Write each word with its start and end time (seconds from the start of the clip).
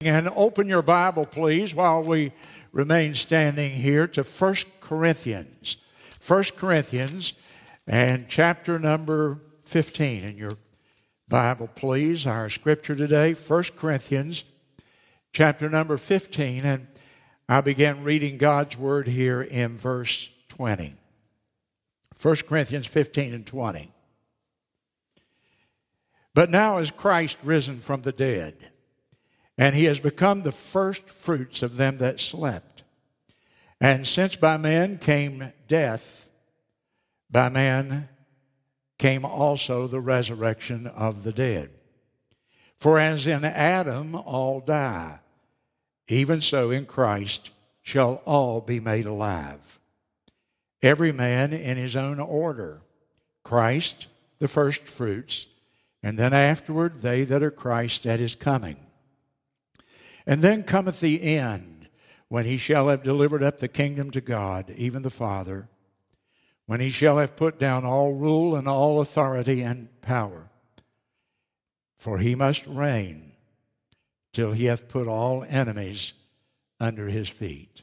And 0.00 0.28
open 0.36 0.68
your 0.68 0.82
Bible, 0.82 1.24
please, 1.24 1.74
while 1.74 2.04
we 2.04 2.30
remain 2.70 3.14
standing 3.14 3.72
here 3.72 4.06
to 4.06 4.22
1 4.22 4.54
Corinthians. 4.80 5.78
1 6.24 6.44
Corinthians 6.56 7.32
and 7.84 8.28
chapter 8.28 8.78
number 8.78 9.40
15 9.64 10.22
in 10.22 10.36
your 10.36 10.52
Bible, 11.26 11.68
please. 11.74 12.28
Our 12.28 12.48
scripture 12.48 12.94
today, 12.94 13.32
1 13.32 13.64
Corinthians 13.76 14.44
chapter 15.32 15.68
number 15.68 15.96
15. 15.96 16.64
And 16.64 16.86
I 17.48 17.60
began 17.60 18.04
reading 18.04 18.38
God's 18.38 18.76
word 18.76 19.08
here 19.08 19.42
in 19.42 19.76
verse 19.78 20.28
20. 20.46 20.94
1 22.22 22.36
Corinthians 22.48 22.86
15 22.86 23.34
and 23.34 23.44
20. 23.44 23.90
But 26.34 26.50
now 26.50 26.78
is 26.78 26.92
Christ 26.92 27.38
risen 27.42 27.80
from 27.80 28.02
the 28.02 28.12
dead, 28.12 28.54
and 29.58 29.74
he 29.74 29.84
has 29.84 29.98
become 29.98 30.42
the 30.42 30.52
first 30.52 31.10
fruits 31.10 31.62
of 31.62 31.76
them 31.76 31.98
that 31.98 32.20
slept. 32.20 32.84
And 33.80 34.06
since 34.06 34.36
by 34.36 34.56
man 34.56 34.98
came 34.98 35.52
death, 35.66 36.28
by 37.28 37.48
man 37.48 38.08
came 38.98 39.24
also 39.24 39.86
the 39.86 40.00
resurrection 40.00 40.86
of 40.86 41.24
the 41.24 41.32
dead. 41.32 41.70
For 42.76 43.00
as 43.00 43.26
in 43.26 43.44
Adam 43.44 44.14
all 44.14 44.60
die, 44.60 45.18
even 46.06 46.40
so 46.40 46.70
in 46.70 46.86
Christ 46.86 47.50
shall 47.82 48.22
all 48.24 48.60
be 48.60 48.78
made 48.78 49.06
alive. 49.06 49.80
Every 50.80 51.10
man 51.12 51.52
in 51.52 51.76
his 51.76 51.96
own 51.96 52.20
order 52.20 52.82
Christ, 53.42 54.06
the 54.38 54.48
first 54.48 54.82
fruits, 54.82 55.46
and 56.02 56.18
then 56.18 56.32
afterward 56.32 56.96
they 56.96 57.24
that 57.24 57.42
are 57.42 57.50
Christ 57.50 58.06
at 58.06 58.20
his 58.20 58.34
coming. 58.34 58.76
And 60.28 60.42
then 60.42 60.62
cometh 60.62 61.00
the 61.00 61.22
end, 61.22 61.88
when 62.28 62.44
he 62.44 62.58
shall 62.58 62.90
have 62.90 63.02
delivered 63.02 63.42
up 63.42 63.58
the 63.58 63.66
kingdom 63.66 64.10
to 64.10 64.20
God, 64.20 64.70
even 64.76 65.00
the 65.00 65.08
Father, 65.08 65.70
when 66.66 66.80
he 66.80 66.90
shall 66.90 67.16
have 67.16 67.34
put 67.34 67.58
down 67.58 67.86
all 67.86 68.12
rule 68.12 68.54
and 68.54 68.68
all 68.68 69.00
authority 69.00 69.62
and 69.62 69.88
power. 70.02 70.50
For 71.96 72.18
he 72.18 72.34
must 72.34 72.66
reign 72.66 73.32
till 74.34 74.52
he 74.52 74.66
hath 74.66 74.86
put 74.86 75.08
all 75.08 75.46
enemies 75.48 76.12
under 76.78 77.08
his 77.08 77.30
feet. 77.30 77.82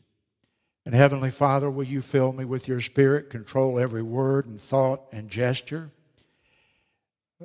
And 0.85 0.93
Heavenly 0.93 1.31
Father, 1.31 1.71
will 1.71 1.85
you 1.85 1.99
fill 1.99 2.31
me 2.31 2.45
with 2.45 2.67
your 2.67 2.79
Spirit, 2.79 3.31
control 3.31 3.79
every 3.79 4.03
word 4.03 4.45
and 4.45 4.61
thought 4.61 5.01
and 5.11 5.31
gesture? 5.31 5.89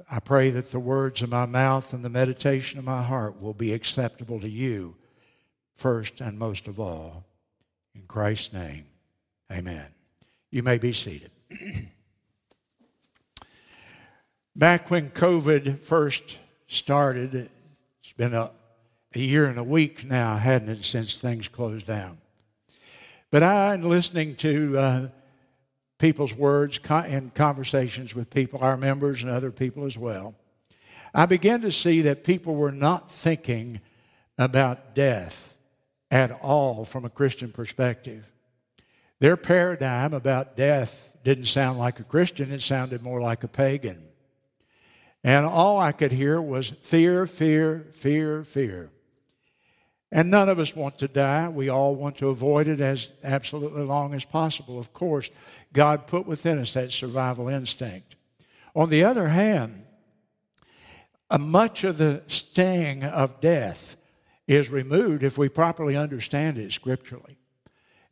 I 0.08 0.20
pray 0.20 0.50
that 0.50 0.66
the 0.66 0.78
words 0.78 1.20
of 1.22 1.30
my 1.30 1.46
mouth 1.46 1.92
and 1.92 2.05
the 2.05 2.10
meditation 2.10 2.78
of 2.78 2.84
my 2.84 3.02
heart 3.02 3.42
will 3.42 3.55
be 3.55 3.72
acceptable 3.72 4.38
to 4.41 4.48
you, 4.48 4.94
first 5.74 6.20
and 6.20 6.38
most 6.38 6.69
of 6.69 6.78
all. 6.78 7.24
In 7.94 8.02
Christ's 8.02 8.52
name, 8.52 8.84
amen. 9.50 9.86
You 10.50 10.62
may 10.62 10.78
be 10.78 10.92
seated. 10.92 11.32
Back 14.56 14.91
when 14.91 15.10
COVID 15.10 15.78
first 15.78 16.38
started, 16.69 17.50
it's 18.02 18.12
been 18.16 18.34
a, 18.34 18.52
a 19.14 19.19
year 19.19 19.47
and 19.47 19.58
a 19.58 19.64
week 19.64 20.04
now, 20.04 20.36
hadn't 20.36 20.69
it, 20.69 20.84
since 20.84 21.16
things 21.16 21.48
closed 21.48 21.86
down. 21.86 22.19
But 23.32 23.42
I, 23.42 23.75
am 23.75 23.82
listening 23.82 24.36
to 24.36 24.78
uh, 24.78 25.08
people's 26.00 26.34
words 26.34 26.80
and 26.88 27.32
conversations 27.34 28.14
with 28.14 28.30
people, 28.30 28.58
our 28.60 28.76
members 28.76 29.22
and 29.22 29.30
other 29.30 29.52
people 29.52 29.84
as 29.84 29.96
well, 29.96 30.34
I 31.14 31.26
began 31.26 31.60
to 31.60 31.70
see 31.70 32.00
that 32.02 32.24
people 32.24 32.56
were 32.56 32.72
not 32.72 33.10
thinking 33.10 33.80
about 34.38 34.94
death 34.94 35.56
at 36.10 36.32
all 36.32 36.84
from 36.84 37.04
a 37.04 37.10
Christian 37.10 37.52
perspective. 37.52 38.26
Their 39.20 39.36
paradigm 39.36 40.14
about 40.14 40.56
death 40.56 41.12
didn't 41.22 41.44
sound 41.44 41.78
like 41.78 42.00
a 42.00 42.04
Christian, 42.04 42.50
it 42.50 42.62
sounded 42.62 43.02
more 43.02 43.20
like 43.20 43.44
a 43.44 43.48
pagan. 43.48 44.02
And 45.22 45.44
all 45.44 45.78
I 45.78 45.92
could 45.92 46.12
hear 46.12 46.41
was 46.41 46.70
fear, 46.80 47.26
fear, 47.26 47.86
fear, 47.92 48.42
fear. 48.42 48.91
And 50.12 50.31
none 50.31 50.48
of 50.48 50.59
us 50.59 50.75
want 50.75 50.98
to 50.98 51.09
die. 51.09 51.48
We 51.48 51.69
all 51.69 51.94
want 51.94 52.16
to 52.19 52.31
avoid 52.31 52.66
it 52.66 52.81
as 52.81 53.12
absolutely 53.22 53.84
long 53.84 54.12
as 54.12 54.25
possible. 54.25 54.78
Of 54.78 54.93
course, 54.93 55.31
God 55.72 56.09
put 56.09 56.26
within 56.26 56.59
us 56.59 56.75
that 56.75 56.93
survival 56.93 57.48
instinct. 57.48 58.16
On 58.75 58.91
the 58.91 59.04
other 59.04 59.28
hand, 59.28 59.84
much 61.38 61.84
of 61.84 61.99
the 61.99 62.22
sting 62.26 63.04
of 63.04 63.41
death 63.41 63.97
is 64.49 64.69
removed 64.69 65.22
if 65.22 65.38
we 65.38 65.49
properly 65.49 65.97
understand 65.97 66.59
it 66.59 66.72
scripturally. 66.72 67.38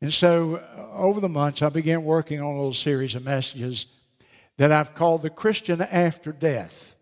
And 0.00 0.12
so, 0.12 0.56
uh, 0.56 0.92
over 0.92 1.20
the 1.20 1.28
months, 1.28 1.62
I 1.62 1.68
began 1.68 2.04
working 2.04 2.40
on 2.40 2.46
a 2.46 2.56
little 2.56 2.72
series 2.72 3.16
of 3.16 3.24
messages 3.24 3.86
that 4.56 4.70
I've 4.70 4.94
called 4.94 5.22
The 5.22 5.30
Christian 5.30 5.80
After 5.82 6.30
Death. 6.30 6.94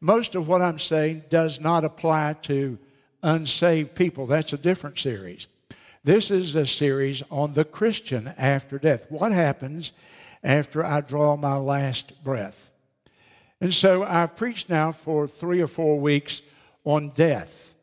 Most 0.00 0.34
of 0.34 0.46
what 0.46 0.60
I'm 0.60 0.78
saying 0.78 1.24
does 1.30 1.60
not 1.60 1.84
apply 1.84 2.34
to 2.42 2.78
unsaved 3.22 3.94
people. 3.94 4.26
That's 4.26 4.52
a 4.52 4.58
different 4.58 4.98
series. 4.98 5.46
This 6.04 6.30
is 6.30 6.54
a 6.54 6.66
series 6.66 7.22
on 7.30 7.54
the 7.54 7.64
Christian 7.64 8.32
after 8.38 8.78
death. 8.78 9.06
What 9.10 9.32
happens 9.32 9.92
after 10.42 10.84
I 10.84 11.00
draw 11.00 11.36
my 11.36 11.56
last 11.56 12.22
breath? 12.22 12.70
And 13.60 13.74
so 13.74 14.04
I've 14.04 14.36
preached 14.36 14.68
now 14.70 14.92
for 14.92 15.26
three 15.26 15.60
or 15.60 15.66
four 15.66 15.98
weeks 15.98 16.42
on 16.84 17.10
death. 17.10 17.74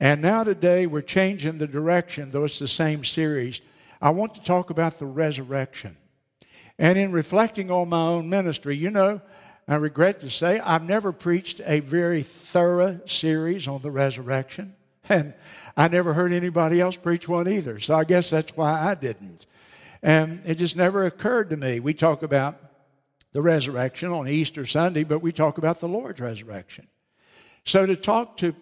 And 0.00 0.22
now 0.22 0.44
today 0.44 0.86
we're 0.86 1.02
changing 1.02 1.58
the 1.58 1.66
direction, 1.66 2.30
though 2.30 2.44
it's 2.44 2.58
the 2.58 2.66
same 2.66 3.04
series. 3.04 3.60
I 4.00 4.10
want 4.10 4.34
to 4.34 4.42
talk 4.42 4.70
about 4.70 4.98
the 4.98 5.06
resurrection. 5.06 5.96
And 6.78 6.98
in 6.98 7.12
reflecting 7.12 7.70
on 7.70 7.90
my 7.90 8.06
own 8.06 8.28
ministry, 8.28 8.76
you 8.76 8.90
know, 8.90 9.20
I 9.66 9.76
regret 9.76 10.20
to 10.20 10.30
say 10.30 10.60
I've 10.60 10.84
never 10.84 11.12
preached 11.12 11.60
a 11.64 11.80
very 11.80 12.22
thorough 12.22 13.00
series 13.06 13.66
on 13.66 13.80
the 13.82 13.90
resurrection. 13.90 14.74
And 15.06 15.34
I 15.76 15.88
never 15.88 16.14
heard 16.14 16.32
anybody 16.32 16.80
else 16.80 16.96
preach 16.96 17.28
one 17.28 17.46
either. 17.46 17.78
So 17.78 17.94
I 17.94 18.04
guess 18.04 18.30
that's 18.30 18.56
why 18.56 18.88
I 18.88 18.94
didn't. 18.94 19.44
And 20.02 20.40
it 20.46 20.54
just 20.54 20.78
never 20.78 21.04
occurred 21.04 21.50
to 21.50 21.58
me. 21.58 21.78
We 21.78 21.92
talk 21.92 22.22
about 22.22 22.58
the 23.32 23.42
resurrection 23.42 24.08
on 24.08 24.28
Easter 24.28 24.64
Sunday, 24.64 25.04
but 25.04 25.18
we 25.18 25.30
talk 25.30 25.58
about 25.58 25.80
the 25.80 25.88
Lord's 25.88 26.20
resurrection. 26.20 26.86
So 27.66 27.84
to 27.84 27.96
talk 27.96 28.38
to 28.38 28.54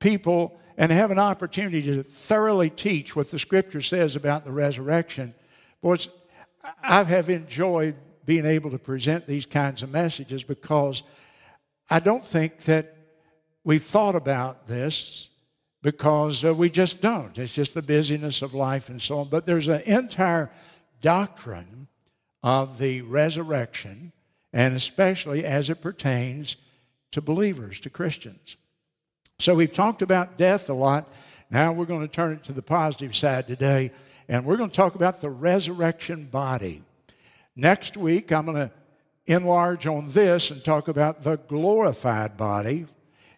people 0.00 0.58
and 0.76 0.90
have 0.90 1.12
an 1.12 1.18
opportunity 1.20 1.82
to 1.82 2.02
thoroughly 2.02 2.70
teach 2.70 3.14
what 3.14 3.30
the 3.30 3.38
scripture 3.38 3.80
says 3.80 4.16
about 4.16 4.44
the 4.44 4.50
resurrection, 4.50 5.32
boy, 5.80 5.98
I 6.82 7.04
have 7.04 7.30
enjoyed 7.30 7.94
being 8.28 8.44
able 8.44 8.70
to 8.70 8.78
present 8.78 9.26
these 9.26 9.46
kinds 9.46 9.82
of 9.82 9.90
messages 9.90 10.44
because 10.44 11.02
I 11.88 11.98
don't 11.98 12.22
think 12.22 12.58
that 12.64 12.94
we've 13.64 13.82
thought 13.82 14.14
about 14.14 14.68
this 14.68 15.30
because 15.80 16.44
uh, 16.44 16.52
we 16.52 16.68
just 16.68 17.00
don't. 17.00 17.38
It's 17.38 17.54
just 17.54 17.72
the 17.72 17.80
busyness 17.80 18.42
of 18.42 18.52
life 18.52 18.90
and 18.90 19.00
so 19.00 19.20
on. 19.20 19.28
But 19.28 19.46
there's 19.46 19.68
an 19.68 19.80
entire 19.86 20.50
doctrine 21.00 21.88
of 22.42 22.76
the 22.76 23.00
resurrection, 23.00 24.12
and 24.52 24.76
especially 24.76 25.46
as 25.46 25.70
it 25.70 25.80
pertains 25.80 26.56
to 27.12 27.22
believers, 27.22 27.80
to 27.80 27.88
Christians. 27.88 28.56
So 29.38 29.54
we've 29.54 29.72
talked 29.72 30.02
about 30.02 30.36
death 30.36 30.68
a 30.68 30.74
lot. 30.74 31.08
Now 31.50 31.72
we're 31.72 31.86
going 31.86 32.06
to 32.06 32.12
turn 32.12 32.32
it 32.32 32.44
to 32.44 32.52
the 32.52 32.60
positive 32.60 33.16
side 33.16 33.48
today, 33.48 33.90
and 34.28 34.44
we're 34.44 34.58
going 34.58 34.68
to 34.68 34.76
talk 34.76 34.96
about 34.96 35.22
the 35.22 35.30
resurrection 35.30 36.26
body. 36.26 36.82
Next 37.60 37.96
week, 37.96 38.30
I'm 38.30 38.46
going 38.46 38.68
to 38.68 38.70
enlarge 39.26 39.88
on 39.88 40.10
this 40.10 40.52
and 40.52 40.62
talk 40.64 40.86
about 40.86 41.24
the 41.24 41.38
glorified 41.38 42.36
body. 42.36 42.86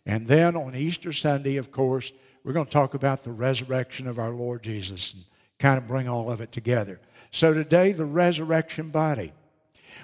And 0.04 0.26
then 0.26 0.56
on 0.56 0.76
Easter 0.76 1.10
Sunday, 1.10 1.56
of 1.56 1.72
course, 1.72 2.12
we're 2.44 2.52
going 2.52 2.66
to 2.66 2.70
talk 2.70 2.92
about 2.92 3.24
the 3.24 3.32
resurrection 3.32 4.06
of 4.06 4.18
our 4.18 4.34
Lord 4.34 4.62
Jesus 4.62 5.14
and 5.14 5.22
kind 5.58 5.78
of 5.78 5.88
bring 5.88 6.06
all 6.06 6.30
of 6.30 6.42
it 6.42 6.52
together. 6.52 7.00
So 7.30 7.54
today, 7.54 7.92
the 7.92 8.04
resurrection 8.04 8.90
body. 8.90 9.32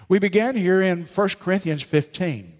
We 0.08 0.18
began 0.18 0.56
here 0.56 0.80
in 0.80 1.02
1 1.02 1.28
Corinthians 1.38 1.82
15. 1.82 2.54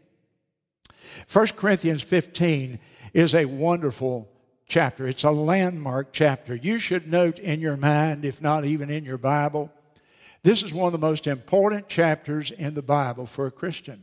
1 1.33 1.47
Corinthians 1.57 2.03
15 2.03 2.79
is 3.15 3.35
a 3.35 3.47
wonderful 3.47 4.29
chapter. 4.69 5.09
It's 5.09 5.25
a 5.25 5.31
landmark 5.31 6.13
chapter. 6.13 6.55
You 6.55 6.79
should 6.79 7.11
note 7.11 7.39
in 7.39 7.61
your 7.61 7.79
mind, 7.79 8.27
if 8.27 8.43
not 8.43 8.67
even 8.67 8.91
in 8.91 9.07
your 9.07 9.17
Bible, 9.17 9.73
this 10.47 10.63
is 10.63 10.73
one 10.73 10.87
of 10.87 10.93
the 10.93 11.05
most 11.05 11.27
important 11.27 11.89
chapters 11.89 12.53
in 12.53 12.75
the 12.75 12.83
Bible 12.83 13.27
for 13.27 13.49
a 13.49 13.51
Christian. 13.51 14.01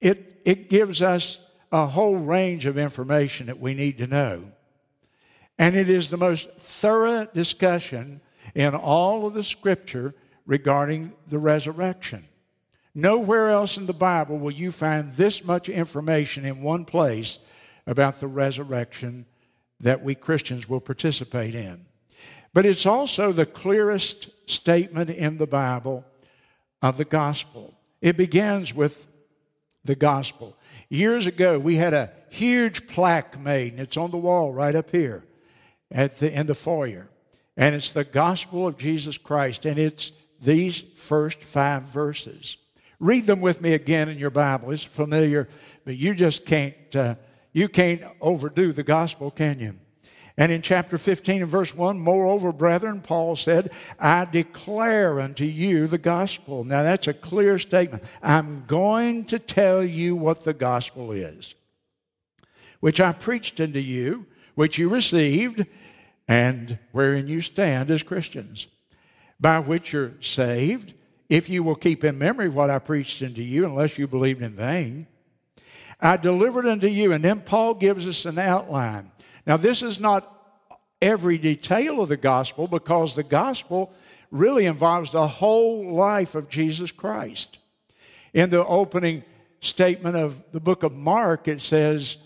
It, 0.00 0.40
it 0.44 0.70
gives 0.70 1.02
us 1.02 1.44
a 1.72 1.84
whole 1.88 2.14
range 2.14 2.64
of 2.64 2.78
information 2.78 3.46
that 3.46 3.58
we 3.58 3.74
need 3.74 3.98
to 3.98 4.06
know. 4.06 4.44
And 5.58 5.74
it 5.74 5.90
is 5.90 6.10
the 6.10 6.16
most 6.16 6.48
thorough 6.58 7.26
discussion 7.26 8.20
in 8.54 8.76
all 8.76 9.26
of 9.26 9.34
the 9.34 9.42
scripture 9.42 10.14
regarding 10.46 11.12
the 11.26 11.40
resurrection. 11.40 12.22
Nowhere 12.94 13.50
else 13.50 13.76
in 13.76 13.86
the 13.86 13.92
Bible 13.92 14.38
will 14.38 14.52
you 14.52 14.70
find 14.70 15.12
this 15.14 15.44
much 15.44 15.68
information 15.68 16.44
in 16.44 16.62
one 16.62 16.84
place 16.84 17.40
about 17.84 18.20
the 18.20 18.28
resurrection 18.28 19.26
that 19.80 20.04
we 20.04 20.14
Christians 20.14 20.68
will 20.68 20.80
participate 20.80 21.56
in. 21.56 21.80
But 22.54 22.64
it's 22.64 22.86
also 22.86 23.32
the 23.32 23.44
clearest 23.44 24.30
statement 24.46 25.10
in 25.10 25.38
the 25.38 25.46
Bible 25.46 26.04
of 26.82 26.96
the 26.96 27.04
gospel. 27.04 27.74
It 28.00 28.16
begins 28.16 28.74
with 28.74 29.06
the 29.84 29.94
gospel. 29.96 30.56
Years 30.88 31.26
ago, 31.26 31.58
we 31.58 31.76
had 31.76 31.94
a 31.94 32.10
huge 32.30 32.86
plaque 32.86 33.38
made, 33.38 33.72
and 33.72 33.80
it's 33.80 33.96
on 33.96 34.10
the 34.10 34.16
wall 34.16 34.52
right 34.52 34.74
up 34.74 34.90
here 34.90 35.24
at 35.90 36.18
the, 36.18 36.32
in 36.32 36.46
the 36.46 36.54
foyer. 36.54 37.08
And 37.56 37.74
it's 37.74 37.92
the 37.92 38.04
gospel 38.04 38.66
of 38.66 38.76
Jesus 38.76 39.16
Christ, 39.18 39.64
and 39.64 39.78
it's 39.78 40.12
these 40.40 40.80
first 40.80 41.42
five 41.42 41.84
verses. 41.84 42.58
Read 42.98 43.24
them 43.24 43.40
with 43.40 43.60
me 43.62 43.72
again 43.74 44.08
in 44.08 44.18
your 44.18 44.30
Bible. 44.30 44.70
It's 44.72 44.84
familiar, 44.84 45.48
but 45.84 45.96
you 45.96 46.14
just 46.14 46.46
can't, 46.46 46.74
uh, 46.94 47.14
you 47.52 47.68
can't 47.68 48.02
overdo 48.20 48.72
the 48.72 48.82
gospel, 48.82 49.30
can 49.30 49.58
you? 49.58 49.74
And 50.38 50.52
in 50.52 50.60
chapter 50.60 50.98
15 50.98 51.42
and 51.42 51.50
verse 51.50 51.74
1, 51.74 51.98
moreover, 51.98 52.52
brethren, 52.52 53.00
Paul 53.00 53.36
said, 53.36 53.72
I 53.98 54.26
declare 54.26 55.18
unto 55.18 55.44
you 55.44 55.86
the 55.86 55.98
gospel. 55.98 56.62
Now 56.62 56.82
that's 56.82 57.08
a 57.08 57.14
clear 57.14 57.58
statement. 57.58 58.02
I'm 58.22 58.64
going 58.66 59.24
to 59.26 59.38
tell 59.38 59.82
you 59.82 60.14
what 60.14 60.44
the 60.44 60.52
gospel 60.52 61.12
is, 61.12 61.54
which 62.80 63.00
I 63.00 63.12
preached 63.12 63.60
unto 63.60 63.78
you, 63.78 64.26
which 64.54 64.76
you 64.76 64.90
received, 64.90 65.64
and 66.28 66.78
wherein 66.92 67.28
you 67.28 67.40
stand 67.40 67.90
as 67.90 68.02
Christians, 68.02 68.66
by 69.40 69.60
which 69.60 69.94
you're 69.94 70.12
saved, 70.20 70.92
if 71.30 71.48
you 71.48 71.62
will 71.62 71.74
keep 71.74 72.04
in 72.04 72.18
memory 72.18 72.48
what 72.50 72.68
I 72.68 72.78
preached 72.78 73.22
unto 73.22 73.42
you, 73.42 73.64
unless 73.64 73.96
you 73.96 74.06
believed 74.06 74.42
in 74.42 74.52
vain. 74.52 75.06
I 76.00 76.18
delivered 76.18 76.66
unto 76.66 76.88
you. 76.88 77.12
And 77.12 77.24
then 77.24 77.40
Paul 77.40 77.74
gives 77.74 78.06
us 78.06 78.26
an 78.26 78.38
outline. 78.38 79.10
Now, 79.46 79.56
this 79.56 79.82
is 79.82 80.00
not 80.00 80.32
every 81.00 81.38
detail 81.38 82.00
of 82.00 82.08
the 82.08 82.16
gospel 82.16 82.66
because 82.66 83.14
the 83.14 83.22
gospel 83.22 83.92
really 84.30 84.66
involves 84.66 85.12
the 85.12 85.28
whole 85.28 85.92
life 85.92 86.34
of 86.34 86.48
Jesus 86.48 86.90
Christ. 86.90 87.58
In 88.32 88.50
the 88.50 88.64
opening 88.64 89.22
statement 89.60 90.16
of 90.16 90.42
the 90.52 90.60
book 90.60 90.82
of 90.82 90.94
Mark, 90.94 91.48
it 91.48 91.60
says 91.60 92.18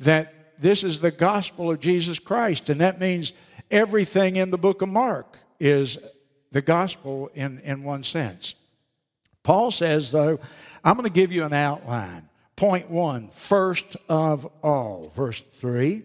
that 0.00 0.60
this 0.60 0.82
is 0.82 1.00
the 1.00 1.10
gospel 1.10 1.70
of 1.70 1.80
Jesus 1.80 2.18
Christ, 2.18 2.68
and 2.68 2.80
that 2.80 3.00
means 3.00 3.32
everything 3.70 4.36
in 4.36 4.50
the 4.50 4.58
book 4.58 4.82
of 4.82 4.88
Mark 4.88 5.38
is 5.60 5.98
the 6.50 6.62
gospel 6.62 7.30
in, 7.34 7.60
in 7.60 7.84
one 7.84 8.02
sense. 8.02 8.54
Paul 9.42 9.70
says, 9.70 10.10
though, 10.10 10.40
I'm 10.84 10.94
going 10.94 11.04
to 11.04 11.12
give 11.12 11.32
you 11.32 11.44
an 11.44 11.52
outline. 11.52 12.28
Point 12.56 12.90
one, 12.90 13.28
first 13.28 13.96
of 14.08 14.46
all, 14.62 15.12
verse 15.14 15.40
3 15.40 16.02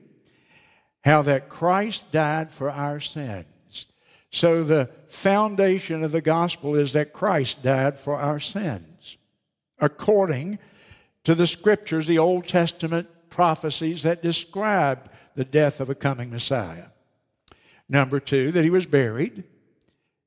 how 1.04 1.22
that 1.24 1.50
Christ 1.50 2.12
died 2.12 2.52
for 2.52 2.70
our 2.70 3.00
sins. 3.00 3.86
So 4.32 4.64
the 4.64 4.90
foundation 5.08 6.04
of 6.04 6.12
the 6.12 6.22
gospel 6.22 6.76
is 6.76 6.94
that 6.94 7.14
Christ 7.14 7.62
died 7.62 8.00
for 8.00 8.16
our 8.16 8.40
sins. 8.40 9.18
According 9.80 10.60
to 11.24 11.36
the 11.36 11.48
scriptures, 11.48 12.08
the 12.08 12.20
Old 12.20 12.48
Testament 12.48 13.08
prophecies 13.30 14.04
that 14.04 14.24
described 14.24 15.10
the 15.36 15.46
death 15.46 15.80
of 15.80 15.90
a 15.90 15.96
coming 15.96 16.30
Messiah. 16.32 16.88
Number 17.90 18.20
two, 18.20 18.52
that 18.52 18.64
he 18.64 18.70
was 18.70 18.86
buried 18.86 19.44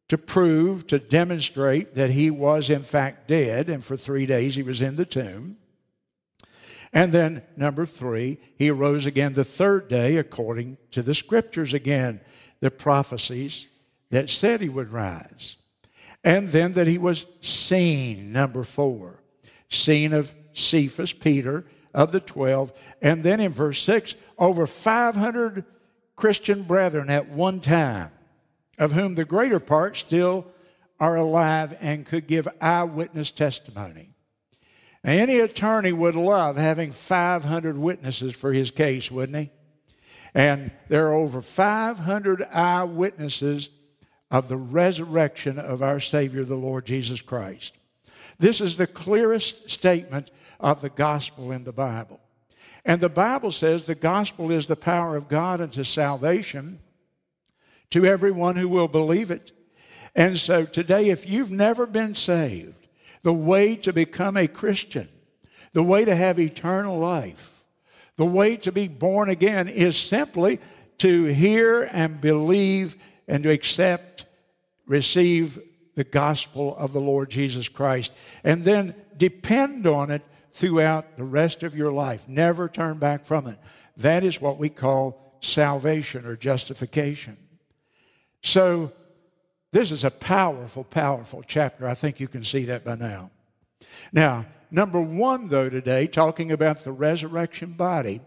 to 0.08 0.18
prove, 0.18 0.86
to 0.86 0.98
demonstrate 0.98 1.94
that 1.94 2.10
he 2.10 2.30
was 2.30 2.70
in 2.70 2.82
fact 2.82 3.26
dead, 3.26 3.68
and 3.68 3.82
for 3.82 3.96
three 3.96 4.26
days 4.26 4.54
he 4.54 4.62
was 4.62 4.80
in 4.80 4.96
the 4.96 5.04
tomb. 5.04 5.56
And 6.96 7.12
then, 7.12 7.42
number 7.58 7.84
three, 7.84 8.38
he 8.56 8.70
arose 8.70 9.04
again 9.04 9.34
the 9.34 9.44
third 9.44 9.86
day 9.86 10.16
according 10.16 10.78
to 10.92 11.02
the 11.02 11.14
scriptures 11.14 11.74
again, 11.74 12.22
the 12.60 12.70
prophecies 12.70 13.66
that 14.08 14.30
said 14.30 14.62
he 14.62 14.70
would 14.70 14.88
rise. 14.88 15.56
And 16.24 16.48
then 16.48 16.72
that 16.72 16.86
he 16.86 16.96
was 16.96 17.26
seen, 17.42 18.32
number 18.32 18.64
four, 18.64 19.22
seen 19.68 20.14
of 20.14 20.34
Cephas, 20.54 21.12
Peter, 21.12 21.66
of 21.92 22.12
the 22.12 22.20
twelve. 22.20 22.72
And 23.02 23.22
then 23.22 23.40
in 23.40 23.52
verse 23.52 23.82
six, 23.82 24.14
over 24.38 24.66
500 24.66 25.66
Christian 26.16 26.62
brethren 26.62 27.10
at 27.10 27.28
one 27.28 27.60
time, 27.60 28.10
of 28.78 28.92
whom 28.92 29.16
the 29.16 29.26
greater 29.26 29.60
part 29.60 29.98
still 29.98 30.46
are 30.98 31.16
alive 31.16 31.76
and 31.78 32.06
could 32.06 32.26
give 32.26 32.48
eyewitness 32.58 33.32
testimony. 33.32 34.15
Any 35.06 35.38
attorney 35.38 35.92
would 35.92 36.16
love 36.16 36.56
having 36.56 36.90
500 36.90 37.78
witnesses 37.78 38.34
for 38.34 38.52
his 38.52 38.72
case, 38.72 39.08
wouldn't 39.08 39.38
he? 39.38 39.50
And 40.34 40.72
there 40.88 41.06
are 41.06 41.14
over 41.14 41.40
500 41.40 42.42
eyewitnesses 42.52 43.70
of 44.32 44.48
the 44.48 44.56
resurrection 44.56 45.60
of 45.60 45.80
our 45.80 46.00
Savior, 46.00 46.42
the 46.42 46.56
Lord 46.56 46.86
Jesus 46.86 47.22
Christ. 47.22 47.78
This 48.40 48.60
is 48.60 48.76
the 48.76 48.88
clearest 48.88 49.70
statement 49.70 50.32
of 50.58 50.82
the 50.82 50.90
gospel 50.90 51.52
in 51.52 51.62
the 51.62 51.72
Bible. 51.72 52.18
And 52.84 53.00
the 53.00 53.08
Bible 53.08 53.52
says 53.52 53.86
the 53.86 53.94
gospel 53.94 54.50
is 54.50 54.66
the 54.66 54.74
power 54.74 55.14
of 55.14 55.28
God 55.28 55.60
unto 55.60 55.84
salvation 55.84 56.80
to 57.90 58.04
everyone 58.04 58.56
who 58.56 58.68
will 58.68 58.88
believe 58.88 59.30
it. 59.30 59.52
And 60.16 60.36
so 60.36 60.64
today, 60.64 61.10
if 61.10 61.28
you've 61.28 61.52
never 61.52 61.86
been 61.86 62.16
saved, 62.16 62.85
the 63.26 63.32
way 63.32 63.74
to 63.74 63.92
become 63.92 64.36
a 64.36 64.46
Christian, 64.46 65.08
the 65.72 65.82
way 65.82 66.04
to 66.04 66.14
have 66.14 66.38
eternal 66.38 66.96
life, 66.96 67.64
the 68.14 68.24
way 68.24 68.56
to 68.58 68.70
be 68.70 68.86
born 68.86 69.28
again 69.28 69.66
is 69.66 69.96
simply 69.96 70.60
to 70.98 71.24
hear 71.24 71.82
and 71.92 72.20
believe 72.20 72.94
and 73.26 73.42
to 73.42 73.50
accept, 73.50 74.26
receive 74.86 75.58
the 75.96 76.04
gospel 76.04 76.76
of 76.76 76.92
the 76.92 77.00
Lord 77.00 77.28
Jesus 77.28 77.68
Christ, 77.68 78.12
and 78.44 78.62
then 78.62 78.94
depend 79.16 79.88
on 79.88 80.12
it 80.12 80.22
throughout 80.52 81.16
the 81.16 81.24
rest 81.24 81.64
of 81.64 81.74
your 81.74 81.90
life. 81.90 82.28
Never 82.28 82.68
turn 82.68 82.98
back 82.98 83.24
from 83.24 83.48
it. 83.48 83.58
That 83.96 84.22
is 84.22 84.40
what 84.40 84.56
we 84.56 84.68
call 84.68 85.36
salvation 85.40 86.26
or 86.26 86.36
justification. 86.36 87.36
So, 88.44 88.92
this 89.72 89.90
is 89.90 90.04
a 90.04 90.10
powerful, 90.10 90.84
powerful 90.84 91.42
chapter. 91.46 91.88
I 91.88 91.94
think 91.94 92.20
you 92.20 92.28
can 92.28 92.44
see 92.44 92.64
that 92.66 92.84
by 92.84 92.96
now. 92.96 93.30
Now, 94.12 94.46
number 94.70 95.00
one, 95.00 95.48
though, 95.48 95.68
today, 95.68 96.06
talking 96.06 96.52
about 96.52 96.78
the 96.78 96.92
resurrection 96.92 97.72
body, 97.72 98.20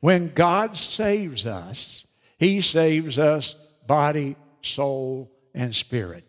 when 0.00 0.28
God 0.28 0.76
saves 0.76 1.46
us, 1.46 2.06
He 2.38 2.60
saves 2.60 3.18
us 3.18 3.54
body, 3.86 4.36
soul, 4.62 5.30
and 5.54 5.74
spirit. 5.74 6.24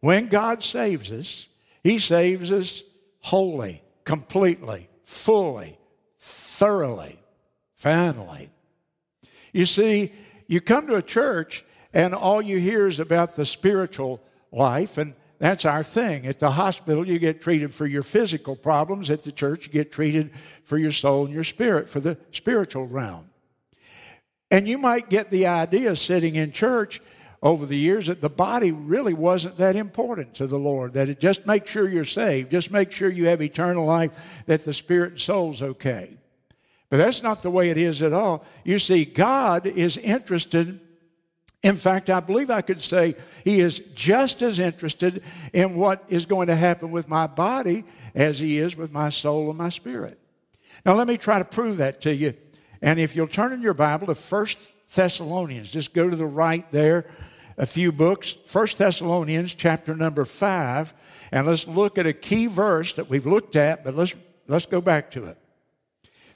When 0.00 0.26
God 0.26 0.62
saves 0.62 1.10
us, 1.10 1.48
He 1.82 1.98
saves 1.98 2.52
us 2.52 2.82
wholly, 3.20 3.82
completely, 4.04 4.88
fully, 5.04 5.78
thoroughly, 6.18 7.18
finally. 7.74 8.50
You 9.52 9.66
see, 9.66 10.12
you 10.46 10.60
come 10.60 10.86
to 10.86 10.96
a 10.96 11.02
church 11.02 11.64
and 11.92 12.14
all 12.14 12.40
you 12.40 12.58
hear 12.58 12.86
is 12.86 13.00
about 13.00 13.36
the 13.36 13.44
spiritual 13.44 14.20
life, 14.50 14.98
and 14.98 15.14
that's 15.38 15.64
our 15.64 15.82
thing. 15.82 16.26
At 16.26 16.38
the 16.38 16.52
hospital, 16.52 17.06
you 17.06 17.18
get 17.18 17.40
treated 17.40 17.74
for 17.74 17.84
your 17.84 18.04
physical 18.04 18.54
problems. 18.54 19.10
At 19.10 19.24
the 19.24 19.32
church, 19.32 19.66
you 19.66 19.72
get 19.72 19.90
treated 19.90 20.30
for 20.62 20.78
your 20.78 20.92
soul 20.92 21.24
and 21.24 21.34
your 21.34 21.42
spirit, 21.42 21.88
for 21.88 21.98
the 21.98 22.16
spiritual 22.30 22.86
realm. 22.86 23.28
And 24.52 24.68
you 24.68 24.78
might 24.78 25.10
get 25.10 25.30
the 25.30 25.46
idea 25.46 25.96
sitting 25.96 26.36
in 26.36 26.52
church 26.52 27.00
over 27.42 27.66
the 27.66 27.76
years 27.76 28.06
that 28.06 28.20
the 28.20 28.30
body 28.30 28.70
really 28.70 29.14
wasn't 29.14 29.56
that 29.56 29.74
important 29.74 30.34
to 30.34 30.46
the 30.46 30.58
Lord, 30.58 30.92
that 30.92 31.08
it 31.08 31.18
just 31.18 31.44
make 31.44 31.66
sure 31.66 31.88
you're 31.88 32.04
saved, 32.04 32.52
just 32.52 32.70
make 32.70 32.92
sure 32.92 33.10
you 33.10 33.26
have 33.26 33.42
eternal 33.42 33.84
life, 33.84 34.44
that 34.46 34.64
the 34.64 34.72
spirit 34.72 35.12
and 35.12 35.20
soul's 35.20 35.60
okay. 35.60 36.16
But 36.88 36.98
that's 36.98 37.22
not 37.22 37.42
the 37.42 37.50
way 37.50 37.70
it 37.70 37.78
is 37.78 38.00
at 38.00 38.12
all. 38.12 38.44
You 38.62 38.78
see, 38.78 39.04
God 39.04 39.66
is 39.66 39.96
interested 39.96 40.78
in 41.62 41.76
fact, 41.76 42.10
I 42.10 42.20
believe 42.20 42.50
I 42.50 42.60
could 42.60 42.80
say 42.80 43.14
he 43.44 43.60
is 43.60 43.78
just 43.94 44.42
as 44.42 44.58
interested 44.58 45.22
in 45.52 45.76
what 45.76 46.04
is 46.08 46.26
going 46.26 46.48
to 46.48 46.56
happen 46.56 46.90
with 46.90 47.08
my 47.08 47.28
body 47.28 47.84
as 48.14 48.40
he 48.40 48.58
is 48.58 48.76
with 48.76 48.92
my 48.92 49.10
soul 49.10 49.48
and 49.48 49.58
my 49.58 49.68
spirit. 49.68 50.18
Now, 50.84 50.94
let 50.94 51.06
me 51.06 51.16
try 51.16 51.38
to 51.38 51.44
prove 51.44 51.76
that 51.76 52.00
to 52.02 52.14
you. 52.14 52.34
And 52.80 52.98
if 52.98 53.14
you'll 53.14 53.28
turn 53.28 53.52
in 53.52 53.62
your 53.62 53.74
Bible 53.74 54.08
to 54.08 54.14
First 54.16 54.58
Thessalonians, 54.92 55.70
just 55.70 55.94
go 55.94 56.10
to 56.10 56.16
the 56.16 56.26
right 56.26 56.70
there, 56.72 57.06
a 57.56 57.66
few 57.66 57.92
books. 57.92 58.32
First 58.46 58.78
Thessalonians, 58.78 59.54
chapter 59.54 59.94
number 59.94 60.24
5, 60.24 60.92
and 61.30 61.46
let's 61.46 61.68
look 61.68 61.96
at 61.96 62.06
a 62.06 62.12
key 62.12 62.48
verse 62.48 62.94
that 62.94 63.08
we've 63.08 63.26
looked 63.26 63.54
at, 63.54 63.84
but 63.84 63.94
let's, 63.94 64.16
let's 64.48 64.66
go 64.66 64.80
back 64.80 65.12
to 65.12 65.26
it. 65.26 65.38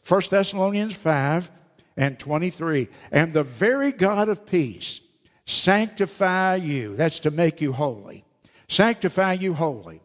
First 0.02 0.30
Thessalonians 0.30 0.94
5 0.94 1.50
and 1.96 2.16
23. 2.16 2.86
And 3.10 3.32
the 3.32 3.42
very 3.42 3.90
God 3.90 4.28
of 4.28 4.46
peace 4.46 5.00
sanctify 5.46 6.56
you. 6.56 6.94
That's 6.94 7.20
to 7.20 7.30
make 7.30 7.60
you 7.60 7.72
holy. 7.72 8.24
Sanctify 8.68 9.34
you 9.34 9.54
holy. 9.54 10.00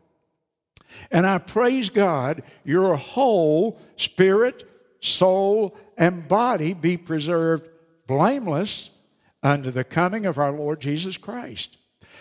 And 1.12 1.26
I 1.26 1.40
praise 1.40 1.90
God, 1.90 2.44
your 2.64 2.96
whole 2.96 3.80
spirit, 3.96 4.64
soul, 5.02 5.78
and 5.98 6.28
body 6.28 6.74
be 6.74 6.98
preserved 6.98 7.68
blameless 8.08 8.90
unto 9.44 9.72
the 9.72 9.84
coming 9.84 10.26
of 10.26 10.38
our 10.38 10.52
Lord 10.52 10.80
Jesus 10.80 11.18
Christ. 11.18 11.78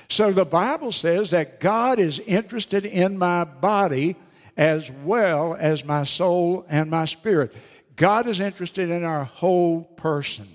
So 0.08 0.32
the 0.32 0.44
Bible 0.44 0.92
says 0.92 1.30
that 1.30 1.60
God 1.60 1.98
is 1.98 2.18
interested 2.20 2.84
in 2.84 3.18
my 3.18 3.44
body 3.44 4.16
as 4.56 4.90
well 4.90 5.56
as 5.58 5.84
my 5.84 6.04
soul 6.04 6.64
and 6.68 6.90
my 6.90 7.04
spirit. 7.04 7.54
God 7.96 8.26
is 8.26 8.40
interested 8.40 8.90
in 8.90 9.04
our 9.04 9.24
whole 9.24 9.82
person. 9.82 10.48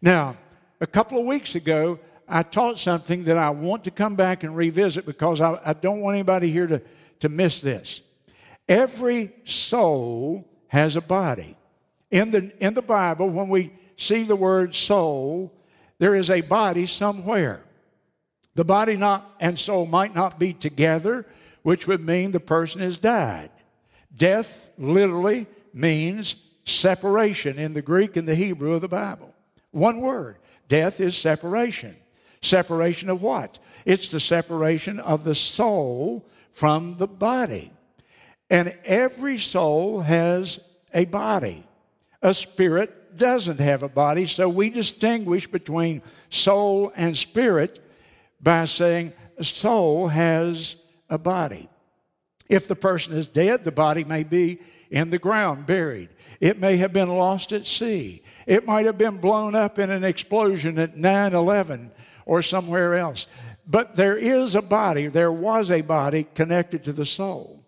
Now, 0.00 0.36
a 0.82 0.86
couple 0.86 1.18
of 1.18 1.24
weeks 1.24 1.54
ago, 1.54 2.00
I 2.28 2.42
taught 2.42 2.78
something 2.78 3.24
that 3.24 3.38
I 3.38 3.50
want 3.50 3.84
to 3.84 3.90
come 3.92 4.16
back 4.16 4.42
and 4.42 4.54
revisit 4.56 5.06
because 5.06 5.40
I, 5.40 5.58
I 5.64 5.72
don't 5.74 6.00
want 6.00 6.16
anybody 6.16 6.50
here 6.50 6.66
to, 6.66 6.82
to 7.20 7.28
miss 7.28 7.60
this. 7.60 8.00
Every 8.68 9.32
soul 9.44 10.48
has 10.68 10.96
a 10.96 11.00
body. 11.00 11.56
In 12.10 12.32
the, 12.32 12.52
in 12.58 12.74
the 12.74 12.82
Bible, 12.82 13.30
when 13.30 13.48
we 13.48 13.72
see 13.96 14.24
the 14.24 14.34
word 14.34 14.74
soul, 14.74 15.52
there 15.98 16.16
is 16.16 16.30
a 16.30 16.40
body 16.40 16.86
somewhere. 16.86 17.62
The 18.56 18.64
body 18.64 18.96
not 18.96 19.24
and 19.40 19.56
soul 19.56 19.86
might 19.86 20.14
not 20.14 20.38
be 20.38 20.52
together, 20.52 21.24
which 21.62 21.86
would 21.86 22.04
mean 22.04 22.32
the 22.32 22.40
person 22.40 22.80
has 22.80 22.98
died. 22.98 23.50
Death 24.14 24.70
literally 24.76 25.46
means 25.72 26.34
separation 26.64 27.56
in 27.56 27.72
the 27.72 27.82
Greek 27.82 28.16
and 28.16 28.26
the 28.26 28.34
Hebrew 28.34 28.72
of 28.72 28.80
the 28.80 28.88
Bible. 28.88 29.32
One 29.70 30.00
word. 30.00 30.38
Death 30.72 31.00
is 31.00 31.14
separation. 31.18 31.94
Separation 32.40 33.10
of 33.10 33.20
what? 33.20 33.58
It's 33.84 34.08
the 34.08 34.18
separation 34.18 35.00
of 35.00 35.22
the 35.22 35.34
soul 35.34 36.26
from 36.50 36.96
the 36.96 37.06
body. 37.06 37.70
And 38.48 38.74
every 38.86 39.36
soul 39.36 40.00
has 40.00 40.60
a 40.94 41.04
body. 41.04 41.62
A 42.22 42.32
spirit 42.32 43.18
doesn't 43.18 43.60
have 43.60 43.82
a 43.82 43.88
body, 43.90 44.24
so 44.24 44.48
we 44.48 44.70
distinguish 44.70 45.46
between 45.46 46.00
soul 46.30 46.90
and 46.96 47.18
spirit 47.18 47.78
by 48.40 48.64
saying 48.64 49.12
soul 49.42 50.08
has 50.08 50.76
a 51.10 51.18
body. 51.18 51.68
If 52.48 52.66
the 52.66 52.76
person 52.76 53.14
is 53.14 53.26
dead, 53.26 53.64
the 53.64 53.72
body 53.72 54.04
may 54.04 54.22
be 54.22 54.60
in 54.90 55.10
the 55.10 55.18
ground, 55.18 55.66
buried. 55.66 56.08
It 56.42 56.58
may 56.58 56.76
have 56.78 56.92
been 56.92 57.08
lost 57.08 57.52
at 57.52 57.68
sea. 57.68 58.20
It 58.48 58.66
might 58.66 58.86
have 58.86 58.98
been 58.98 59.18
blown 59.18 59.54
up 59.54 59.78
in 59.78 59.92
an 59.92 60.02
explosion 60.02 60.76
at 60.76 60.96
9 60.96 61.34
11 61.34 61.92
or 62.26 62.42
somewhere 62.42 62.96
else. 62.96 63.28
But 63.64 63.94
there 63.94 64.16
is 64.16 64.56
a 64.56 64.60
body, 64.60 65.06
there 65.06 65.30
was 65.30 65.70
a 65.70 65.82
body 65.82 66.26
connected 66.34 66.82
to 66.82 66.92
the 66.92 67.06
soul. 67.06 67.62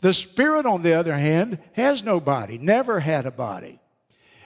The 0.00 0.14
spirit, 0.14 0.64
on 0.64 0.80
the 0.80 0.94
other 0.94 1.18
hand, 1.18 1.58
has 1.74 2.02
no 2.02 2.18
body, 2.18 2.56
never 2.56 3.00
had 3.00 3.26
a 3.26 3.30
body. 3.30 3.78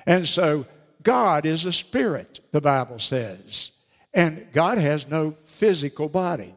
And 0.04 0.26
so 0.26 0.66
God 1.04 1.46
is 1.46 1.64
a 1.64 1.72
spirit, 1.72 2.40
the 2.50 2.60
Bible 2.60 2.98
says. 2.98 3.70
And 4.12 4.48
God 4.52 4.78
has 4.78 5.08
no 5.08 5.30
physical 5.30 6.08
body. 6.08 6.52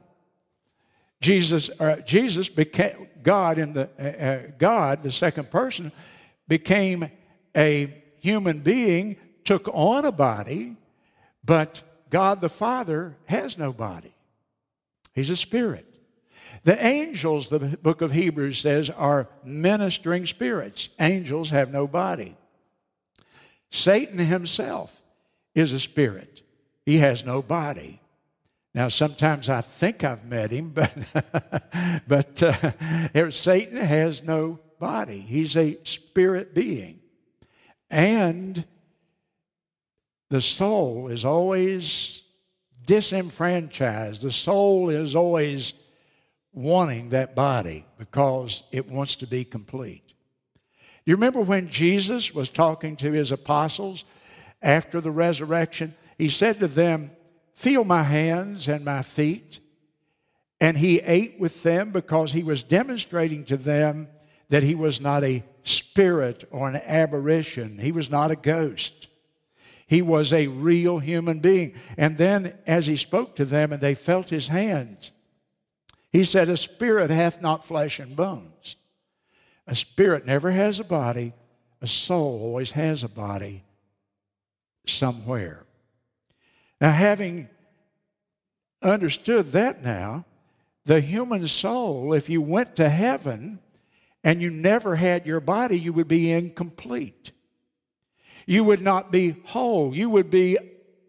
Jesus, 1.19 1.69
uh, 1.79 1.97
Jesus 1.97 2.49
became 2.49 3.09
God 3.21 3.59
in 3.59 3.73
the 3.73 3.89
uh, 3.99 4.25
uh, 4.25 4.51
God, 4.57 5.03
the 5.03 5.11
second 5.11 5.51
person, 5.51 5.91
became 6.51 7.09
a 7.55 8.03
human 8.19 8.59
being, 8.59 9.15
took 9.45 9.69
on 9.69 10.03
a 10.03 10.11
body, 10.11 10.75
but 11.45 11.81
God 12.09 12.41
the 12.41 12.49
Father 12.49 13.15
has 13.23 13.57
no 13.57 13.71
body. 13.71 14.13
He's 15.15 15.29
a 15.29 15.37
spirit. 15.37 15.85
The 16.65 16.77
angels, 16.85 17.47
the 17.47 17.77
book 17.81 18.01
of 18.01 18.11
Hebrews 18.11 18.59
says, 18.59 18.89
are 18.89 19.29
ministering 19.45 20.25
spirits. 20.25 20.89
Angels 20.99 21.51
have 21.51 21.71
no 21.71 21.87
body. 21.87 22.35
Satan 23.69 24.19
himself 24.19 25.01
is 25.55 25.71
a 25.71 25.79
spirit. 25.79 26.41
He 26.85 26.97
has 26.97 27.25
no 27.25 27.41
body. 27.41 28.01
Now, 28.75 28.89
sometimes 28.89 29.47
I 29.47 29.61
think 29.61 30.03
I've 30.03 30.25
met 30.25 30.51
him, 30.51 30.71
but, 30.73 30.97
but 32.09 32.43
uh, 32.43 33.31
Satan 33.31 33.77
has 33.77 34.21
no 34.21 34.59
body. 34.81 35.21
He's 35.21 35.55
a 35.55 35.77
spirit 35.83 36.53
being. 36.53 36.99
And 37.89 38.65
the 40.29 40.41
soul 40.41 41.07
is 41.07 41.23
always 41.23 42.23
disenfranchised. 42.85 44.21
The 44.21 44.31
soul 44.31 44.89
is 44.89 45.15
always 45.15 45.73
wanting 46.51 47.09
that 47.09 47.35
body 47.35 47.85
because 47.97 48.63
it 48.71 48.89
wants 48.89 49.15
to 49.17 49.27
be 49.27 49.45
complete. 49.45 50.07
Do 50.07 51.11
you 51.11 51.15
remember 51.15 51.41
when 51.41 51.69
Jesus 51.69 52.33
was 52.33 52.49
talking 52.49 52.95
to 52.97 53.11
his 53.11 53.31
apostles 53.31 54.03
after 54.61 54.99
the 54.99 55.11
resurrection? 55.11 55.93
He 56.17 56.29
said 56.29 56.59
to 56.59 56.67
them, 56.67 57.11
Feel 57.53 57.83
my 57.83 58.03
hands 58.03 58.67
and 58.67 58.83
my 58.83 59.03
feet. 59.03 59.59
And 60.59 60.77
he 60.77 60.99
ate 60.99 61.39
with 61.39 61.63
them 61.63 61.91
because 61.91 62.31
he 62.31 62.43
was 62.43 62.63
demonstrating 62.63 63.43
to 63.45 63.57
them 63.57 64.07
that 64.51 64.63
he 64.63 64.75
was 64.75 64.99
not 64.99 65.23
a 65.23 65.43
spirit 65.63 66.43
or 66.51 66.67
an 66.67 66.75
aberration. 66.85 67.79
He 67.79 67.93
was 67.93 68.11
not 68.11 68.31
a 68.31 68.35
ghost. 68.35 69.07
He 69.87 70.01
was 70.01 70.33
a 70.33 70.47
real 70.47 70.99
human 70.99 71.39
being. 71.39 71.73
And 71.97 72.17
then, 72.17 72.57
as 72.67 72.85
he 72.85 72.97
spoke 72.97 73.37
to 73.37 73.45
them 73.45 73.71
and 73.71 73.81
they 73.81 73.95
felt 73.95 74.29
his 74.29 74.49
hands, 74.49 75.11
he 76.11 76.25
said, 76.25 76.49
A 76.49 76.57
spirit 76.57 77.09
hath 77.09 77.41
not 77.41 77.65
flesh 77.65 77.97
and 77.99 78.13
bones. 78.13 78.75
A 79.67 79.75
spirit 79.75 80.25
never 80.25 80.51
has 80.51 80.81
a 80.81 80.83
body, 80.83 81.31
a 81.81 81.87
soul 81.87 82.41
always 82.41 82.73
has 82.73 83.05
a 83.05 83.09
body 83.09 83.63
somewhere. 84.85 85.65
Now, 86.81 86.91
having 86.91 87.47
understood 88.81 89.53
that 89.53 89.81
now, 89.81 90.25
the 90.83 90.99
human 90.99 91.47
soul, 91.47 92.11
if 92.11 92.29
you 92.29 92.41
went 92.41 92.75
to 92.75 92.89
heaven 92.89 93.59
and 94.23 94.41
you 94.41 94.51
never 94.51 94.95
had 94.95 95.25
your 95.25 95.39
body, 95.39 95.79
you 95.79 95.93
would 95.93 96.07
be 96.07 96.31
incomplete. 96.31 97.31
You 98.45 98.63
would 98.65 98.81
not 98.81 99.11
be 99.11 99.35
whole. 99.45 99.95
You 99.95 100.09
would 100.09 100.29
be 100.29 100.57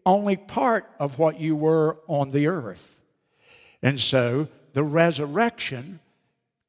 only 0.05 0.35
part 0.35 0.89
of 0.99 1.19
what 1.19 1.39
you 1.39 1.55
were 1.55 1.97
on 2.07 2.31
the 2.31 2.47
earth. 2.47 3.01
And 3.81 3.99
so 3.99 4.47
the 4.73 4.83
resurrection 4.83 5.99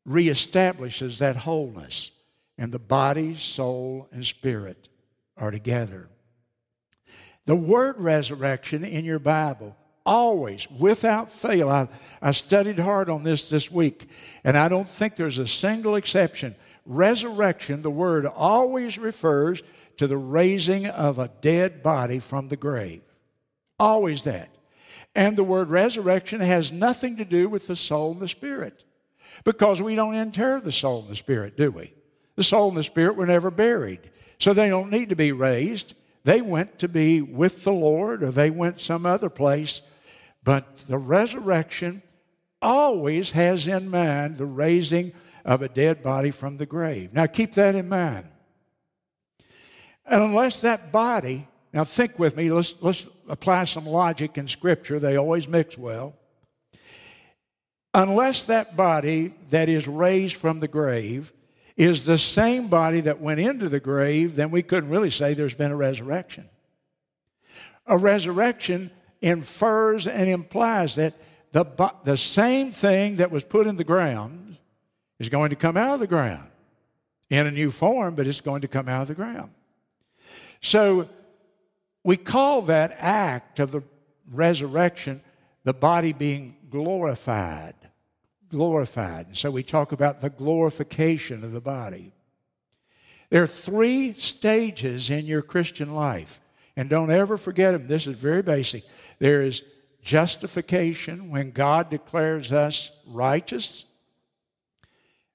reestablishes 0.06 1.18
that 1.18 1.36
wholeness, 1.36 2.10
and 2.58 2.70
the 2.70 2.78
body, 2.78 3.36
soul, 3.36 4.08
and 4.12 4.24
spirit 4.24 4.88
are 5.36 5.50
together. 5.50 6.08
The 7.46 7.56
word 7.56 7.96
resurrection 7.98 8.84
in 8.84 9.04
your 9.04 9.18
Bible, 9.18 9.76
always, 10.06 10.70
without 10.70 11.30
fail, 11.30 11.68
I, 11.68 11.88
I 12.20 12.32
studied 12.32 12.78
hard 12.78 13.08
on 13.08 13.22
this 13.22 13.48
this 13.48 13.70
week, 13.70 14.08
and 14.44 14.56
I 14.56 14.68
don't 14.68 14.86
think 14.86 15.16
there's 15.16 15.38
a 15.38 15.46
single 15.46 15.96
exception. 15.96 16.54
Resurrection, 16.86 17.82
the 17.82 17.90
word 17.90 18.26
always 18.26 18.98
refers 18.98 19.62
to 19.96 20.06
the 20.06 20.16
raising 20.16 20.86
of 20.86 21.18
a 21.18 21.30
dead 21.40 21.82
body 21.82 22.18
from 22.18 22.48
the 22.48 22.56
grave. 22.56 23.02
Always 23.78 24.24
that. 24.24 24.50
And 25.14 25.36
the 25.36 25.44
word 25.44 25.68
resurrection 25.68 26.40
has 26.40 26.72
nothing 26.72 27.16
to 27.16 27.24
do 27.24 27.48
with 27.48 27.66
the 27.66 27.76
soul 27.76 28.12
and 28.12 28.20
the 28.20 28.28
spirit 28.28 28.84
because 29.44 29.80
we 29.80 29.94
don't 29.94 30.14
inter 30.14 30.60
the 30.60 30.72
soul 30.72 31.02
and 31.02 31.10
the 31.10 31.16
spirit, 31.16 31.56
do 31.56 31.70
we? 31.70 31.94
The 32.36 32.44
soul 32.44 32.68
and 32.68 32.76
the 32.76 32.84
spirit 32.84 33.16
were 33.16 33.26
never 33.26 33.50
buried, 33.50 34.00
so 34.38 34.52
they 34.52 34.68
don't 34.68 34.90
need 34.90 35.10
to 35.10 35.16
be 35.16 35.32
raised. 35.32 35.94
They 36.24 36.40
went 36.40 36.78
to 36.80 36.88
be 36.88 37.20
with 37.22 37.64
the 37.64 37.72
Lord 37.72 38.22
or 38.22 38.30
they 38.30 38.50
went 38.50 38.80
some 38.80 39.06
other 39.06 39.30
place. 39.30 39.82
But 40.44 40.76
the 40.78 40.98
resurrection 40.98 42.02
always 42.60 43.32
has 43.32 43.66
in 43.66 43.90
mind 43.90 44.36
the 44.36 44.46
raising 44.46 45.12
of 45.44 45.62
a 45.62 45.68
dead 45.68 46.02
body 46.02 46.30
from 46.30 46.58
the 46.58 46.66
grave. 46.66 47.12
Now 47.12 47.26
keep 47.26 47.54
that 47.54 47.74
in 47.74 47.88
mind. 47.88 48.26
And 50.06 50.22
unless 50.22 50.60
that 50.60 50.92
body, 50.92 51.46
now 51.72 51.84
think 51.84 52.18
with 52.18 52.36
me, 52.36 52.50
let's, 52.50 52.74
let's 52.80 53.06
apply 53.28 53.64
some 53.64 53.86
logic 53.86 54.36
in 54.36 54.46
Scripture, 54.46 54.98
they 54.98 55.16
always 55.16 55.48
mix 55.48 55.78
well. 55.78 56.14
Unless 57.94 58.42
that 58.44 58.76
body 58.76 59.34
that 59.50 59.68
is 59.68 59.88
raised 59.88 60.36
from 60.36 60.60
the 60.60 60.68
grave 60.68 61.32
is 61.76 62.04
the 62.04 62.18
same 62.18 62.68
body 62.68 63.00
that 63.00 63.20
went 63.20 63.40
into 63.40 63.68
the 63.68 63.80
grave, 63.80 64.36
then 64.36 64.50
we 64.50 64.62
couldn't 64.62 64.90
really 64.90 65.10
say 65.10 65.32
there's 65.32 65.54
been 65.54 65.70
a 65.70 65.76
resurrection. 65.76 66.48
A 67.86 67.96
resurrection 67.96 68.90
infers 69.24 70.06
and 70.06 70.28
implies 70.28 70.94
that 70.96 71.14
the, 71.52 71.64
the 72.04 72.16
same 72.16 72.72
thing 72.72 73.16
that 73.16 73.30
was 73.30 73.44
put 73.44 73.66
in 73.66 73.76
the 73.76 73.84
ground 73.84 74.56
is 75.18 75.28
going 75.28 75.50
to 75.50 75.56
come 75.56 75.76
out 75.76 75.94
of 75.94 76.00
the 76.00 76.06
ground 76.06 76.48
in 77.30 77.46
a 77.46 77.50
new 77.50 77.70
form, 77.70 78.14
but 78.14 78.26
it's 78.26 78.40
going 78.40 78.62
to 78.62 78.68
come 78.68 78.88
out 78.88 79.02
of 79.02 79.08
the 79.08 79.14
ground. 79.14 79.50
So 80.60 81.08
we 82.02 82.16
call 82.16 82.62
that 82.62 82.96
act 82.98 83.60
of 83.60 83.72
the 83.72 83.82
resurrection 84.32 85.20
the 85.64 85.74
body 85.74 86.12
being 86.12 86.56
glorified 86.70 87.74
glorified. 88.54 89.26
And 89.26 89.36
so 89.36 89.50
we 89.50 89.64
talk 89.64 89.90
about 89.90 90.20
the 90.20 90.30
glorification 90.30 91.42
of 91.42 91.50
the 91.50 91.60
body. 91.60 92.12
There 93.30 93.42
are 93.42 93.48
three 93.48 94.14
stages 94.14 95.10
in 95.10 95.26
your 95.26 95.42
Christian 95.42 95.94
life. 95.94 96.40
And 96.76 96.90
don't 96.90 97.10
ever 97.10 97.36
forget 97.36 97.72
them. 97.72 97.86
This 97.86 98.06
is 98.06 98.16
very 98.16 98.42
basic. 98.42 98.84
There 99.18 99.42
is 99.42 99.62
justification 100.02 101.30
when 101.30 101.50
God 101.50 101.88
declares 101.90 102.52
us 102.52 102.90
righteous. 103.06 103.84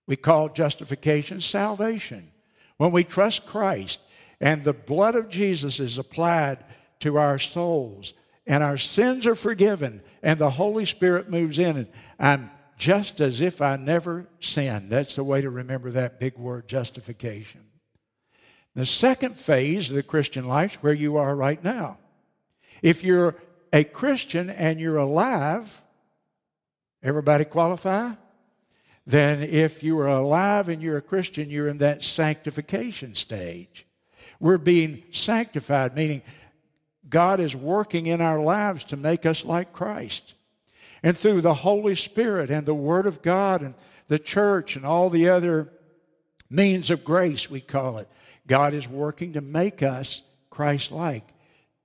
We 0.06 0.16
call 0.16 0.50
justification 0.50 1.42
salvation. 1.42 2.32
When 2.78 2.92
we 2.92 3.04
trust 3.04 3.46
Christ 3.46 4.00
and 4.40 4.64
the 4.64 4.74
blood 4.74 5.16
of 5.16 5.30
Jesus 5.30 5.80
is 5.80 5.98
applied 5.98 6.64
to 7.00 7.18
our 7.18 7.40
souls 7.40 8.14
and 8.46 8.64
our 8.64 8.78
sins 8.78 9.28
are 9.28 9.36
forgiven 9.36 10.02
and 10.24 10.40
the 10.40 10.50
Holy 10.50 10.86
Spirit 10.86 11.30
moves 11.30 11.60
in 11.60 11.78
and 11.78 11.88
I'm 12.20 12.52
just 12.78 13.22
as 13.22 13.42
if 13.42 13.62
I 13.62 13.76
never 13.76 14.28
sinned. 14.40 14.90
That's 14.90 15.16
the 15.16 15.24
way 15.24 15.42
to 15.42 15.50
remember 15.50 15.92
that 15.92 16.20
big 16.20 16.38
word, 16.38 16.68
justification. 16.68 17.69
The 18.76 18.86
second 18.86 19.36
phase 19.38 19.90
of 19.90 19.96
the 19.96 20.04
Christian 20.04 20.48
life 20.48 20.74
is 20.74 20.84
where 20.84 20.94
you 20.94 21.18
are 21.18 21.36
right 21.36 21.62
now. 21.64 21.98
If 22.82 23.04
you're 23.04 23.36
a 23.74 23.84
Christian 23.84 24.50
and 24.50 24.80
you're 24.80 24.98
alive, 24.98 25.82
everybody 27.04 27.46
qualify? 27.46 28.12
Then 29.06 29.42
if 29.42 29.84
you 29.84 30.00
are 30.00 30.08
alive 30.08 30.70
and 30.70 30.82
you're 30.82 30.98
a 30.98 31.02
Christian, 31.02 31.50
you're 31.50 31.68
in 31.68 31.80
that 31.80 32.04
sanctification 32.04 33.16
stage. 33.16 33.86
We're 34.40 34.58
being 34.58 35.04
sanctified, 35.12 35.96
meaning 35.96 36.22
God 37.10 37.40
is 37.40 37.56
working 37.56 38.06
in 38.06 38.22
our 38.22 38.40
lives 38.40 38.84
to 38.86 38.98
make 38.98 39.26
us 39.26 39.44
like 39.44 39.74
Christ. 39.74 40.36
And 41.02 41.18
through 41.18 41.42
the 41.42 41.54
Holy 41.54 41.96
Spirit 41.96 42.52
and 42.52 42.66
the 42.66 42.74
Word 42.74 43.08
of 43.08 43.22
God 43.22 43.62
and 43.62 43.74
the 44.08 44.20
church 44.20 44.76
and 44.76 44.86
all 44.86 45.10
the 45.10 45.30
other 45.30 45.72
means 46.50 46.90
of 46.90 47.04
grace, 47.04 47.50
we 47.50 47.62
call 47.62 47.98
it, 47.98 48.08
God 48.50 48.74
is 48.74 48.88
working 48.88 49.34
to 49.34 49.42
make 49.42 49.84
us 49.84 50.24
Christ 50.50 50.92
like, 50.92 51.24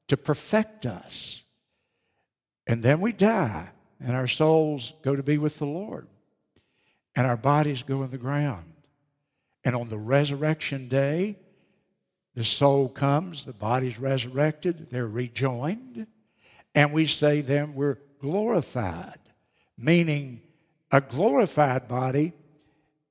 to 0.09 0.17
perfect 0.17 0.87
us. 0.87 1.43
And 2.67 2.83
then 2.83 3.01
we 3.01 3.13
die, 3.13 3.69
and 4.01 4.17
our 4.17 4.27
souls 4.27 4.95
go 5.03 5.15
to 5.15 5.23
be 5.23 5.37
with 5.37 5.59
the 5.59 5.67
Lord, 5.67 6.09
and 7.15 7.27
our 7.27 7.37
bodies 7.37 7.83
go 7.83 8.03
in 8.03 8.11
the 8.11 8.19
ground. 8.19 8.73
And 9.63 9.77
on 9.77 9.89
the 9.89 9.99
resurrection 9.99 10.89
day, 10.89 11.37
the 12.35 12.45
soul 12.45 12.89
comes, 12.89 13.45
the 13.45 13.53
body's 13.53 13.99
resurrected, 13.99 14.89
they're 14.91 15.07
rejoined, 15.07 16.07
and 16.75 16.93
we 16.95 17.05
say 17.05 17.43
then 17.43 17.75
we're 17.75 17.99
glorified, 18.21 19.19
meaning 19.77 20.41
a 20.91 21.03
glorified 21.03 21.89
body. 21.89 22.33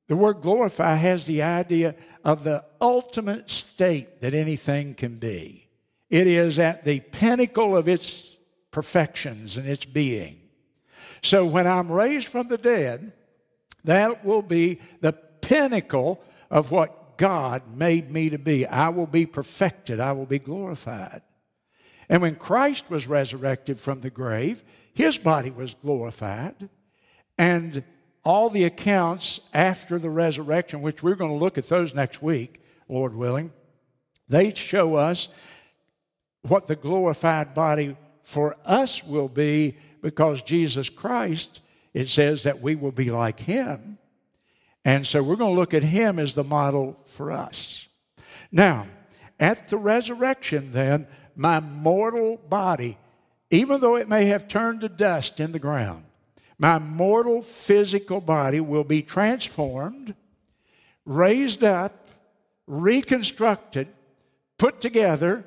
The 0.08 0.16
word 0.16 0.42
glorify 0.42 0.96
has 0.96 1.26
the 1.26 1.44
idea 1.44 1.96
of 2.24 2.44
the 2.44 2.63
ultimate 2.80 3.50
state 3.50 4.22
that 4.22 4.34
anything 4.34 4.94
can 4.94 5.18
be. 5.18 5.68
It 6.10 6.27
is 6.27 6.60
at 6.60 6.86
the 6.86 7.00
pinnacle 7.00 7.75
of 7.75 7.88
its 7.88 8.38
perfections 8.72 9.58
and 9.58 9.68
its 9.68 9.86
being. 9.86 10.39
So 11.22 11.46
when 11.46 11.68
I'm 11.68 11.92
raised 11.92 12.27
from 12.27 12.48
the 12.48 12.58
dead, 12.58 13.13
that 13.84 14.24
will 14.24 14.42
be 14.42 14.80
the 15.01 15.13
pinnacle 15.13 16.22
of 16.50 16.72
what 16.72 17.18
God 17.18 17.63
made 17.75 18.12
me 18.12 18.30
to 18.30 18.38
be. 18.38 18.65
I 18.65 18.89
will 18.89 19.08
be 19.08 19.25
perfected, 19.25 20.00
I 20.00 20.12
will 20.13 20.25
be 20.25 20.39
glorified. 20.39 21.22
And 22.10 22.22
when 22.22 22.36
Christ 22.36 22.89
was 22.89 23.08
resurrected 23.08 23.80
from 23.80 24.01
the 24.01 24.10
grave, 24.10 24.63
his 24.94 25.18
body 25.18 25.50
was 25.51 25.74
glorified. 25.74 26.70
And 27.38 27.84
all 28.24 28.50
the 28.50 28.63
accounts 28.63 29.39
after 29.53 30.00
the 30.00 30.10
resurrection, 30.10 30.82
which 30.82 31.03
we're 31.03 31.15
going 31.15 31.32
to 31.32 31.38
look 31.38 31.58
at 31.58 31.68
those 31.68 31.94
next 31.94 32.22
week, 32.22 32.62
Lord 32.88 33.15
willing, 33.15 33.51
they 34.30 34.53
show 34.53 34.96
us 34.96 35.30
what 36.44 36.68
the 36.68 36.75
glorified 36.75 37.53
body 37.53 37.96
for 38.24 38.56
us 38.65 39.03
will 39.03 39.27
be 39.27 39.77
because 40.01 40.42
Jesus 40.42 40.89
Christ, 40.89 41.62
it 41.93 42.10
says 42.10 42.43
that 42.43 42.62
we 42.62 42.76
will 42.76 42.91
be 42.91 43.12
like 43.12 43.39
him. 43.39 43.98
And 44.86 45.08
so 45.08 45.24
we're 45.24 45.38
going 45.38 45.54
to 45.54 45.60
look 45.60 45.74
at 45.74 45.84
him 45.84 46.19
as 46.19 46.34
the 46.34 46.43
model 46.43 47.00
for 47.06 47.32
us. 47.32 47.88
Now, 48.52 48.86
at 49.39 49.67
the 49.69 49.78
resurrection, 49.78 50.74
then, 50.74 51.08
my 51.36 51.60
mortal 51.60 52.38
body, 52.38 52.98
even 53.50 53.80
though 53.80 53.95
it 53.95 54.10
may 54.10 54.26
have 54.26 54.48
turned 54.48 54.82
to 54.82 54.89
dust 54.89 55.39
in 55.39 55.52
the 55.52 55.60
ground, 55.60 56.04
my 56.58 56.80
mortal 56.80 57.42
physical 57.42 58.22
body 58.22 58.60
will 58.60 58.84
be 58.84 59.02
transformed, 59.02 60.16
raised 61.06 61.63
up, 61.63 62.10
reconstructed, 62.68 63.88
put 64.58 64.80
together 64.80 65.46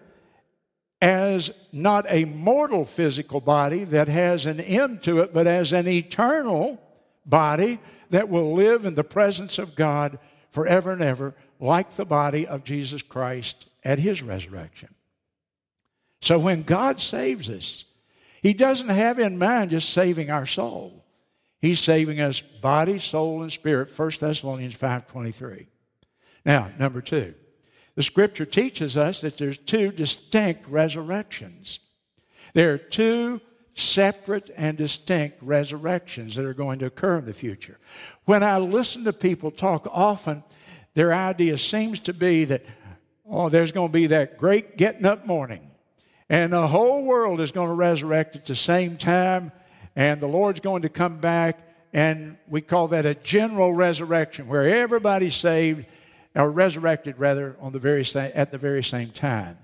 as 1.01 1.51
not 1.73 2.07
a 2.09 2.25
mortal 2.25 2.85
physical 2.85 3.41
body 3.41 3.85
that 3.85 4.09
has 4.09 4.47
an 4.47 4.61
end 4.61 5.03
to 5.03 5.21
it, 5.21 5.33
but 5.33 5.47
as 5.47 5.73
an 5.73 5.87
eternal 5.87 6.81
body 7.25 7.79
that 8.11 8.29
will 8.29 8.55
live 8.55 8.87
in 8.87 8.95
the 8.95 9.05
presence 9.05 9.59
of 9.59 9.77
God 9.77 10.19
forever 10.49 10.93
and 10.93 11.03
ever, 11.03 11.35
like 11.61 11.91
the 11.93 12.05
body 12.05 12.47
of 12.47 12.65
Jesus 12.65 13.03
Christ 13.03 13.67
at 13.85 13.99
his 13.99 14.23
resurrection. 14.23 14.89
So 16.21 16.39
when 16.39 16.63
God 16.63 16.99
saves 16.99 17.49
us, 17.49 17.85
he 18.43 18.53
doesn't 18.53 18.89
have 18.89 19.19
in 19.19 19.39
mind 19.39 19.71
just 19.71 19.91
saving 19.91 20.31
our 20.31 20.47
soul. 20.47 21.05
He's 21.61 21.81
saving 21.81 22.21
us 22.21 22.41
body, 22.41 22.99
soul, 22.99 23.43
and 23.43 23.53
spirit. 23.53 23.91
1 23.97 24.11
Thessalonians 24.21 24.75
5.23. 24.75 25.67
Now, 26.45 26.71
number 26.79 27.01
two, 27.01 27.35
the 27.95 28.03
scripture 28.03 28.45
teaches 28.45 28.97
us 28.97 29.23
that 29.23 29.39
there's 29.39 29.59
two 29.59 29.91
distinct 29.91 30.69
resurrections. 30.69 31.81
There 32.55 32.75
are 32.75 32.79
two 32.79 33.41
separate 33.75 34.51
and 34.57 34.79
distinct 34.79 35.39
resurrections 35.43 36.35
that 36.35 36.47
are 36.47 36.55
going 36.55 36.79
to 36.79 36.87
occur 36.87 37.19
in 37.19 37.27
the 37.27 37.35
future. 37.35 37.79
When 38.25 38.43
I 38.43 38.59
listen 38.59 39.05
to 39.05 39.13
people 39.13 39.51
talk, 39.51 39.87
often 39.91 40.43
their 40.95 41.13
idea 41.13 41.59
seems 41.59 42.01
to 42.01 42.15
be 42.15 42.45
that, 42.47 42.65
oh, 43.29 43.49
there's 43.49 43.73
going 43.73 43.89
to 43.89 43.93
be 43.93 44.07
that 44.07 44.39
great 44.39 44.79
getting 44.79 45.05
up 45.05 45.27
morning, 45.27 45.61
and 46.29 46.53
the 46.53 46.67
whole 46.67 47.05
world 47.05 47.41
is 47.41 47.53
going 47.53 47.69
to 47.69 47.75
resurrect 47.75 48.37
at 48.37 48.47
the 48.47 48.55
same 48.55 48.97
time, 48.97 49.53
and 49.95 50.21
the 50.21 50.27
Lord's 50.27 50.61
going 50.61 50.83
to 50.83 50.89
come 50.89 51.19
back, 51.19 51.59
and 51.93 52.37
we 52.49 52.61
call 52.61 52.89
that 52.89 53.07
a 53.07 53.15
general 53.15 53.73
resurrection, 53.73 54.49
where 54.49 54.69
everybody's 54.69 55.37
saved 55.37 55.87
or 56.35 56.51
resurrected 56.51 57.19
rather 57.19 57.57
on 57.61 57.73
the 57.73 57.79
very 57.79 58.05
same, 58.05 58.31
at 58.35 58.51
the 58.51 58.59
very 58.59 58.83
same 58.83 59.09
time. 59.11 59.57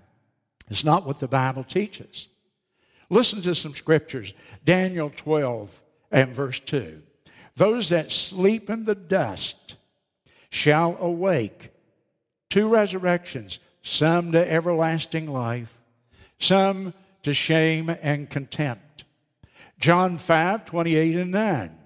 It's 0.70 0.85
not 0.85 1.05
what 1.05 1.20
the 1.20 1.29
Bible 1.29 1.64
teaches. 1.64 2.29
Listen 3.11 3.42
to 3.42 3.55
some 3.55 3.75
scriptures 3.75 4.33
Daniel 4.64 5.11
12 5.14 5.79
and 6.11 6.31
verse 6.31 6.61
2. 6.61 7.03
Those 7.57 7.90
that 7.90 8.11
sleep 8.11 8.70
in 8.70 8.85
the 8.85 8.94
dust 8.94 9.77
shall 10.48 10.96
awake. 10.98 11.70
Two 12.48 12.68
resurrections, 12.68 13.59
some 13.83 14.33
to 14.33 14.51
everlasting 14.51 15.31
life, 15.31 15.79
some 16.42 16.94
to 17.22 17.33
shame 17.33 17.90
and 18.02 18.28
contempt. 18.28 19.05
John 19.78 20.18
5 20.18 20.64
28 20.64 21.16
and 21.16 21.31
9. 21.31 21.78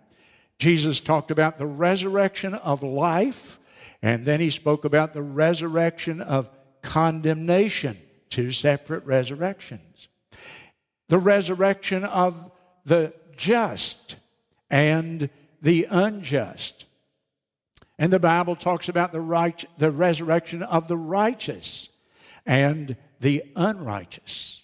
Jesus 0.58 1.00
talked 1.00 1.30
about 1.30 1.58
the 1.58 1.66
resurrection 1.66 2.54
of 2.54 2.82
life, 2.82 3.58
and 4.02 4.24
then 4.24 4.40
he 4.40 4.50
spoke 4.50 4.84
about 4.84 5.12
the 5.12 5.22
resurrection 5.22 6.20
of 6.20 6.50
condemnation, 6.82 7.96
two 8.30 8.52
separate 8.52 9.04
resurrections 9.04 10.08
the 11.08 11.18
resurrection 11.18 12.04
of 12.04 12.50
the 12.84 13.12
just 13.36 14.16
and 14.70 15.28
the 15.62 15.86
unjust. 15.90 16.84
And 17.98 18.12
the 18.12 18.18
Bible 18.18 18.56
talks 18.56 18.88
about 18.88 19.12
the, 19.12 19.20
right, 19.20 19.64
the 19.78 19.90
resurrection 19.90 20.62
of 20.62 20.88
the 20.88 20.96
righteous 20.96 21.88
and 22.44 22.96
the 23.20 23.42
unrighteous. 23.54 24.62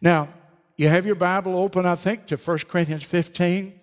Now, 0.00 0.28
you 0.76 0.88
have 0.88 1.06
your 1.06 1.14
Bible 1.14 1.56
open, 1.56 1.84
I 1.84 1.94
think, 1.94 2.26
to 2.26 2.36
1 2.36 2.58
Corinthians 2.68 3.02
15. 3.02 3.74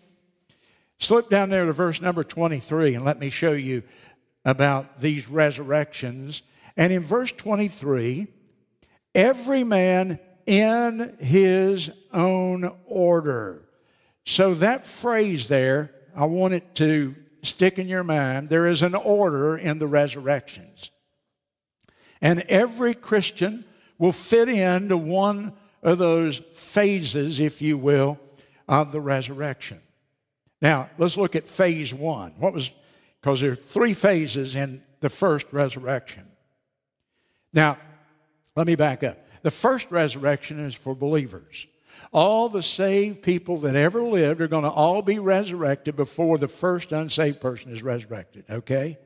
Slip 1.00 1.30
down 1.30 1.50
there 1.50 1.66
to 1.66 1.74
verse 1.74 2.02
number 2.02 2.24
23 2.24 2.96
and 2.96 3.06
let 3.06 3.20
me 3.20 3.30
show 3.30 3.52
you 3.52 3.84
about 4.44 5.00
these 5.00 5.30
resurrections. 5.30 6.42
And 6.76 6.92
in 6.92 7.04
verse 7.04 7.32
23, 7.32 8.28
every 9.14 9.64
man 9.64 10.20
in 10.48 11.16
his 11.20 11.92
own 12.14 12.72
order. 12.86 13.68
So 14.26 14.56
that 14.56 14.86
phrase 14.86 15.48
there, 15.48 15.94
I 16.16 16.26
want 16.26 16.54
it 16.54 16.74
to 16.76 17.16
stick 17.44 17.78
in 17.78 17.88
your 17.88 18.04
mind. 18.04 18.50
There 18.50 18.68
is 18.68 18.82
an 18.82 18.96
order 18.96 19.56
in 19.56 19.78
the 19.80 19.88
resurrections. 19.88 20.90
And 22.22 22.42
every 22.50 22.96
Christian 22.96 23.66
will 23.98 24.12
fit 24.12 24.50
into 24.50 24.98
one 24.98 25.54
of 25.84 25.98
those 25.98 26.38
phases, 26.54 27.40
if 27.40 27.62
you 27.62 27.78
will, 27.78 28.20
of 28.68 28.92
the 28.92 29.02
resurrection. 29.02 29.80
Now, 30.62 30.90
let's 30.98 31.18
look 31.18 31.36
at 31.36 31.48
phase 31.48 31.94
one. 31.94 32.32
What 32.40 32.54
was, 32.54 32.72
because 33.22 33.42
there 33.42 33.52
are 33.52 33.56
three 33.56 33.94
phases 33.94 34.56
in 34.56 34.84
the 35.00 35.10
first 35.10 35.52
resurrection. 35.54 36.24
Now, 37.54 37.78
let 38.56 38.68
me 38.68 38.76
back 38.76 39.04
up. 39.04 39.18
The 39.44 39.52
first 39.52 39.92
resurrection 39.92 40.60
is 40.60 40.74
for 40.74 40.96
believers. 40.96 41.68
All 42.12 42.50
the 42.50 42.64
saved 42.64 43.22
people 43.22 43.58
that 43.58 43.76
ever 43.76 44.02
lived 44.02 44.42
are 44.42 44.48
going 44.48 44.64
to 44.64 44.70
all 44.70 45.02
be 45.02 45.20
resurrected 45.20 45.96
before 45.96 46.38
the 46.38 46.48
first 46.48 46.92
unsaved 46.92 47.42
person 47.42 47.72
is 47.72 47.84
resurrected, 47.84 48.46
okay? 48.50 48.98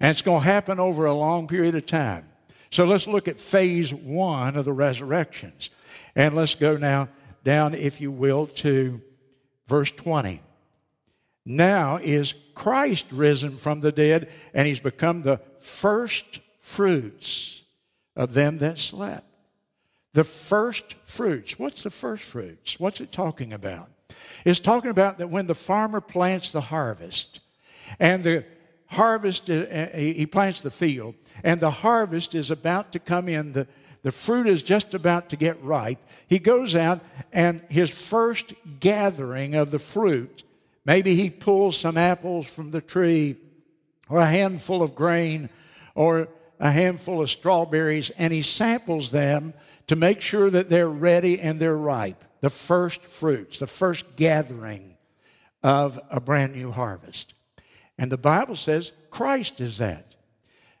And 0.00 0.10
it's 0.10 0.22
going 0.22 0.40
to 0.40 0.46
happen 0.46 0.80
over 0.80 1.06
a 1.06 1.14
long 1.14 1.48
period 1.48 1.74
of 1.74 1.86
time. 1.86 2.26
So 2.70 2.84
let's 2.84 3.06
look 3.06 3.28
at 3.28 3.40
phase 3.40 3.92
one 3.92 4.56
of 4.56 4.64
the 4.64 4.72
resurrections. 4.72 5.70
And 6.14 6.34
let's 6.34 6.54
go 6.54 6.76
now 6.76 7.08
down, 7.44 7.74
if 7.74 8.00
you 8.00 8.12
will, 8.12 8.46
to 8.46 9.00
verse 9.66 9.90
20. 9.90 10.40
Now 11.46 11.96
is 11.96 12.34
Christ 12.54 13.06
risen 13.10 13.56
from 13.56 13.80
the 13.80 13.92
dead, 13.92 14.28
and 14.54 14.68
he's 14.68 14.80
become 14.80 15.22
the 15.22 15.40
first 15.58 16.40
fruits 16.58 17.62
of 18.14 18.34
them 18.34 18.58
that 18.58 18.78
slept. 18.78 19.26
The 20.12 20.24
first 20.24 20.94
fruits. 21.04 21.58
What's 21.58 21.82
the 21.82 21.90
first 21.90 22.24
fruits? 22.24 22.78
What's 22.78 23.00
it 23.00 23.12
talking 23.12 23.52
about? 23.52 23.88
It's 24.44 24.60
talking 24.60 24.90
about 24.90 25.18
that 25.18 25.30
when 25.30 25.46
the 25.46 25.54
farmer 25.54 26.00
plants 26.00 26.50
the 26.50 26.60
harvest, 26.60 27.40
and 27.98 28.22
the 28.22 28.44
harvest, 28.90 29.48
uh, 29.48 29.54
uh, 29.54 29.96
he 29.96 30.26
plants 30.26 30.60
the 30.60 30.70
field, 30.70 31.14
and 31.44 31.60
the 31.60 31.70
harvest 31.70 32.34
is 32.34 32.50
about 32.50 32.92
to 32.92 32.98
come 32.98 33.28
in, 33.28 33.52
the, 33.52 33.66
the 34.02 34.10
fruit 34.10 34.46
is 34.46 34.62
just 34.62 34.94
about 34.94 35.30
to 35.30 35.36
get 35.36 35.62
ripe. 35.62 35.98
He 36.26 36.38
goes 36.38 36.74
out, 36.74 37.00
and 37.32 37.62
his 37.68 37.90
first 37.90 38.52
gathering 38.80 39.54
of 39.54 39.70
the 39.70 39.78
fruit, 39.78 40.42
maybe 40.84 41.14
he 41.14 41.30
pulls 41.30 41.76
some 41.76 41.96
apples 41.96 42.46
from 42.46 42.72
the 42.72 42.80
tree, 42.80 43.36
or 44.08 44.18
a 44.18 44.26
handful 44.26 44.82
of 44.82 44.96
grain, 44.96 45.50
or 45.94 46.28
a 46.58 46.70
handful 46.70 47.22
of 47.22 47.30
strawberries, 47.30 48.10
and 48.10 48.32
he 48.32 48.42
samples 48.42 49.10
them 49.10 49.54
to 49.86 49.94
make 49.94 50.20
sure 50.20 50.50
that 50.50 50.68
they're 50.68 50.88
ready 50.88 51.40
and 51.40 51.60
they're 51.60 51.76
ripe. 51.76 52.24
The 52.40 52.50
first 52.50 53.02
fruits, 53.02 53.58
the 53.60 53.66
first 53.66 54.16
gathering 54.16 54.96
of 55.62 56.00
a 56.10 56.20
brand 56.20 56.54
new 56.54 56.72
harvest. 56.72 57.34
And 58.00 58.10
the 58.10 58.16
Bible 58.16 58.56
says 58.56 58.92
Christ 59.10 59.60
is 59.60 59.78
that. 59.78 60.16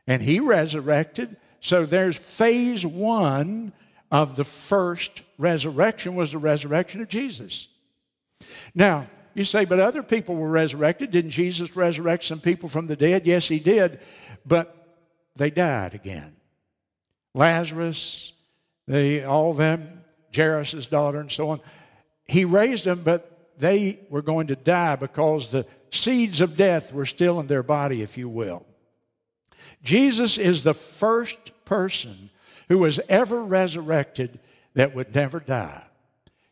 And 0.06 0.22
he 0.22 0.40
resurrected. 0.40 1.36
So 1.60 1.84
there's 1.84 2.16
phase 2.16 2.84
one 2.84 3.74
of 4.10 4.36
the 4.36 4.44
first 4.44 5.22
resurrection 5.36 6.14
was 6.14 6.32
the 6.32 6.38
resurrection 6.38 7.02
of 7.02 7.08
Jesus. 7.08 7.68
Now, 8.74 9.08
you 9.34 9.44
say, 9.44 9.66
but 9.66 9.78
other 9.78 10.02
people 10.02 10.34
were 10.34 10.50
resurrected. 10.50 11.10
Didn't 11.10 11.32
Jesus 11.32 11.76
resurrect 11.76 12.24
some 12.24 12.40
people 12.40 12.70
from 12.70 12.86
the 12.86 12.96
dead? 12.96 13.26
Yes, 13.26 13.46
he 13.46 13.58
did. 13.58 14.00
But 14.46 14.74
they 15.36 15.50
died 15.50 15.94
again. 15.94 16.34
Lazarus, 17.34 18.32
they, 18.88 19.24
all 19.24 19.52
them, 19.52 20.04
Jairus' 20.34 20.86
daughter, 20.86 21.20
and 21.20 21.30
so 21.30 21.50
on. 21.50 21.60
He 22.26 22.46
raised 22.46 22.86
them, 22.86 23.02
but 23.04 23.39
they 23.60 24.00
were 24.08 24.22
going 24.22 24.48
to 24.48 24.56
die 24.56 24.96
because 24.96 25.48
the 25.48 25.66
seeds 25.90 26.40
of 26.40 26.56
death 26.56 26.92
were 26.92 27.06
still 27.06 27.40
in 27.40 27.46
their 27.46 27.62
body, 27.62 28.02
if 28.02 28.18
you 28.18 28.28
will. 28.28 28.64
Jesus 29.82 30.38
is 30.38 30.62
the 30.62 30.74
first 30.74 31.52
person 31.64 32.30
who 32.68 32.78
was 32.78 33.00
ever 33.08 33.42
resurrected 33.42 34.38
that 34.74 34.94
would 34.94 35.14
never 35.14 35.40
die. 35.40 35.84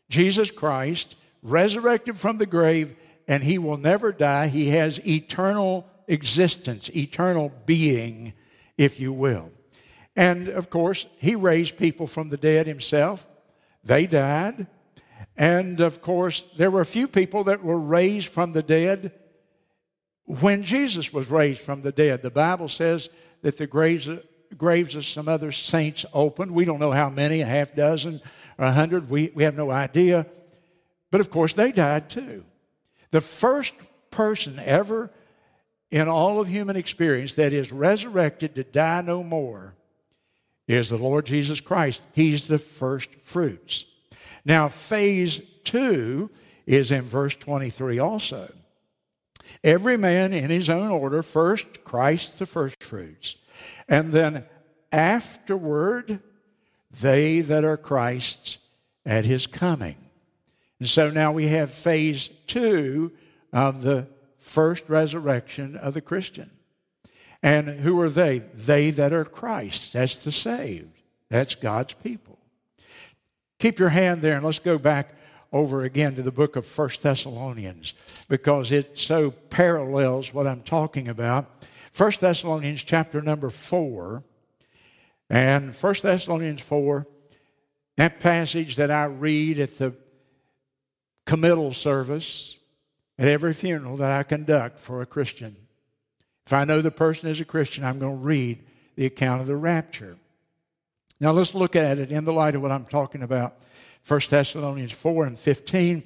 Jesus 0.09 0.51
Christ, 0.51 1.15
resurrected 1.41 2.17
from 2.17 2.37
the 2.37 2.45
grave, 2.45 2.95
and 3.27 3.43
he 3.43 3.57
will 3.57 3.77
never 3.77 4.11
die. 4.11 4.47
He 4.47 4.69
has 4.69 5.05
eternal 5.07 5.87
existence, 6.07 6.89
eternal 6.95 7.53
being, 7.65 8.33
if 8.77 8.99
you 8.99 9.13
will. 9.13 9.51
And 10.15 10.49
of 10.49 10.69
course, 10.69 11.05
he 11.19 11.35
raised 11.35 11.77
people 11.77 12.07
from 12.07 12.29
the 12.29 12.37
dead 12.37 12.67
himself. 12.67 13.25
They 13.83 14.07
died. 14.07 14.67
And 15.39 15.79
of 15.79 16.01
course, 16.01 16.43
there 16.57 16.69
were 16.69 16.81
a 16.81 16.85
few 16.85 17.07
people 17.07 17.45
that 17.45 17.63
were 17.63 17.79
raised 17.79 18.27
from 18.27 18.53
the 18.53 18.61
dead 18.61 19.13
when 20.29 20.61
Jesus 20.61 21.11
was 21.11 21.31
raised 21.31 21.61
from 21.61 21.81
the 21.81 21.91
dead, 21.91 22.21
the 22.21 22.29
Bible 22.29 22.67
says 22.67 23.09
that 23.41 23.57
the 23.57 23.65
graves, 23.65 24.07
graves 24.55 24.95
of 24.95 25.03
some 25.03 25.27
other 25.27 25.51
saints 25.51 26.05
opened. 26.13 26.51
We 26.51 26.65
don't 26.65 26.79
know 26.79 26.91
how 26.91 27.09
many, 27.09 27.41
a 27.41 27.47
half 27.47 27.73
dozen 27.73 28.21
or 28.59 28.65
a 28.65 28.71
hundred. 28.71 29.09
We, 29.09 29.31
we 29.33 29.43
have 29.43 29.55
no 29.55 29.71
idea. 29.71 30.27
But 31.09 31.21
of 31.21 31.31
course, 31.31 31.53
they 31.53 31.71
died 31.71 32.11
too. 32.11 32.43
The 33.09 33.21
first 33.21 33.73
person 34.11 34.59
ever 34.59 35.09
in 35.89 36.07
all 36.07 36.39
of 36.39 36.47
human 36.47 36.75
experience 36.75 37.33
that 37.33 37.51
is 37.51 37.71
resurrected 37.71 38.53
to 38.53 38.63
die 38.63 39.01
no 39.01 39.23
more 39.23 39.73
is 40.67 40.89
the 40.89 40.97
Lord 40.99 41.25
Jesus 41.25 41.59
Christ. 41.59 42.03
He's 42.13 42.47
the 42.47 42.59
first 42.59 43.15
fruits. 43.15 43.85
Now, 44.49 44.67
phase 44.67 45.41
two 45.63 46.31
is 46.65 46.89
in 46.89 47.03
verse 47.03 47.35
23 47.35 47.99
also. 47.99 48.51
Every 49.63 49.95
man 49.95 50.33
in 50.33 50.49
his 50.49 50.71
own 50.71 50.89
order, 50.89 51.21
first 51.21 51.83
Christ 51.83 52.39
the 52.39 52.47
first 52.47 52.83
fruits, 52.83 53.37
and 53.87 54.11
then 54.11 54.45
afterward 54.91 56.19
they 56.99 57.41
that 57.41 57.63
are 57.63 57.77
Christ's 57.77 58.57
at 59.05 59.25
his 59.25 59.45
coming. 59.45 59.97
And 60.79 60.89
so 60.89 61.11
now 61.11 61.31
we 61.31 61.49
have 61.49 61.69
phase 61.69 62.31
two 62.47 63.11
of 63.53 63.83
the 63.83 64.07
first 64.39 64.89
resurrection 64.89 65.75
of 65.75 65.93
the 65.93 66.01
Christian. 66.01 66.49
And 67.43 67.67
who 67.67 68.01
are 68.01 68.09
they? 68.09 68.39
They 68.39 68.89
that 68.89 69.13
are 69.13 69.25
Christ. 69.25 69.93
That's 69.93 70.15
the 70.15 70.31
saved. 70.31 71.03
That's 71.29 71.53
God's 71.53 71.93
people. 71.93 72.38
Keep 73.59 73.77
your 73.77 73.89
hand 73.89 74.21
there 74.21 74.35
and 74.35 74.45
let's 74.45 74.59
go 74.59 74.77
back 74.77 75.13
over 75.51 75.83
again 75.83 76.15
to 76.15 76.21
the 76.21 76.31
book 76.31 76.55
of 76.55 76.65
First 76.65 77.03
Thessalonians 77.03 77.93
because 78.29 78.71
it 78.71 78.97
so 78.97 79.31
parallels 79.31 80.33
what 80.33 80.47
I'm 80.47 80.61
talking 80.61 81.09
about. 81.09 81.65
First 81.91 82.21
Thessalonians 82.21 82.85
chapter 82.85 83.21
number 83.21 83.49
4 83.49 84.23
and 85.29 85.75
First 85.75 86.03
Thessalonians 86.03 86.61
4 86.61 87.05
that 87.97 88.21
passage 88.21 88.77
that 88.77 88.91
I 88.91 89.05
read 89.05 89.59
at 89.59 89.77
the 89.77 89.93
committal 91.25 91.73
service 91.73 92.55
at 93.17 93.27
every 93.27 93.51
funeral 93.51 93.97
that 93.97 94.19
I 94.19 94.23
conduct 94.23 94.79
for 94.79 95.01
a 95.01 95.05
Christian. 95.05 95.57
If 96.45 96.53
I 96.53 96.63
know 96.63 96.81
the 96.81 96.91
person 96.91 97.27
is 97.27 97.41
a 97.41 97.45
Christian, 97.45 97.83
I'm 97.83 97.99
going 97.99 98.17
to 98.17 98.23
read 98.23 98.63
the 98.95 99.05
account 99.05 99.41
of 99.41 99.47
the 99.47 99.57
rapture. 99.57 100.17
Now 101.19 101.31
let's 101.31 101.53
look 101.53 101.75
at 101.75 101.99
it 101.99 102.11
in 102.11 102.23
the 102.23 102.33
light 102.33 102.55
of 102.55 102.61
what 102.61 102.71
I'm 102.71 102.85
talking 102.85 103.23
about 103.23 103.55
1 104.07 104.21
Thessalonians 104.29 104.93
4 104.93 105.25
and 105.25 105.37
15. 105.37 106.03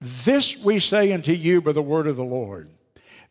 This 0.00 0.56
we 0.58 0.78
say 0.78 1.12
unto 1.12 1.32
you 1.32 1.60
by 1.60 1.72
the 1.72 1.82
word 1.82 2.06
of 2.06 2.16
the 2.16 2.24
Lord, 2.24 2.68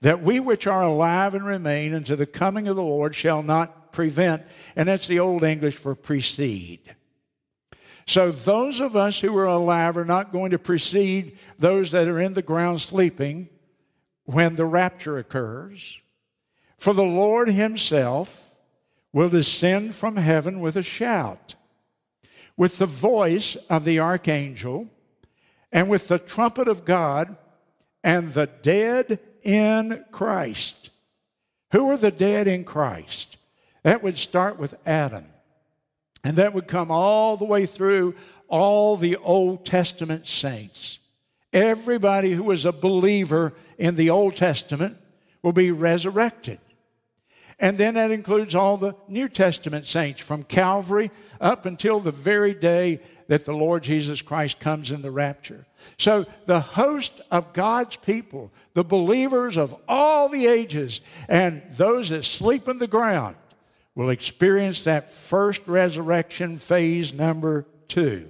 that 0.01 0.21
we 0.21 0.39
which 0.39 0.67
are 0.67 0.83
alive 0.83 1.33
and 1.33 1.45
remain 1.45 1.93
unto 1.93 2.15
the 2.15 2.25
coming 2.25 2.67
of 2.67 2.75
the 2.75 2.83
Lord 2.83 3.13
shall 3.13 3.43
not 3.43 3.93
prevent, 3.93 4.43
and 4.75 4.87
that's 4.87 5.07
the 5.07 5.19
old 5.19 5.43
English 5.43 5.75
for 5.75 5.95
precede. 5.95 6.95
So 8.07 8.31
those 8.31 8.79
of 8.79 8.95
us 8.95 9.19
who 9.19 9.37
are 9.37 9.45
alive 9.45 9.97
are 9.97 10.05
not 10.05 10.31
going 10.31 10.51
to 10.51 10.59
precede 10.59 11.37
those 11.59 11.91
that 11.91 12.07
are 12.07 12.19
in 12.19 12.33
the 12.33 12.41
ground 12.41 12.81
sleeping 12.81 13.49
when 14.23 14.55
the 14.55 14.65
rapture 14.65 15.17
occurs. 15.17 15.97
For 16.77 16.93
the 16.93 17.03
Lord 17.03 17.49
himself 17.49 18.46
will 19.17 19.29
descend 19.29 19.95
from 19.95 20.15
heaven 20.15 20.59
with 20.59 20.75
a 20.75 20.83
shout 20.83 21.55
with 22.55 22.77
the 22.77 22.85
voice 22.85 23.55
of 23.67 23.83
the 23.83 23.99
archangel 23.99 24.87
and 25.71 25.89
with 25.89 26.07
the 26.07 26.19
trumpet 26.19 26.67
of 26.67 26.85
God 26.85 27.35
and 28.03 28.31
the 28.33 28.45
dead 28.61 29.19
in 29.41 30.05
Christ. 30.11 30.91
Who 31.71 31.89
are 31.89 31.97
the 31.97 32.11
dead 32.11 32.47
in 32.47 32.63
Christ? 32.63 33.37
That 33.81 34.03
would 34.03 34.19
start 34.19 34.59
with 34.59 34.75
Adam. 34.85 35.25
And 36.23 36.37
that 36.37 36.53
would 36.53 36.67
come 36.67 36.91
all 36.91 37.37
the 37.37 37.45
way 37.45 37.65
through 37.65 38.13
all 38.47 38.97
the 38.97 39.15
Old 39.15 39.65
Testament 39.65 40.27
saints. 40.27 40.99
Everybody 41.51 42.33
who 42.33 42.43
was 42.43 42.65
a 42.65 42.71
believer 42.71 43.55
in 43.79 43.95
the 43.95 44.11
Old 44.11 44.35
Testament 44.35 44.95
will 45.41 45.53
be 45.53 45.71
resurrected. 45.71 46.59
And 47.59 47.77
then 47.77 47.95
that 47.95 48.11
includes 48.11 48.53
all 48.53 48.77
the 48.77 48.95
New 49.07 49.27
Testament 49.27 49.87
saints 49.87 50.21
from 50.21 50.43
Calvary 50.43 51.09
up 51.41 51.65
until 51.65 51.99
the 51.99 52.11
very 52.11 52.53
day 52.53 52.99
that 53.27 53.45
the 53.45 53.53
Lord 53.53 53.83
Jesus 53.83 54.21
Christ 54.21 54.59
comes 54.59 54.91
in 54.91 55.01
the 55.01 55.11
rapture. 55.11 55.65
So 55.97 56.25
the 56.45 56.59
host 56.59 57.19
of 57.31 57.53
God's 57.53 57.95
people, 57.97 58.51
the 58.73 58.83
believers 58.83 59.57
of 59.57 59.79
all 59.87 60.29
the 60.29 60.45
ages, 60.47 61.01
and 61.27 61.63
those 61.71 62.09
that 62.09 62.23
sleep 62.23 62.67
in 62.67 62.77
the 62.77 62.87
ground 62.87 63.35
will 63.95 64.09
experience 64.11 64.83
that 64.83 65.11
first 65.11 65.67
resurrection 65.67 66.57
phase 66.57 67.13
number 67.13 67.65
two. 67.87 68.29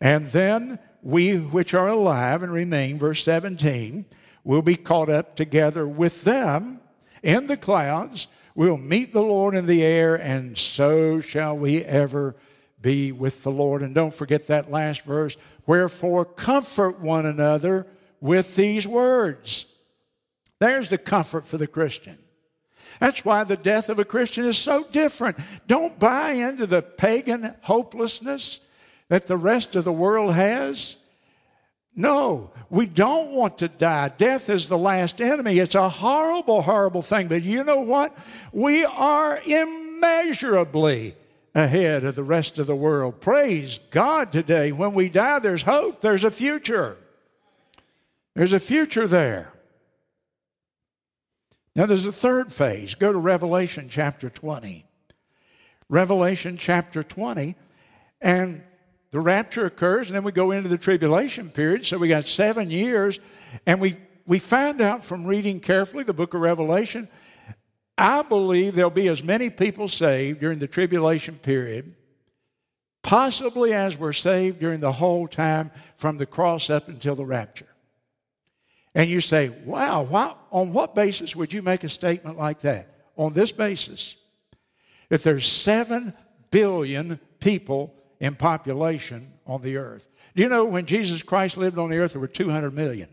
And 0.00 0.28
then 0.28 0.78
we 1.02 1.36
which 1.36 1.74
are 1.74 1.88
alive 1.88 2.44
and 2.44 2.52
remain, 2.52 2.98
verse 2.98 3.24
17, 3.24 4.06
will 4.44 4.62
be 4.62 4.76
caught 4.76 5.08
up 5.08 5.34
together 5.34 5.86
with 5.86 6.22
them 6.22 6.77
in 7.22 7.46
the 7.46 7.56
clouds 7.56 8.28
We'll 8.58 8.76
meet 8.76 9.12
the 9.12 9.22
Lord 9.22 9.54
in 9.54 9.66
the 9.66 9.84
air, 9.84 10.16
and 10.16 10.58
so 10.58 11.20
shall 11.20 11.56
we 11.56 11.84
ever 11.84 12.34
be 12.82 13.12
with 13.12 13.44
the 13.44 13.52
Lord. 13.52 13.82
And 13.82 13.94
don't 13.94 14.12
forget 14.12 14.48
that 14.48 14.68
last 14.68 15.02
verse. 15.02 15.36
Wherefore, 15.64 16.24
comfort 16.24 16.98
one 16.98 17.24
another 17.24 17.86
with 18.20 18.56
these 18.56 18.84
words. 18.84 19.66
There's 20.58 20.88
the 20.88 20.98
comfort 20.98 21.46
for 21.46 21.56
the 21.56 21.68
Christian. 21.68 22.18
That's 22.98 23.24
why 23.24 23.44
the 23.44 23.56
death 23.56 23.88
of 23.90 24.00
a 24.00 24.04
Christian 24.04 24.44
is 24.44 24.58
so 24.58 24.82
different. 24.90 25.36
Don't 25.68 25.96
buy 25.96 26.32
into 26.32 26.66
the 26.66 26.82
pagan 26.82 27.54
hopelessness 27.60 28.58
that 29.08 29.28
the 29.28 29.36
rest 29.36 29.76
of 29.76 29.84
the 29.84 29.92
world 29.92 30.34
has. 30.34 30.96
No, 31.98 32.52
we 32.70 32.86
don't 32.86 33.34
want 33.34 33.58
to 33.58 33.66
die. 33.66 34.10
Death 34.10 34.48
is 34.50 34.68
the 34.68 34.78
last 34.78 35.20
enemy. 35.20 35.58
It's 35.58 35.74
a 35.74 35.88
horrible, 35.88 36.62
horrible 36.62 37.02
thing. 37.02 37.26
But 37.26 37.42
you 37.42 37.64
know 37.64 37.80
what? 37.80 38.16
We 38.52 38.84
are 38.84 39.40
immeasurably 39.44 41.16
ahead 41.56 42.04
of 42.04 42.14
the 42.14 42.22
rest 42.22 42.60
of 42.60 42.68
the 42.68 42.76
world. 42.76 43.20
Praise 43.20 43.80
God 43.90 44.30
today. 44.30 44.70
When 44.70 44.94
we 44.94 45.08
die, 45.08 45.40
there's 45.40 45.64
hope, 45.64 46.00
there's 46.00 46.22
a 46.22 46.30
future. 46.30 46.96
There's 48.36 48.52
a 48.52 48.60
future 48.60 49.08
there. 49.08 49.52
Now, 51.74 51.86
there's 51.86 52.06
a 52.06 52.12
third 52.12 52.52
phase. 52.52 52.94
Go 52.94 53.12
to 53.12 53.18
Revelation 53.18 53.88
chapter 53.88 54.30
20. 54.30 54.86
Revelation 55.88 56.58
chapter 56.58 57.02
20, 57.02 57.56
and 58.20 58.62
the 59.10 59.20
rapture 59.20 59.64
occurs, 59.64 60.08
and 60.08 60.16
then 60.16 60.24
we 60.24 60.32
go 60.32 60.50
into 60.50 60.68
the 60.68 60.78
tribulation 60.78 61.48
period. 61.48 61.86
So 61.86 61.98
we 61.98 62.08
got 62.08 62.26
seven 62.26 62.70
years, 62.70 63.18
and 63.66 63.80
we, 63.80 63.96
we 64.26 64.38
find 64.38 64.80
out 64.80 65.04
from 65.04 65.26
reading 65.26 65.60
carefully 65.60 66.04
the 66.04 66.12
book 66.12 66.34
of 66.34 66.40
Revelation, 66.40 67.08
I 67.96 68.22
believe 68.22 68.74
there'll 68.74 68.90
be 68.90 69.08
as 69.08 69.22
many 69.22 69.50
people 69.50 69.88
saved 69.88 70.40
during 70.40 70.58
the 70.58 70.68
tribulation 70.68 71.36
period, 71.36 71.94
possibly 73.02 73.72
as 73.72 73.98
were 73.98 74.12
saved 74.12 74.60
during 74.60 74.80
the 74.80 74.92
whole 74.92 75.26
time 75.26 75.70
from 75.96 76.18
the 76.18 76.26
cross 76.26 76.68
up 76.68 76.88
until 76.88 77.14
the 77.14 77.24
rapture. 77.24 77.66
And 78.94 79.08
you 79.08 79.20
say, 79.20 79.48
wow, 79.64 80.02
why, 80.02 80.34
on 80.50 80.72
what 80.72 80.94
basis 80.94 81.34
would 81.34 81.52
you 81.52 81.62
make 81.62 81.82
a 81.82 81.88
statement 81.88 82.36
like 82.36 82.60
that? 82.60 82.94
On 83.16 83.32
this 83.32 83.52
basis, 83.52 84.16
if 85.10 85.22
there's 85.22 85.50
seven 85.50 86.12
billion 86.50 87.18
people 87.40 87.94
in 88.20 88.34
population 88.34 89.32
on 89.46 89.62
the 89.62 89.76
earth. 89.76 90.08
Do 90.34 90.42
you 90.42 90.48
know 90.48 90.64
when 90.64 90.86
Jesus 90.86 91.22
Christ 91.22 91.56
lived 91.56 91.78
on 91.78 91.90
the 91.90 91.98
earth, 91.98 92.12
there 92.12 92.20
were 92.20 92.26
200 92.26 92.74
million? 92.74 93.08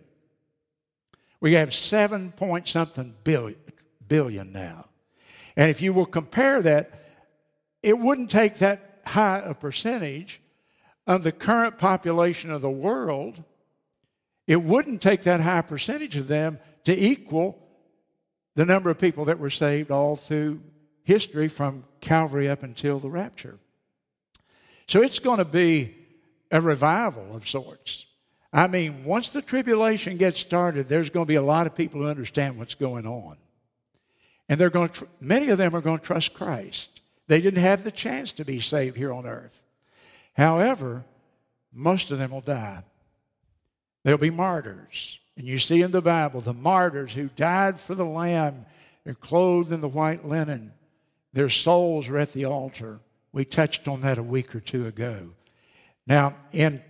We 1.39 1.53
have 1.53 1.73
7 1.73 2.31
point 2.31 2.67
something 2.67 3.15
billion, 3.23 3.59
billion 4.07 4.51
now. 4.51 4.89
And 5.55 5.69
if 5.69 5.81
you 5.81 5.93
will 5.93 6.05
compare 6.05 6.61
that, 6.61 6.91
it 7.83 7.97
wouldn't 7.97 8.31
take 8.31 8.55
that 8.55 9.01
high 9.05 9.41
a 9.45 9.53
percentage 9.53 10.41
of 11.05 11.23
the 11.23 11.31
current 11.31 11.77
population 11.77 12.49
of 12.49 12.61
the 12.61 12.69
world. 12.69 13.43
It 14.47 14.61
wouldn't 14.61 15.01
take 15.01 15.21
that 15.23 15.39
high 15.39 15.61
percentage 15.61 16.17
of 16.17 16.27
them 16.27 16.59
to 16.85 16.97
equal 16.97 17.61
the 18.55 18.65
number 18.65 18.89
of 18.89 18.99
people 18.99 19.25
that 19.25 19.39
were 19.39 19.49
saved 19.49 19.91
all 19.91 20.15
through 20.15 20.61
history 21.03 21.47
from 21.47 21.83
Calvary 22.01 22.49
up 22.49 22.63
until 22.63 22.97
the 22.97 23.09
rapture. 23.09 23.59
So 24.87 25.01
it's 25.01 25.19
going 25.19 25.39
to 25.39 25.45
be 25.45 25.95
a 26.51 26.61
revival 26.61 27.35
of 27.35 27.47
sorts. 27.47 28.05
I 28.53 28.67
mean, 28.67 29.03
once 29.03 29.29
the 29.29 29.41
tribulation 29.41 30.17
gets 30.17 30.39
started, 30.39 30.87
there's 30.87 31.09
going 31.09 31.25
to 31.25 31.27
be 31.27 31.35
a 31.35 31.41
lot 31.41 31.67
of 31.67 31.75
people 31.75 32.01
who 32.01 32.07
understand 32.07 32.57
what's 32.57 32.75
going 32.75 33.05
on. 33.05 33.37
And 34.47 34.59
they're 34.59 34.69
going 34.69 34.89
to, 34.89 34.93
tr- 34.93 35.05
many 35.19 35.49
of 35.49 35.57
them 35.57 35.75
are 35.75 35.81
going 35.81 35.99
to 35.99 36.05
trust 36.05 36.33
Christ. 36.33 37.01
They 37.27 37.41
didn't 37.41 37.61
have 37.61 37.83
the 37.83 37.91
chance 37.91 38.31
to 38.33 38.45
be 38.45 38.59
saved 38.59 38.95
here 38.95 39.11
on 39.11 39.25
earth. 39.25 39.63
However, 40.33 41.03
most 41.73 42.11
of 42.11 42.19
them 42.19 42.31
will 42.31 42.41
die. 42.41 42.83
They'll 44.03 44.17
be 44.17 44.29
martyrs. 44.29 45.19
And 45.35 45.45
you 45.45 45.59
see 45.59 45.81
in 45.81 45.91
the 45.91 46.01
Bible 46.01 46.39
the 46.41 46.53
martyrs 46.53 47.13
who 47.13 47.27
died 47.35 47.79
for 47.79 47.95
the 47.95 48.05
Lamb, 48.05 48.65
they're 49.03 49.15
clothed 49.15 49.71
in 49.71 49.81
the 49.81 49.89
white 49.89 50.25
linen, 50.25 50.71
their 51.33 51.49
souls 51.49 52.07
are 52.07 52.17
at 52.17 52.31
the 52.31 52.45
altar. 52.45 52.99
We 53.35 53.43
touched 53.43 53.89
on 53.89 53.99
that 53.99 54.17
a 54.17 54.23
week 54.23 54.55
or 54.55 54.61
two 54.61 54.87
ago. 54.87 55.31
Now, 56.07 56.37
in 56.53 56.81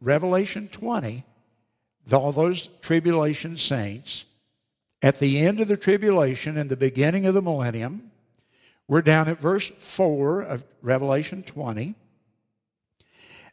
Revelation 0.00 0.66
20, 0.66 1.22
all 2.12 2.32
those 2.32 2.66
tribulation 2.82 3.56
saints, 3.56 4.24
at 5.02 5.20
the 5.20 5.38
end 5.38 5.60
of 5.60 5.68
the 5.68 5.76
tribulation 5.76 6.56
and 6.56 6.68
the 6.68 6.76
beginning 6.76 7.26
of 7.26 7.34
the 7.34 7.40
millennium, 7.40 8.10
we're 8.88 9.02
down 9.02 9.28
at 9.28 9.38
verse 9.38 9.70
4 9.78 10.42
of 10.42 10.64
Revelation 10.82 11.44
20. 11.44 11.94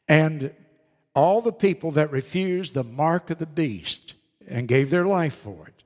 And 0.07 0.51
all 1.13 1.41
the 1.41 1.53
people 1.53 1.91
that 1.91 2.09
refused 2.09 2.73
the 2.73 2.83
mark 2.83 3.29
of 3.29 3.37
the 3.37 3.45
beast 3.45 4.15
and 4.47 4.67
gave 4.67 4.89
their 4.89 5.05
life 5.05 5.35
for 5.35 5.67
it, 5.67 5.83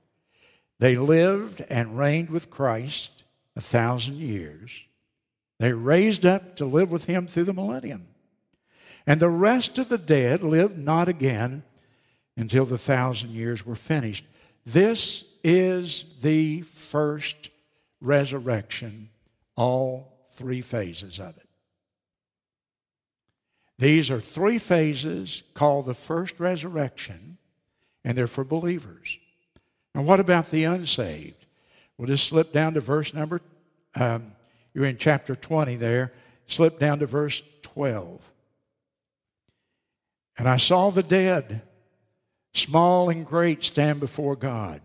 they 0.80 0.96
lived 0.96 1.66
and 1.70 1.98
reigned 1.98 2.30
with 2.30 2.50
Christ 2.50 3.26
a 3.58 3.62
thousand 3.62 4.20
years. 4.20 4.85
They 5.60 5.74
raised 5.74 6.26
up 6.26 6.58
to 6.58 6.66
live 6.66 6.92
with 6.92 7.06
him 7.06 7.28
through 7.28 7.46
the 7.46 7.54
millennium. 7.54 8.08
And 9.08 9.20
the 9.20 9.30
rest 9.30 9.78
of 9.78 9.90
the 9.90 9.98
dead 9.98 10.44
lived 10.44 10.78
not 10.78 11.08
again 11.08 11.64
until 12.36 12.66
the 12.66 12.78
thousand 12.78 13.32
years 13.32 13.66
were 13.66 13.76
finished. 13.76 14.26
This 14.66 15.26
is 15.44 16.06
the 16.22 16.62
first 16.62 17.50
resurrection, 18.02 19.10
all 19.56 20.28
three 20.32 20.62
phases 20.62 21.20
of 21.20 21.38
it. 21.38 21.48
These 23.78 24.10
are 24.10 24.22
three 24.22 24.58
phases 24.58 25.44
called 25.54 25.86
the 25.86 25.94
first 25.94 26.40
resurrection, 26.40 27.38
and 28.04 28.18
they're 28.18 28.28
for 28.28 28.44
believers. 28.44 29.18
And 29.94 30.06
what 30.06 30.20
about 30.20 30.50
the 30.50 30.64
unsaved? 30.64 31.46
We'll 31.98 32.08
just 32.08 32.28
slip 32.28 32.52
down 32.52 32.74
to 32.74 32.82
verse 32.82 33.14
number 33.14 33.42
um, 33.96 34.32
you're 34.76 34.86
in 34.86 34.98
chapter 34.98 35.36
20 35.36 35.78
there. 35.78 36.12
Slip 36.48 36.78
down 36.78 37.00
to 37.00 37.06
verse 37.08 37.42
12. 37.64 38.32
And 40.38 40.50
I 40.50 40.58
saw 40.58 40.92
the 40.92 41.02
dead, 41.02 41.62
small 42.54 43.10
and 43.10 43.26
great, 43.26 43.64
stand 43.64 44.02
before 44.02 44.36
God. 44.36 44.82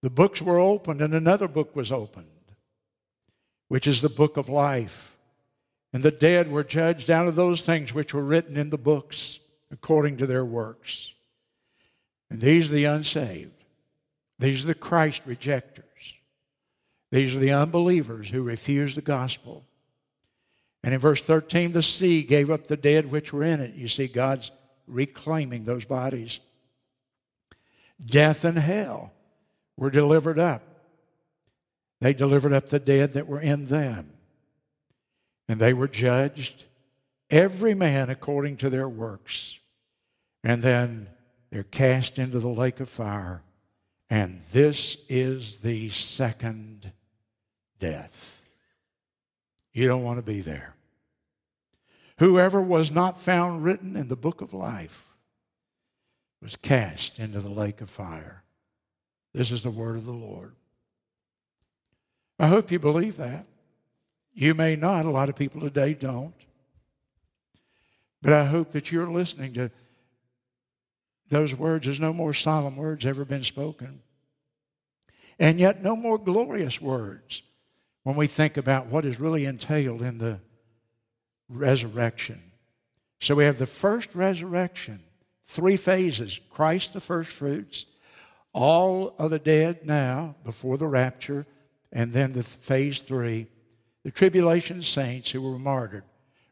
The 0.00 0.10
books 0.10 0.40
were 0.40 0.58
opened, 0.58 1.02
and 1.02 1.12
another 1.12 1.48
book 1.48 1.76
was 1.76 1.92
opened, 1.92 2.26
which 3.68 3.86
is 3.86 4.00
the 4.00 4.08
book 4.08 4.38
of 4.38 4.48
life. 4.48 5.14
And 5.92 6.02
the 6.02 6.10
dead 6.10 6.50
were 6.50 6.64
judged 6.64 7.10
out 7.10 7.28
of 7.28 7.36
those 7.36 7.60
things 7.60 7.92
which 7.92 8.14
were 8.14 8.24
written 8.24 8.56
in 8.56 8.70
the 8.70 8.78
books 8.78 9.38
according 9.70 10.16
to 10.16 10.26
their 10.26 10.44
works. 10.44 11.12
And 12.30 12.40
these 12.40 12.70
are 12.70 12.74
the 12.74 12.84
unsaved. 12.84 13.52
These 14.38 14.64
are 14.64 14.68
the 14.68 14.74
Christ 14.74 15.22
rejectors. 15.26 15.84
These 17.10 17.34
are 17.34 17.40
the 17.40 17.52
unbelievers 17.52 18.28
who 18.28 18.42
refuse 18.42 18.94
the 18.94 19.02
gospel. 19.02 19.64
And 20.84 20.94
in 20.94 21.00
verse 21.00 21.22
13, 21.22 21.72
the 21.72 21.82
sea 21.82 22.22
gave 22.22 22.50
up 22.50 22.66
the 22.66 22.76
dead 22.76 23.10
which 23.10 23.32
were 23.32 23.42
in 23.42 23.60
it. 23.60 23.74
You 23.74 23.88
see, 23.88 24.06
God's 24.06 24.50
reclaiming 24.86 25.64
those 25.64 25.84
bodies. 25.84 26.40
Death 28.04 28.44
and 28.44 28.58
hell 28.58 29.12
were 29.76 29.90
delivered 29.90 30.38
up. 30.38 30.62
They 32.00 32.14
delivered 32.14 32.52
up 32.52 32.68
the 32.68 32.78
dead 32.78 33.14
that 33.14 33.26
were 33.26 33.40
in 33.40 33.66
them. 33.66 34.10
And 35.48 35.58
they 35.58 35.72
were 35.72 35.88
judged, 35.88 36.64
every 37.30 37.74
man 37.74 38.10
according 38.10 38.58
to 38.58 38.70
their 38.70 38.88
works. 38.88 39.58
And 40.44 40.62
then 40.62 41.08
they're 41.50 41.64
cast 41.64 42.18
into 42.18 42.38
the 42.38 42.48
lake 42.48 42.80
of 42.80 42.88
fire. 42.88 43.42
And 44.10 44.40
this 44.52 44.98
is 45.08 45.56
the 45.56 45.88
second 45.88 46.92
death. 47.78 48.42
You 49.72 49.86
don't 49.86 50.02
want 50.02 50.18
to 50.18 50.24
be 50.24 50.40
there. 50.40 50.74
Whoever 52.18 52.60
was 52.60 52.90
not 52.90 53.20
found 53.20 53.62
written 53.62 53.96
in 53.96 54.08
the 54.08 54.16
book 54.16 54.40
of 54.40 54.52
life 54.52 55.06
was 56.42 56.56
cast 56.56 57.18
into 57.18 57.40
the 57.40 57.50
lake 57.50 57.80
of 57.80 57.88
fire. 57.88 58.42
This 59.32 59.52
is 59.52 59.62
the 59.62 59.70
word 59.70 59.96
of 59.96 60.04
the 60.04 60.10
Lord. 60.12 60.54
I 62.38 62.48
hope 62.48 62.70
you 62.70 62.78
believe 62.78 63.16
that. 63.18 63.46
You 64.34 64.54
may 64.54 64.76
not. 64.76 65.06
A 65.06 65.10
lot 65.10 65.28
of 65.28 65.36
people 65.36 65.60
today 65.60 65.94
don't. 65.94 66.34
But 68.22 68.32
I 68.32 68.46
hope 68.46 68.72
that 68.72 68.90
you're 68.90 69.10
listening 69.10 69.52
to 69.54 69.70
those 71.28 71.54
words. 71.54 71.84
There's 71.84 72.00
no 72.00 72.12
more 72.12 72.34
solemn 72.34 72.76
words 72.76 73.06
ever 73.06 73.24
been 73.24 73.44
spoken. 73.44 74.00
And 75.38 75.60
yet, 75.60 75.82
no 75.82 75.94
more 75.94 76.18
glorious 76.18 76.80
words 76.80 77.42
when 78.08 78.16
we 78.16 78.26
think 78.26 78.56
about 78.56 78.86
what 78.86 79.04
is 79.04 79.20
really 79.20 79.44
entailed 79.44 80.00
in 80.00 80.16
the 80.16 80.40
resurrection. 81.50 82.40
So 83.20 83.34
we 83.34 83.44
have 83.44 83.58
the 83.58 83.66
first 83.66 84.14
resurrection, 84.14 85.00
three 85.44 85.76
phases 85.76 86.40
Christ 86.48 86.94
the 86.94 87.02
first 87.02 87.30
fruits, 87.30 87.84
all 88.54 89.14
of 89.18 89.30
the 89.30 89.38
dead 89.38 89.84
now 89.84 90.36
before 90.42 90.78
the 90.78 90.86
rapture, 90.86 91.44
and 91.92 92.10
then 92.14 92.32
the 92.32 92.42
phase 92.42 93.00
three, 93.00 93.46
the 94.04 94.10
tribulation 94.10 94.80
saints 94.80 95.30
who 95.30 95.42
were 95.42 95.58
martyred, 95.58 96.04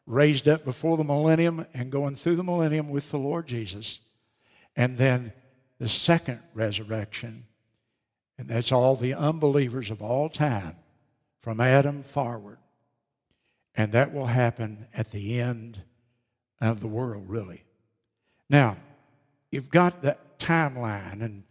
raised 0.04 0.46
up 0.46 0.62
before 0.62 0.98
the 0.98 1.04
millennium 1.04 1.64
and 1.72 1.90
going 1.90 2.16
through 2.16 2.36
the 2.36 2.42
millennium 2.42 2.90
with 2.90 3.10
the 3.10 3.18
Lord 3.18 3.46
Jesus. 3.46 3.98
And 4.76 4.98
then 4.98 5.32
the 5.78 5.88
second 5.88 6.42
resurrection, 6.52 7.46
and 8.36 8.46
that's 8.46 8.72
all 8.72 8.94
the 8.94 9.14
unbelievers 9.14 9.90
of 9.90 10.02
all 10.02 10.28
time 10.28 10.76
from 11.46 11.60
Adam 11.60 12.02
forward. 12.02 12.58
And 13.76 13.92
that 13.92 14.12
will 14.12 14.26
happen 14.26 14.88
at 14.92 15.12
the 15.12 15.40
end 15.40 15.80
of 16.60 16.80
the 16.80 16.88
world, 16.88 17.26
really. 17.28 17.62
Now, 18.50 18.76
you've 19.52 19.70
got 19.70 20.02
the 20.02 20.18
timeline 20.40 21.22
and, 21.22 21.44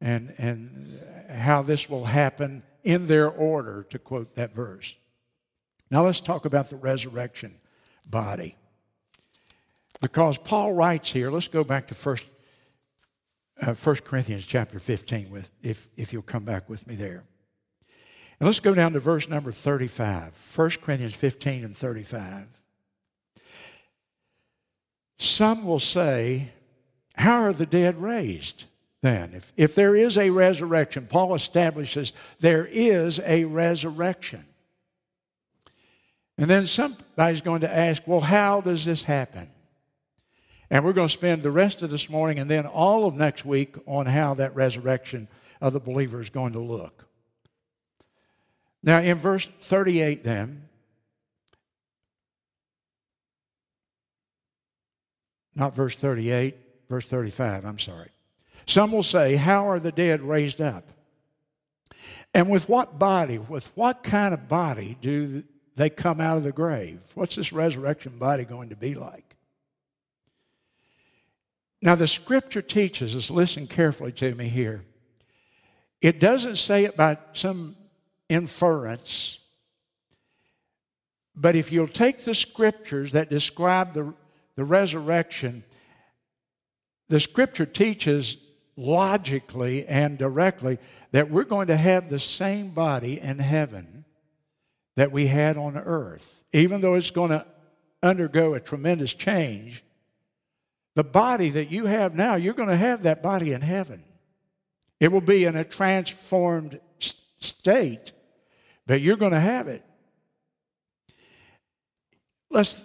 and, 0.00 0.32
and 0.38 0.98
how 1.28 1.60
this 1.60 1.90
will 1.90 2.06
happen 2.06 2.62
in 2.82 3.06
their 3.08 3.28
order, 3.28 3.82
to 3.90 3.98
quote 3.98 4.34
that 4.36 4.54
verse. 4.54 4.94
Now, 5.90 6.06
let's 6.06 6.22
talk 6.22 6.46
about 6.46 6.70
the 6.70 6.76
resurrection 6.76 7.54
body. 8.08 8.56
Because 10.00 10.38
Paul 10.38 10.72
writes 10.72 11.12
here, 11.12 11.30
let's 11.30 11.48
go 11.48 11.62
back 11.62 11.88
to 11.88 11.94
first, 11.94 12.24
uh, 13.60 13.74
1 13.74 13.96
Corinthians 13.96 14.46
chapter 14.46 14.78
15, 14.78 15.30
with, 15.30 15.50
if, 15.62 15.90
if 15.98 16.10
you'll 16.10 16.22
come 16.22 16.46
back 16.46 16.70
with 16.70 16.86
me 16.86 16.94
there. 16.94 17.24
Let's 18.42 18.58
go 18.58 18.74
down 18.74 18.94
to 18.94 19.00
verse 19.00 19.28
number 19.28 19.52
35. 19.52 20.52
1 20.56 20.70
Corinthians 20.82 21.14
15 21.14 21.64
and 21.64 21.76
35. 21.76 22.48
Some 25.18 25.64
will 25.64 25.78
say, 25.78 26.50
How 27.14 27.42
are 27.42 27.52
the 27.52 27.66
dead 27.66 27.96
raised 28.02 28.64
then? 29.00 29.30
If, 29.32 29.52
if 29.56 29.74
there 29.76 29.94
is 29.94 30.18
a 30.18 30.30
resurrection, 30.30 31.06
Paul 31.06 31.36
establishes 31.36 32.12
there 32.40 32.66
is 32.66 33.20
a 33.20 33.44
resurrection. 33.44 34.44
And 36.36 36.50
then 36.50 36.66
somebody's 36.66 37.42
going 37.42 37.60
to 37.60 37.72
ask, 37.72 38.02
Well, 38.06 38.20
how 38.20 38.60
does 38.60 38.84
this 38.84 39.04
happen? 39.04 39.48
And 40.68 40.84
we're 40.84 40.94
going 40.94 41.08
to 41.08 41.14
spend 41.14 41.44
the 41.44 41.52
rest 41.52 41.84
of 41.84 41.90
this 41.90 42.10
morning 42.10 42.40
and 42.40 42.50
then 42.50 42.66
all 42.66 43.06
of 43.06 43.14
next 43.14 43.44
week 43.44 43.76
on 43.86 44.06
how 44.06 44.34
that 44.34 44.56
resurrection 44.56 45.28
of 45.60 45.74
the 45.74 45.80
believer 45.80 46.20
is 46.20 46.30
going 46.30 46.54
to 46.54 46.60
look. 46.60 47.06
Now, 48.82 49.00
in 49.00 49.16
verse 49.18 49.46
38, 49.46 50.24
then, 50.24 50.68
not 55.54 55.74
verse 55.74 55.94
38, 55.96 56.56
verse 56.88 57.06
35, 57.06 57.64
I'm 57.64 57.78
sorry. 57.78 58.10
Some 58.66 58.92
will 58.92 59.02
say, 59.02 59.36
How 59.36 59.68
are 59.68 59.78
the 59.78 59.92
dead 59.92 60.22
raised 60.22 60.60
up? 60.60 60.88
And 62.34 62.50
with 62.50 62.68
what 62.68 62.98
body, 62.98 63.38
with 63.38 63.70
what 63.76 64.02
kind 64.02 64.32
of 64.32 64.48
body 64.48 64.96
do 65.00 65.44
they 65.76 65.90
come 65.90 66.20
out 66.20 66.38
of 66.38 66.44
the 66.44 66.52
grave? 66.52 67.00
What's 67.14 67.36
this 67.36 67.52
resurrection 67.52 68.18
body 68.18 68.44
going 68.44 68.70
to 68.70 68.76
be 68.76 68.94
like? 68.94 69.36
Now, 71.82 71.96
the 71.96 72.06
scripture 72.06 72.62
teaches 72.62 73.14
us, 73.16 73.30
listen 73.30 73.66
carefully 73.66 74.12
to 74.12 74.34
me 74.34 74.48
here. 74.48 74.84
It 76.00 76.20
doesn't 76.20 76.56
say 76.56 76.84
it 76.84 76.96
by 76.96 77.18
some 77.32 77.76
inference. 78.32 79.38
But 81.36 81.54
if 81.54 81.70
you'll 81.70 81.88
take 81.88 82.24
the 82.24 82.34
scriptures 82.34 83.12
that 83.12 83.28
describe 83.28 83.92
the, 83.92 84.14
the 84.56 84.64
resurrection, 84.64 85.64
the 87.08 87.20
scripture 87.20 87.66
teaches 87.66 88.38
logically 88.76 89.86
and 89.86 90.16
directly 90.16 90.78
that 91.12 91.30
we're 91.30 91.44
going 91.44 91.66
to 91.66 91.76
have 91.76 92.08
the 92.08 92.18
same 92.18 92.70
body 92.70 93.20
in 93.20 93.38
heaven 93.38 94.04
that 94.96 95.12
we 95.12 95.26
had 95.26 95.58
on 95.58 95.76
earth. 95.76 96.42
Even 96.52 96.80
though 96.80 96.94
it's 96.94 97.10
going 97.10 97.30
to 97.30 97.46
undergo 98.02 98.54
a 98.54 98.60
tremendous 98.60 99.12
change, 99.12 99.84
the 100.94 101.04
body 101.04 101.50
that 101.50 101.70
you 101.70 101.86
have 101.86 102.14
now, 102.14 102.36
you're 102.36 102.54
going 102.54 102.68
to 102.68 102.76
have 102.76 103.02
that 103.02 103.22
body 103.22 103.52
in 103.52 103.60
heaven. 103.60 104.02
It 105.00 105.10
will 105.10 105.20
be 105.20 105.44
in 105.44 105.56
a 105.56 105.64
transformed 105.64 106.78
state 107.38 108.12
but 108.86 109.00
you're 109.00 109.16
going 109.16 109.32
to 109.32 109.40
have 109.40 109.68
it. 109.68 109.82
Let's, 112.50 112.84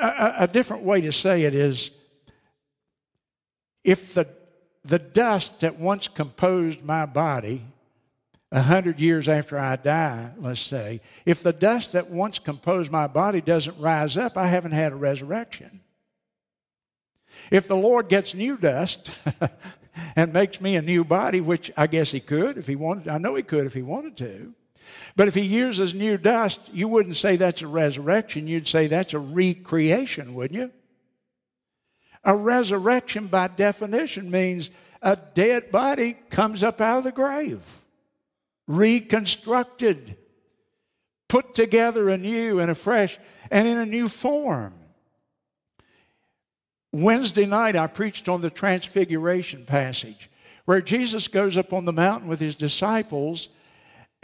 a, 0.00 0.34
a 0.40 0.46
different 0.46 0.84
way 0.84 1.00
to 1.02 1.12
say 1.12 1.42
it 1.42 1.54
is 1.54 1.90
if 3.82 4.14
the, 4.14 4.28
the 4.84 4.98
dust 4.98 5.60
that 5.60 5.78
once 5.78 6.08
composed 6.08 6.84
my 6.84 7.06
body, 7.06 7.62
a 8.52 8.62
hundred 8.62 9.00
years 9.00 9.28
after 9.28 9.58
I 9.58 9.76
die, 9.76 10.30
let's 10.38 10.60
say, 10.60 11.00
if 11.26 11.42
the 11.42 11.52
dust 11.52 11.92
that 11.92 12.10
once 12.10 12.38
composed 12.38 12.92
my 12.92 13.08
body 13.08 13.40
doesn't 13.40 13.78
rise 13.80 14.16
up, 14.16 14.36
I 14.36 14.46
haven't 14.46 14.72
had 14.72 14.92
a 14.92 14.96
resurrection. 14.96 15.80
If 17.50 17.66
the 17.66 17.76
Lord 17.76 18.08
gets 18.08 18.34
new 18.34 18.56
dust 18.56 19.10
and 20.16 20.32
makes 20.32 20.60
me 20.60 20.76
a 20.76 20.82
new 20.82 21.04
body, 21.04 21.40
which 21.40 21.72
I 21.76 21.88
guess 21.88 22.12
He 22.12 22.20
could 22.20 22.56
if 22.56 22.66
He 22.66 22.76
wanted, 22.76 23.08
I 23.08 23.18
know 23.18 23.34
He 23.34 23.42
could 23.42 23.66
if 23.66 23.74
He 23.74 23.82
wanted 23.82 24.16
to, 24.18 24.54
but 25.16 25.28
if 25.28 25.34
he 25.34 25.42
uses 25.42 25.94
new 25.94 26.18
dust, 26.18 26.60
you 26.72 26.88
wouldn't 26.88 27.16
say 27.16 27.36
that's 27.36 27.62
a 27.62 27.68
resurrection. 27.68 28.48
You'd 28.48 28.66
say 28.66 28.86
that's 28.86 29.14
a 29.14 29.18
recreation, 29.18 30.34
wouldn't 30.34 30.60
you? 30.60 30.72
A 32.24 32.34
resurrection, 32.34 33.26
by 33.28 33.48
definition, 33.48 34.30
means 34.30 34.70
a 35.02 35.16
dead 35.34 35.70
body 35.70 36.16
comes 36.30 36.62
up 36.62 36.80
out 36.80 36.98
of 36.98 37.04
the 37.04 37.12
grave, 37.12 37.62
reconstructed, 38.66 40.16
put 41.28 41.54
together 41.54 42.08
anew 42.08 42.58
and 42.58 42.70
afresh, 42.70 43.18
and 43.50 43.68
in 43.68 43.78
a 43.78 43.86
new 43.86 44.08
form. 44.08 44.72
Wednesday 46.92 47.44
night, 47.44 47.76
I 47.76 47.86
preached 47.88 48.28
on 48.28 48.40
the 48.40 48.50
Transfiguration 48.50 49.66
passage 49.66 50.30
where 50.64 50.80
Jesus 50.80 51.28
goes 51.28 51.56
up 51.56 51.72
on 51.72 51.84
the 51.84 51.92
mountain 51.92 52.28
with 52.28 52.40
his 52.40 52.54
disciples 52.54 53.48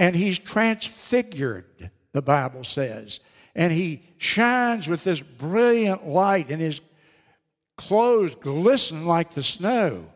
and 0.00 0.16
he's 0.16 0.38
transfigured, 0.38 1.90
the 2.12 2.22
Bible 2.22 2.64
says. 2.64 3.20
And 3.54 3.70
he 3.70 4.02
shines 4.16 4.88
with 4.88 5.04
this 5.04 5.20
brilliant 5.20 6.08
light, 6.08 6.48
and 6.48 6.58
his 6.58 6.80
clothes 7.76 8.34
glisten 8.34 9.06
like 9.06 9.32
the 9.32 9.42
snow. 9.42 10.06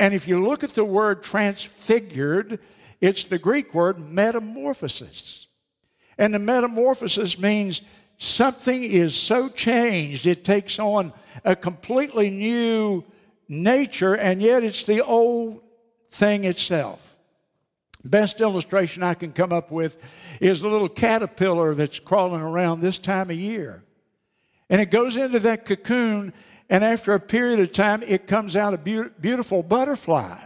And 0.00 0.12
if 0.12 0.26
you 0.26 0.44
look 0.44 0.64
at 0.64 0.70
the 0.70 0.84
word 0.84 1.22
transfigured, 1.22 2.58
it's 3.00 3.26
the 3.26 3.38
Greek 3.38 3.72
word 3.72 4.00
metamorphosis. 4.00 5.46
And 6.18 6.34
the 6.34 6.40
metamorphosis 6.40 7.38
means 7.38 7.82
something 8.18 8.82
is 8.82 9.14
so 9.14 9.48
changed, 9.48 10.26
it 10.26 10.44
takes 10.44 10.80
on 10.80 11.12
a 11.44 11.54
completely 11.54 12.30
new 12.30 13.04
nature, 13.48 14.16
and 14.16 14.42
yet 14.42 14.64
it's 14.64 14.82
the 14.82 15.04
old 15.04 15.62
thing 16.10 16.42
itself. 16.42 17.15
Best 18.10 18.40
illustration 18.40 19.02
I 19.02 19.14
can 19.14 19.32
come 19.32 19.52
up 19.52 19.70
with 19.70 19.98
is 20.40 20.62
a 20.62 20.68
little 20.68 20.88
caterpillar 20.88 21.74
that's 21.74 21.98
crawling 21.98 22.42
around 22.42 22.80
this 22.80 22.98
time 22.98 23.30
of 23.30 23.36
year. 23.36 23.82
And 24.68 24.80
it 24.80 24.90
goes 24.90 25.16
into 25.16 25.38
that 25.40 25.66
cocoon, 25.66 26.32
and 26.68 26.84
after 26.84 27.14
a 27.14 27.20
period 27.20 27.60
of 27.60 27.72
time, 27.72 28.02
it 28.02 28.26
comes 28.26 28.56
out 28.56 28.74
a 28.74 28.78
be- 28.78 29.08
beautiful 29.20 29.62
butterfly. 29.62 30.38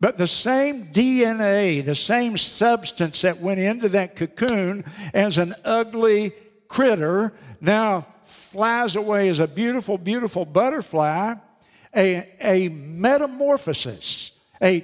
But 0.00 0.16
the 0.16 0.26
same 0.26 0.86
DNA, 0.86 1.84
the 1.84 1.94
same 1.94 2.38
substance 2.38 3.20
that 3.20 3.38
went 3.38 3.60
into 3.60 3.90
that 3.90 4.16
cocoon 4.16 4.84
as 5.12 5.36
an 5.36 5.54
ugly 5.64 6.32
critter 6.68 7.34
now 7.60 8.06
flies 8.24 8.96
away 8.96 9.28
as 9.28 9.38
a 9.38 9.46
beautiful, 9.46 9.98
beautiful 9.98 10.46
butterfly, 10.46 11.34
a, 11.94 12.28
a 12.40 12.68
metamorphosis 12.70 14.32
a 14.60 14.80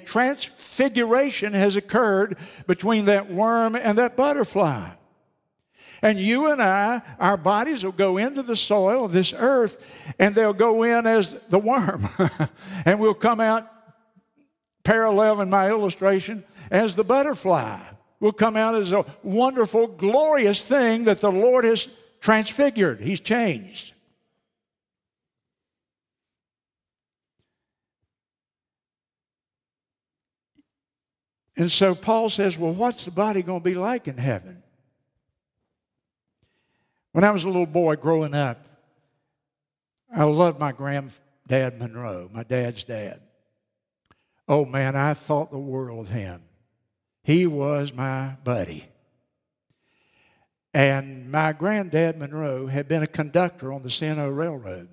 transfiguration 0.76 1.54
has 1.54 1.76
occurred 1.76 2.36
between 2.66 3.06
that 3.06 3.30
worm 3.30 3.74
and 3.74 3.98
that 3.98 4.16
butterfly. 4.16 4.90
And 6.02 6.18
you 6.18 6.50
and 6.50 6.60
I, 6.60 7.00
our 7.18 7.38
bodies 7.38 7.82
will 7.82 7.92
go 7.92 8.18
into 8.18 8.42
the 8.42 8.56
soil 8.56 9.06
of 9.06 9.12
this 9.12 9.32
earth 9.36 10.14
and 10.18 10.34
they'll 10.34 10.52
go 10.52 10.82
in 10.82 11.06
as 11.06 11.32
the 11.48 11.58
worm. 11.58 12.06
and 12.84 13.00
we'll 13.00 13.14
come 13.14 13.40
out 13.40 13.70
parallel 14.84 15.40
in 15.40 15.48
my 15.48 15.70
illustration 15.70 16.44
as 16.70 16.94
the 16.94 17.04
butterfly. 17.04 17.80
We'll 18.20 18.32
come 18.32 18.56
out 18.56 18.74
as 18.74 18.92
a 18.92 19.06
wonderful, 19.22 19.86
glorious 19.86 20.60
thing 20.60 21.04
that 21.04 21.20
the 21.20 21.32
Lord 21.32 21.64
has 21.64 21.88
transfigured. 22.20 23.00
He's 23.00 23.20
changed. 23.20 23.94
And 31.56 31.70
so 31.72 31.94
Paul 31.94 32.28
says, 32.28 32.58
Well, 32.58 32.72
what's 32.72 33.04
the 33.04 33.10
body 33.10 33.42
going 33.42 33.60
to 33.60 33.64
be 33.64 33.74
like 33.74 34.08
in 34.08 34.16
heaven? 34.16 34.62
When 37.12 37.24
I 37.24 37.30
was 37.30 37.44
a 37.44 37.48
little 37.48 37.66
boy 37.66 37.96
growing 37.96 38.34
up, 38.34 38.66
I 40.14 40.24
loved 40.24 40.60
my 40.60 40.72
granddad 40.72 41.78
Monroe, 41.78 42.28
my 42.32 42.42
dad's 42.42 42.84
dad. 42.84 43.20
Oh 44.48 44.64
man, 44.64 44.94
I 44.94 45.14
thought 45.14 45.50
the 45.50 45.58
world 45.58 46.06
of 46.06 46.12
him. 46.12 46.40
He 47.22 47.46
was 47.46 47.92
my 47.92 48.36
buddy. 48.44 48.86
And 50.72 51.30
my 51.30 51.52
granddad 51.52 52.18
Monroe 52.18 52.66
had 52.66 52.86
been 52.86 53.02
a 53.02 53.06
conductor 53.06 53.72
on 53.72 53.82
the 53.82 53.90
C&O 53.90 54.28
Railroad. 54.28 54.88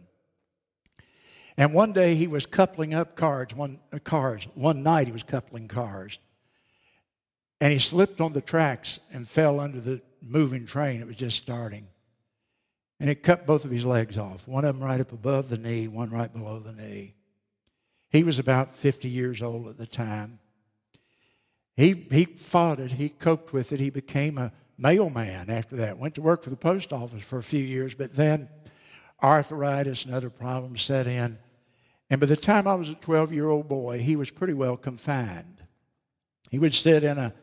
And 1.57 1.73
one 1.73 1.91
day 1.91 2.15
he 2.15 2.25
was 2.25 2.45
coupling 2.45 2.93
up 2.93 3.15
cars, 3.15 3.53
one, 3.53 3.79
uh, 3.91 3.99
cars. 3.99 4.47
One 4.55 4.81
night 4.81 5.07
he 5.07 5.13
was 5.13 5.23
coupling 5.23 5.67
cars. 5.67 6.17
And 7.61 7.71
he 7.71 7.79
slipped 7.79 8.19
on 8.19 8.33
the 8.33 8.41
tracks 8.41 8.99
and 9.11 9.27
fell 9.27 9.59
under 9.59 9.79
the 9.79 10.01
moving 10.21 10.65
train. 10.65 11.01
It 11.01 11.07
was 11.07 11.15
just 11.15 11.37
starting. 11.37 11.87
And 12.99 13.09
it 13.09 13.23
cut 13.23 13.45
both 13.45 13.65
of 13.65 13.71
his 13.71 13.85
legs 13.85 14.17
off, 14.17 14.47
one 14.47 14.65
of 14.65 14.77
them 14.77 14.85
right 14.85 14.99
up 14.99 15.11
above 15.11 15.49
the 15.49 15.57
knee, 15.57 15.87
one 15.87 16.09
right 16.09 16.31
below 16.31 16.59
the 16.59 16.71
knee. 16.71 17.15
He 18.09 18.23
was 18.23 18.39
about 18.39 18.75
50 18.75 19.09
years 19.09 19.41
old 19.41 19.67
at 19.67 19.77
the 19.77 19.87
time. 19.87 20.39
He, 21.75 22.05
he 22.11 22.25
fought 22.25 22.79
it, 22.79 22.91
he 22.91 23.09
coped 23.09 23.51
with 23.51 23.71
it, 23.71 23.79
he 23.79 23.89
became 23.89 24.37
a 24.37 24.53
mailman 24.77 25.49
after 25.49 25.75
that. 25.77 25.97
Went 25.97 26.15
to 26.15 26.21
work 26.21 26.43
for 26.43 26.51
the 26.51 26.55
post 26.55 26.93
office 26.93 27.23
for 27.23 27.39
a 27.39 27.43
few 27.43 27.63
years, 27.63 27.95
but 27.95 28.15
then 28.15 28.47
arthritis 29.21 30.05
and 30.05 30.13
other 30.13 30.29
problems 30.29 30.83
set 30.83 31.07
in. 31.07 31.39
And 32.09 32.19
by 32.19 32.27
the 32.27 32.37
time 32.37 32.67
I 32.67 32.75
was 32.75 32.89
a 32.89 32.95
12 32.95 33.33
year 33.33 33.49
old 33.49 33.67
boy, 33.67 33.99
he 33.99 34.15
was 34.15 34.29
pretty 34.29 34.53
well 34.53 34.77
confined. 34.77 35.63
He 36.51 36.59
would 36.59 36.73
sit 36.73 37.03
in 37.03 37.17
a 37.17 37.33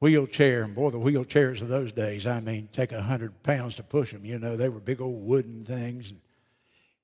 wheelchair, 0.00 0.62
and 0.62 0.74
boy, 0.74 0.90
the 0.90 0.98
wheelchairs 0.98 1.60
of 1.60 1.68
those 1.68 1.92
days, 1.92 2.26
I 2.26 2.40
mean, 2.40 2.68
take 2.72 2.92
a 2.92 3.02
hundred 3.02 3.42
pounds 3.42 3.76
to 3.76 3.82
push 3.82 4.12
them. 4.12 4.24
You 4.24 4.38
know, 4.38 4.56
they 4.56 4.68
were 4.68 4.80
big 4.80 5.00
old 5.00 5.26
wooden 5.26 5.64
things. 5.64 6.10
And 6.10 6.20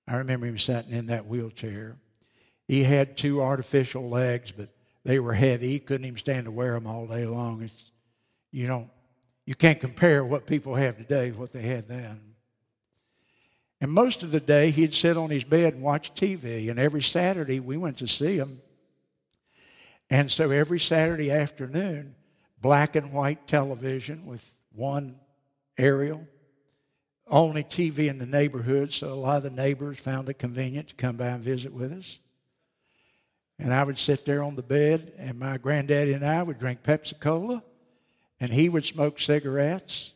I 0.07 0.17
remember 0.17 0.47
him 0.47 0.59
sitting 0.59 0.93
in 0.93 1.07
that 1.07 1.27
wheelchair. 1.27 1.97
He 2.69 2.85
had 2.85 3.17
two 3.17 3.43
artificial 3.43 4.09
legs, 4.09 4.53
but 4.53 4.69
they 5.05 5.19
were 5.19 5.35
heavy. 5.35 5.69
He 5.69 5.79
couldn't 5.79 6.07
even 6.07 6.19
stand 6.19 6.47
to 6.47 6.51
wear 6.51 6.75
them 6.75 6.87
all 6.87 7.07
day 7.07 7.27
long. 7.27 7.63
It's, 7.63 7.91
you 8.53 8.67
don't, 8.67 8.91
you 9.45 9.55
can't 9.55 9.81
compare 9.81 10.25
what 10.25 10.47
people 10.47 10.75
have 10.75 10.97
today 10.97 11.31
with 11.31 11.39
what 11.39 11.53
they 11.53 11.63
had 11.63 11.89
then. 11.89 12.21
And 13.81 13.93
most 13.93 14.23
of 14.23 14.31
the 14.31 14.41
day, 14.41 14.71
he'd 14.71 14.95
sit 14.95 15.17
on 15.17 15.29
his 15.29 15.45
bed 15.45 15.75
and 15.75 15.83
watch 15.83 16.15
TV. 16.15 16.71
And 16.71 16.79
every 16.79 17.03
Saturday, 17.03 17.61
we 17.61 17.77
went 17.77 17.99
to 17.99 18.09
see 18.09 18.37
him. 18.37 18.63
And 20.09 20.31
so 20.31 20.51
every 20.51 20.81
Saturday 20.81 21.31
afternoon, 21.31 22.15
black 22.65 22.97
and 22.97 23.13
white 23.13 23.47
television 23.47 24.25
with 24.25 24.59
one 24.73 25.21
aerial, 25.77 26.27
only 27.27 27.63
TV 27.63 28.09
in 28.09 28.17
the 28.17 28.25
neighborhood, 28.25 28.91
so 28.91 29.09
a 29.09 29.13
lot 29.13 29.37
of 29.37 29.43
the 29.43 29.51
neighbors 29.51 29.99
found 29.99 30.31
it 30.31 30.39
convenient 30.39 30.89
to 30.89 30.95
come 30.95 31.15
by 31.15 31.27
and 31.27 31.45
visit 31.45 31.75
with 31.75 31.93
us. 31.93 32.19
And 33.59 33.71
I 33.71 33.85
would 33.85 33.99
sit 33.99 34.25
there 34.25 34.43
on 34.43 34.57
the 34.57 34.63
bed, 34.63 35.13
and 35.19 35.39
my 35.39 35.59
granddaddy 35.59 36.15
and 36.15 36.25
I 36.25 36.43
would 36.43 36.59
drink 36.59 36.83
Pepsi 36.83 37.21
Cola, 37.21 37.63
and 38.41 38.51
he 38.51 38.71
would 38.71 38.87
smoke 38.87 39.21
cigarettes, 39.21 40.15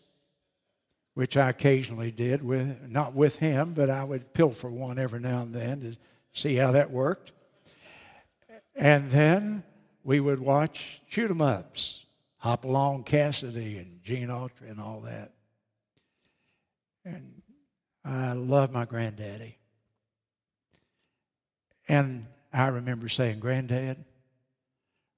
which 1.12 1.36
I 1.36 1.50
occasionally 1.50 2.12
did 2.12 2.42
with 2.42 2.88
not 2.88 3.12
with 3.12 3.36
him, 3.36 3.74
but 3.74 3.90
I 3.90 4.04
would 4.04 4.32
pilfer 4.32 4.70
one 4.70 4.98
every 4.98 5.20
now 5.20 5.42
and 5.42 5.54
then 5.54 5.82
to 5.82 5.96
see 6.32 6.54
how 6.54 6.72
that 6.72 6.90
worked. 6.90 7.32
And 8.74 9.10
then 9.10 9.64
we 10.02 10.18
would 10.18 10.40
watch 10.40 11.02
shoot 11.08 11.30
'em 11.30 11.42
ups, 11.42 12.06
Hopalong 12.48 13.04
Cassidy 13.04 13.76
and 13.76 14.02
Gene 14.02 14.28
Autry 14.28 14.70
and 14.70 14.80
all 14.80 15.02
that. 15.02 15.32
And 17.04 17.42
I 18.06 18.32
love 18.32 18.72
my 18.72 18.86
granddaddy. 18.86 19.58
And 21.88 22.24
I 22.50 22.68
remember 22.68 23.10
saying, 23.10 23.40
Granddad, 23.40 24.02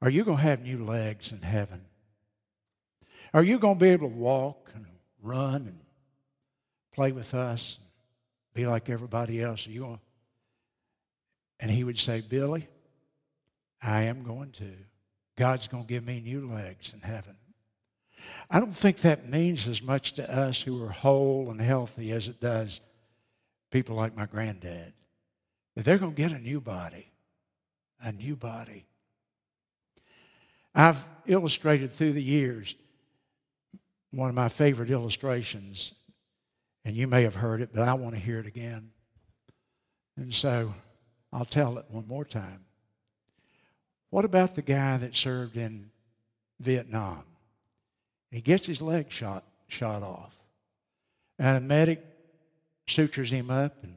are 0.02 0.10
you 0.10 0.24
going 0.24 0.38
to 0.38 0.42
have 0.42 0.64
new 0.64 0.84
legs 0.84 1.30
in 1.30 1.40
heaven? 1.40 1.80
Are 3.32 3.44
you 3.44 3.60
going 3.60 3.76
to 3.76 3.80
be 3.80 3.90
able 3.90 4.08
to 4.08 4.16
walk 4.16 4.68
and 4.74 4.84
run 5.22 5.66
and 5.68 5.78
play 6.92 7.12
with 7.12 7.32
us 7.32 7.78
and 7.80 7.88
be 8.54 8.66
like 8.66 8.90
everybody 8.90 9.40
else? 9.40 9.68
Are 9.68 9.70
you 9.70 9.80
going? 9.80 10.00
And 11.60 11.70
he 11.70 11.84
would 11.84 11.98
say, 11.98 12.22
Billy, 12.22 12.66
I 13.80 14.02
am 14.02 14.24
going 14.24 14.50
to. 14.52 14.89
God's 15.36 15.68
going 15.68 15.84
to 15.84 15.88
give 15.88 16.06
me 16.06 16.20
new 16.20 16.48
legs 16.48 16.92
in 16.92 17.00
heaven. 17.00 17.36
I 18.50 18.60
don't 18.60 18.72
think 18.72 18.98
that 18.98 19.28
means 19.28 19.66
as 19.66 19.82
much 19.82 20.12
to 20.14 20.30
us 20.30 20.60
who 20.60 20.82
are 20.82 20.90
whole 20.90 21.50
and 21.50 21.60
healthy 21.60 22.10
as 22.12 22.28
it 22.28 22.40
does 22.40 22.80
people 23.70 23.96
like 23.96 24.16
my 24.16 24.26
granddad. 24.26 24.92
That 25.74 25.84
they're 25.84 25.98
going 25.98 26.14
to 26.14 26.22
get 26.22 26.32
a 26.32 26.38
new 26.38 26.60
body 26.60 27.10
a 28.02 28.12
new 28.12 28.36
body. 28.36 28.86
I've 30.74 31.04
illustrated 31.26 31.92
through 31.92 32.12
the 32.12 32.22
years 32.22 32.74
one 34.12 34.28
of 34.28 34.34
my 34.34 34.48
favorite 34.48 34.90
illustrations, 34.90 35.92
and 36.84 36.96
you 36.96 37.06
may 37.06 37.22
have 37.22 37.34
heard 37.34 37.60
it, 37.60 37.70
but 37.72 37.86
I 37.86 37.94
want 37.94 38.14
to 38.14 38.20
hear 38.20 38.38
it 38.38 38.46
again. 38.46 38.90
And 40.16 40.32
so 40.32 40.74
I'll 41.32 41.44
tell 41.44 41.78
it 41.78 41.86
one 41.88 42.08
more 42.08 42.24
time. 42.24 42.64
What 44.10 44.24
about 44.24 44.56
the 44.56 44.62
guy 44.62 44.96
that 44.98 45.16
served 45.16 45.56
in 45.56 45.90
Vietnam? 46.58 47.22
He 48.30 48.40
gets 48.40 48.66
his 48.66 48.82
leg 48.82 49.10
shot, 49.10 49.44
shot 49.68 50.02
off. 50.02 50.36
And 51.38 51.64
a 51.64 51.66
medic 51.66 52.04
sutures 52.86 53.30
him 53.30 53.50
up, 53.50 53.82
and 53.82 53.94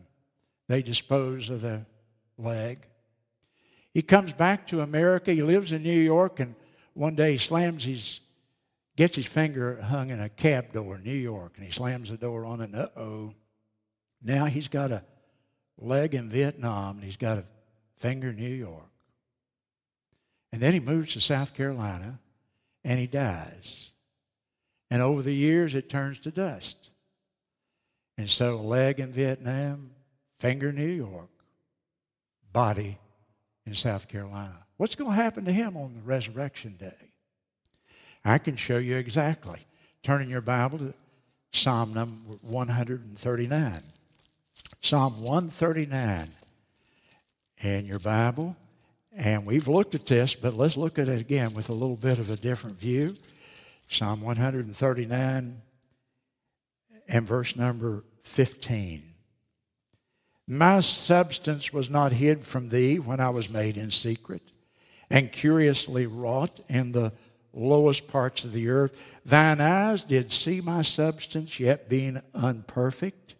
they 0.67 0.81
dispose 0.81 1.49
of 1.49 1.61
the 1.61 1.85
leg. 2.37 2.79
He 3.93 4.01
comes 4.01 4.33
back 4.33 4.67
to 4.67 4.81
America. 4.81 5.33
He 5.33 5.43
lives 5.43 5.71
in 5.71 5.83
New 5.83 5.99
York, 5.99 6.39
and 6.39 6.55
one 6.93 7.15
day 7.15 7.33
he 7.33 7.37
slams 7.37 7.83
his, 7.83 8.19
gets 8.95 9.15
his 9.15 9.25
finger 9.25 9.81
hung 9.81 10.09
in 10.09 10.19
a 10.19 10.29
cab 10.29 10.73
door 10.73 10.95
in 10.95 11.03
New 11.03 11.11
York, 11.11 11.53
and 11.55 11.65
he 11.65 11.71
slams 11.71 12.09
the 12.09 12.17
door 12.17 12.45
on 12.45 12.61
it, 12.61 12.65
and 12.65 12.75
uh 12.75 12.87
oh. 12.95 13.33
Now 14.21 14.45
he's 14.45 14.67
got 14.67 14.91
a 14.91 15.03
leg 15.77 16.15
in 16.15 16.29
Vietnam, 16.29 16.95
and 16.95 17.03
he's 17.03 17.17
got 17.17 17.39
a 17.39 17.45
finger 17.97 18.29
in 18.29 18.37
New 18.37 18.47
York. 18.47 18.92
And 20.53 20.61
then 20.61 20.73
he 20.73 20.79
moves 20.79 21.13
to 21.13 21.19
South 21.19 21.55
Carolina, 21.55 22.19
and 22.83 22.99
he 22.99 23.07
dies. 23.07 23.89
And 24.91 25.01
over 25.01 25.23
the 25.23 25.33
years, 25.33 25.73
it 25.73 25.89
turns 25.89 26.19
to 26.19 26.31
dust. 26.31 26.91
And 28.19 28.29
so, 28.29 28.57
leg 28.57 28.99
in 28.99 29.11
Vietnam, 29.11 29.89
finger 30.39 30.71
New 30.71 30.85
York, 30.85 31.31
body 32.51 32.99
in 33.65 33.73
South 33.73 34.07
Carolina. 34.07 34.63
What's 34.77 34.93
going 34.93 35.09
to 35.09 35.23
happen 35.23 35.43
to 35.45 35.51
him 35.51 35.75
on 35.75 35.95
the 35.95 36.01
resurrection 36.01 36.75
day? 36.79 37.09
I 38.23 38.37
can 38.37 38.55
show 38.55 38.77
you 38.77 38.97
exactly. 38.97 39.59
Turn 40.03 40.21
in 40.21 40.29
your 40.29 40.41
Bible 40.41 40.77
to 40.77 40.93
Psalm 41.51 41.95
number 41.95 42.35
139. 42.43 43.79
Psalm 44.81 45.13
139 45.23 46.27
in 47.63 47.85
your 47.87 47.97
Bible. 47.97 48.55
And 49.15 49.45
we've 49.45 49.67
looked 49.67 49.93
at 49.93 50.07
this, 50.07 50.35
but 50.35 50.55
let's 50.55 50.77
look 50.77 50.97
at 50.97 51.07
it 51.07 51.21
again 51.21 51.53
with 51.53 51.69
a 51.69 51.73
little 51.73 51.97
bit 51.97 52.17
of 52.17 52.31
a 52.31 52.35
different 52.35 52.79
view. 52.79 53.13
Psalm 53.89 54.21
139 54.21 55.61
and 57.07 57.27
verse 57.27 57.55
number 57.55 58.03
15. 58.23 59.03
My 60.47 60.79
substance 60.79 61.71
was 61.71 61.89
not 61.89 62.11
hid 62.11 62.43
from 62.43 62.69
thee 62.69 62.99
when 62.99 63.19
I 63.19 63.29
was 63.29 63.53
made 63.53 63.77
in 63.77 63.91
secret 63.91 64.41
and 65.09 65.31
curiously 65.31 66.07
wrought 66.07 66.59
in 66.67 66.91
the 66.91 67.13
lowest 67.53 68.07
parts 68.07 68.43
of 68.43 68.51
the 68.51 68.69
earth. 68.69 69.21
Thine 69.25 69.61
eyes 69.61 70.01
did 70.01 70.31
see 70.31 70.59
my 70.59 70.81
substance, 70.81 71.59
yet 71.59 71.87
being 71.87 72.19
unperfect. 72.33 73.35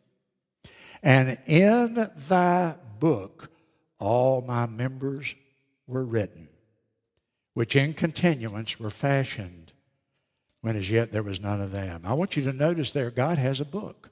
And 1.02 1.38
in 1.48 2.10
thy 2.16 2.76
book 3.00 3.50
all 4.00 4.42
my 4.42 4.68
members 4.68 5.34
were 5.88 6.04
written, 6.04 6.48
which 7.54 7.76
in 7.76 7.94
continuance 7.94 8.80
were 8.80 8.90
fashioned 8.90 9.74
when 10.62 10.78
as 10.78 10.90
yet 10.90 11.12
there 11.12 11.24
was 11.24 11.42
none 11.42 11.60
of 11.60 11.72
them. 11.72 12.02
I 12.06 12.14
want 12.14 12.38
you 12.38 12.44
to 12.44 12.54
notice 12.54 12.92
there, 12.92 13.12
God 13.12 13.38
has 13.38 13.60
a 13.60 13.66
book. 13.66 14.10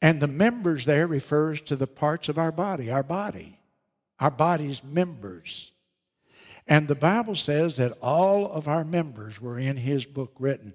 And 0.00 0.20
the 0.20 0.28
members 0.28 0.84
there 0.84 1.06
refers 1.06 1.60
to 1.62 1.76
the 1.76 1.86
parts 1.86 2.28
of 2.28 2.38
our 2.38 2.52
body, 2.52 2.90
our 2.90 3.02
body, 3.02 3.58
our 4.20 4.30
body's 4.30 4.84
members. 4.84 5.72
And 6.66 6.86
the 6.86 6.94
Bible 6.94 7.34
says 7.34 7.76
that 7.76 7.92
all 8.02 8.46
of 8.52 8.68
our 8.68 8.84
members 8.84 9.40
were 9.40 9.58
in 9.58 9.76
his 9.78 10.04
book 10.04 10.34
written. 10.38 10.74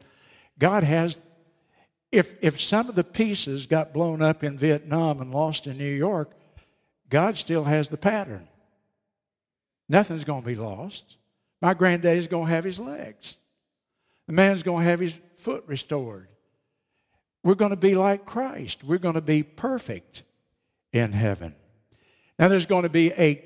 God 0.58 0.84
has, 0.84 1.18
if, 2.12 2.36
if 2.44 2.60
some 2.60 2.90
of 2.90 2.96
the 2.96 3.04
pieces 3.04 3.68
got 3.68 3.94
blown 3.94 4.24
up 4.24 4.44
in 4.44 4.58
Vietnam 4.58 5.22
and 5.22 5.32
lost 5.32 5.68
in 5.68 5.78
New 5.78 5.86
York, 5.86 6.32
God 7.10 7.38
still 7.38 7.66
has 7.66 7.90
the 7.90 7.98
pattern. 7.98 8.48
Nothing's 9.94 10.24
going 10.24 10.42
to 10.42 10.48
be 10.48 10.56
lost. 10.56 11.18
My 11.62 11.76
granddaddy's 11.76 12.26
going 12.26 12.48
to 12.48 12.52
have 12.52 12.64
his 12.64 12.80
legs. 12.80 13.38
The 14.26 14.34
man's 14.34 14.64
going 14.64 14.84
to 14.84 14.90
have 14.90 15.00
his 15.00 15.14
foot 15.38 15.66
restored. 15.68 16.28
We're 17.44 17.54
going 17.54 17.70
to 17.70 17.78
be 17.78 17.94
like 17.94 18.26
Christ. 18.26 18.84
We're 18.84 18.98
going 18.98 19.14
to 19.14 19.22
be 19.22 19.44
perfect 19.44 20.24
in 20.94 21.12
heaven. 21.12 21.54
Now, 22.40 22.48
there's 22.48 22.66
going 22.66 22.84
to 22.84 22.90
be 22.90 23.12
a 23.12 23.46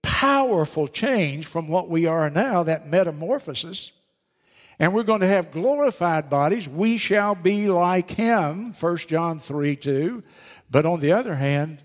powerful 0.00 0.88
change 0.88 1.44
from 1.44 1.68
what 1.68 1.90
we 1.90 2.06
are 2.06 2.30
now, 2.30 2.62
that 2.62 2.88
metamorphosis. 2.88 3.92
And 4.78 4.94
we're 4.94 5.02
going 5.02 5.20
to 5.20 5.26
have 5.26 5.50
glorified 5.50 6.30
bodies. 6.30 6.66
We 6.66 6.96
shall 6.96 7.34
be 7.34 7.68
like 7.68 8.10
him, 8.10 8.72
1 8.72 8.96
John 8.96 9.38
3 9.38 9.76
2. 9.76 10.22
But 10.70 10.86
on 10.86 11.00
the 11.00 11.12
other 11.12 11.34
hand, 11.34 11.84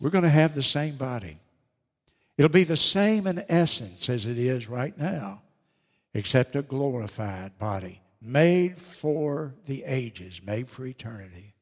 we're 0.00 0.10
going 0.10 0.24
to 0.24 0.30
have 0.30 0.56
the 0.56 0.62
same 0.64 0.96
body. 0.96 1.38
It'll 2.38 2.50
be 2.50 2.64
the 2.64 2.76
same 2.76 3.26
in 3.26 3.44
essence 3.48 4.08
as 4.08 4.26
it 4.26 4.38
is 4.38 4.68
right 4.68 4.96
now, 4.96 5.42
except 6.14 6.56
a 6.56 6.62
glorified 6.62 7.58
body, 7.58 8.00
made 8.20 8.78
for 8.78 9.54
the 9.66 9.84
ages, 9.84 10.40
made 10.44 10.68
for 10.68 10.86
eternity. 10.86 11.54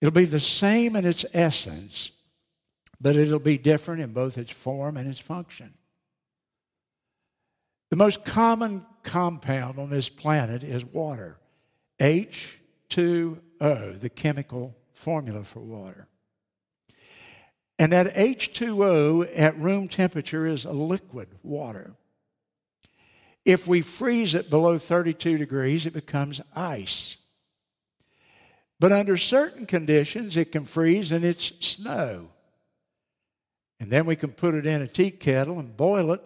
It'll 0.00 0.12
be 0.12 0.24
the 0.24 0.40
same 0.40 0.96
in 0.96 1.04
its 1.04 1.24
essence, 1.32 2.10
but 3.00 3.16
it'll 3.16 3.38
be 3.38 3.58
different 3.58 4.02
in 4.02 4.12
both 4.12 4.38
its 4.38 4.50
form 4.50 4.96
and 4.96 5.08
its 5.08 5.20
function. 5.20 5.70
The 7.90 7.96
most 7.96 8.24
common 8.24 8.84
compound 9.02 9.78
on 9.78 9.90
this 9.90 10.08
planet 10.08 10.64
is 10.64 10.84
water 10.84 11.36
H2O, 12.00 13.38
the 14.00 14.10
chemical 14.10 14.76
formula 14.92 15.44
for 15.44 15.60
water. 15.60 16.08
And 17.78 17.92
that 17.92 18.14
H2O 18.14 19.30
at 19.36 19.58
room 19.58 19.88
temperature 19.88 20.46
is 20.46 20.64
a 20.64 20.72
liquid 20.72 21.28
water. 21.42 21.94
If 23.44 23.66
we 23.66 23.82
freeze 23.82 24.34
it 24.34 24.48
below 24.48 24.78
32 24.78 25.38
degrees, 25.38 25.84
it 25.84 25.92
becomes 25.92 26.40
ice. 26.54 27.16
But 28.80 28.92
under 28.92 29.16
certain 29.16 29.66
conditions, 29.66 30.36
it 30.36 30.52
can 30.52 30.64
freeze 30.64 31.12
and 31.12 31.24
it's 31.24 31.52
snow. 31.64 32.30
And 33.80 33.90
then 33.90 34.06
we 34.06 34.16
can 34.16 34.30
put 34.30 34.54
it 34.54 34.66
in 34.66 34.82
a 34.82 34.86
tea 34.86 35.10
kettle 35.10 35.58
and 35.58 35.76
boil 35.76 36.12
it, 36.12 36.22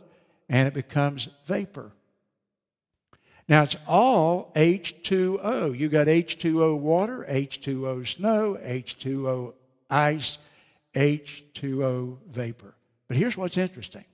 and 0.49 0.69
it 0.69 0.75
becomes 0.75 1.29
vapor. 1.47 1.93
Now 3.49 3.63
it's 3.63 3.77
all 3.87 4.53
H2O. 4.55 5.77
You 5.77 5.89
got 5.89 6.07
H2O 6.07 6.79
water, 6.79 7.27
H2O 7.29 8.07
snow, 8.07 8.59
H2O 8.63 9.55
ice, 9.91 10.39
H2O 10.99 12.19
vapor. 12.29 12.75
But 13.07 13.17
here's 13.17 13.37
what's 13.37 13.57
interesting 13.57 14.05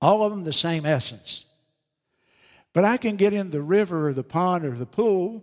all 0.00 0.22
of 0.22 0.30
them 0.30 0.44
the 0.44 0.52
same 0.52 0.86
essence. 0.86 1.46
But 2.72 2.84
I 2.84 2.98
can 2.98 3.16
get 3.16 3.32
in 3.32 3.50
the 3.50 3.62
river 3.62 4.08
or 4.08 4.12
the 4.12 4.22
pond 4.22 4.64
or 4.64 4.72
the 4.72 4.86
pool 4.86 5.42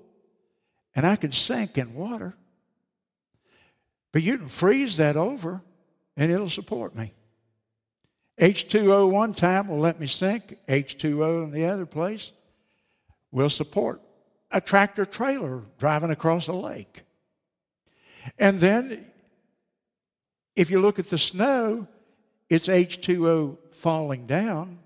and 0.96 1.06
I 1.06 1.16
can 1.18 1.32
sink 1.32 1.78
in 1.78 1.96
water. 1.96 2.36
But 4.14 4.22
you 4.22 4.38
can 4.38 4.48
freeze 4.48 4.98
that 4.98 5.18
over 5.18 5.62
and 6.16 6.32
it'll 6.32 6.50
support 6.50 6.96
me. 6.96 7.12
H2O 8.40 9.12
one 9.12 9.34
time 9.34 9.68
will 9.68 9.80
let 9.80 10.00
me 10.00 10.08
sink, 10.08 10.58
H2O 10.70 11.46
in 11.46 11.52
the 11.52 11.66
other 11.66 11.86
place 11.86 12.32
will 13.32 13.50
support 13.50 14.02
a 14.52 14.62
tractor 14.62 15.06
trailer 15.06 15.64
driving 15.80 16.12
across 16.12 16.48
a 16.48 16.54
lake. 16.54 17.04
And 18.38 18.60
then 18.60 19.06
if 20.56 20.70
you 20.70 20.80
look 20.80 21.00
at 21.00 21.10
the 21.10 21.18
snow, 21.18 21.88
it's 22.50 22.68
H2O 22.68 23.58
falling 23.72 24.26
down, 24.26 24.80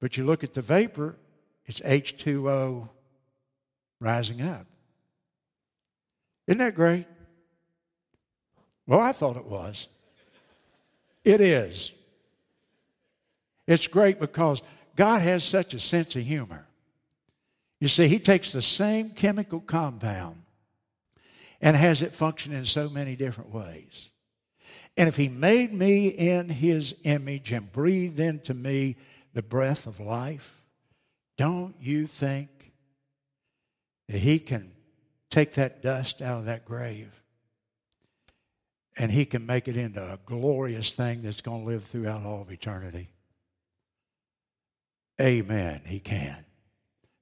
but 0.00 0.16
you 0.16 0.24
look 0.24 0.44
at 0.44 0.54
the 0.54 0.62
vapor, 0.62 1.16
it's 1.66 1.80
H2O 1.80 2.88
rising 4.00 4.42
up. 4.42 4.66
Isn't 6.46 6.58
that 6.58 6.74
great? 6.74 7.06
Well, 8.86 9.00
I 9.00 9.12
thought 9.12 9.36
it 9.36 9.46
was. 9.46 9.86
It 11.24 11.40
is. 11.40 11.94
It's 13.66 13.86
great 13.86 14.18
because 14.18 14.62
God 14.96 15.22
has 15.22 15.44
such 15.44 15.74
a 15.74 15.78
sense 15.78 16.16
of 16.16 16.22
humor. 16.22 16.66
You 17.78 17.88
see, 17.88 18.08
He 18.08 18.18
takes 18.18 18.52
the 18.52 18.62
same 18.62 19.10
chemical 19.10 19.60
compound 19.60 20.36
and 21.60 21.76
has 21.76 22.02
it 22.02 22.12
function 22.12 22.52
in 22.52 22.64
so 22.64 22.88
many 22.88 23.16
different 23.16 23.50
ways. 23.50 24.09
And 24.96 25.08
if 25.08 25.16
He 25.16 25.28
made 25.28 25.72
me 25.72 26.08
in 26.08 26.48
His 26.48 26.94
image 27.04 27.52
and 27.52 27.72
breathed 27.72 28.20
into 28.20 28.54
me 28.54 28.96
the 29.32 29.42
breath 29.42 29.86
of 29.86 30.00
life, 30.00 30.62
don't 31.38 31.74
you 31.80 32.06
think 32.06 32.72
that 34.08 34.18
He 34.18 34.38
can 34.38 34.70
take 35.30 35.54
that 35.54 35.82
dust 35.82 36.20
out 36.20 36.40
of 36.40 36.44
that 36.46 36.64
grave 36.64 37.10
and 38.98 39.10
He 39.10 39.24
can 39.24 39.46
make 39.46 39.68
it 39.68 39.76
into 39.76 40.02
a 40.02 40.18
glorious 40.26 40.92
thing 40.92 41.22
that's 41.22 41.40
going 41.40 41.62
to 41.62 41.66
live 41.66 41.84
throughout 41.84 42.24
all 42.24 42.42
of 42.42 42.50
eternity? 42.50 43.08
Amen. 45.20 45.82
He 45.86 46.00
can. 46.00 46.44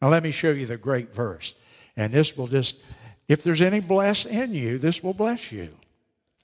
Now, 0.00 0.08
let 0.08 0.22
me 0.22 0.30
show 0.30 0.50
you 0.50 0.66
the 0.66 0.76
great 0.76 1.12
verse. 1.14 1.54
And 1.96 2.12
this 2.12 2.36
will 2.36 2.46
just, 2.46 2.76
if 3.26 3.42
there's 3.42 3.60
any 3.60 3.80
bless 3.80 4.24
in 4.24 4.54
you, 4.54 4.78
this 4.78 5.02
will 5.02 5.14
bless 5.14 5.50
you. 5.50 5.68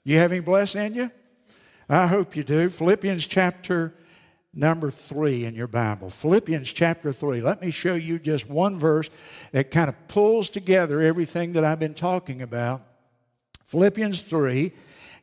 You 0.05 0.17
have 0.19 0.31
any 0.31 0.39
bless 0.39 0.75
in 0.75 0.93
you? 0.93 1.11
I 1.89 2.07
hope 2.07 2.35
you 2.37 2.43
do. 2.43 2.69
Philippians 2.69 3.27
chapter 3.27 3.93
number 4.53 4.89
three 4.89 5.45
in 5.45 5.55
your 5.55 5.67
Bible. 5.67 6.09
Philippians 6.09 6.71
chapter 6.71 7.11
three. 7.11 7.41
Let 7.41 7.59
me 7.61 7.71
show 7.71 7.95
you 7.95 8.19
just 8.19 8.47
one 8.49 8.79
verse 8.79 9.09
that 9.51 9.71
kind 9.71 9.89
of 9.89 10.07
pulls 10.07 10.49
together 10.49 11.01
everything 11.01 11.53
that 11.53 11.65
I've 11.65 11.79
been 11.79 11.95
talking 11.95 12.41
about. 12.41 12.81
Philippians 13.65 14.21
3, 14.21 14.71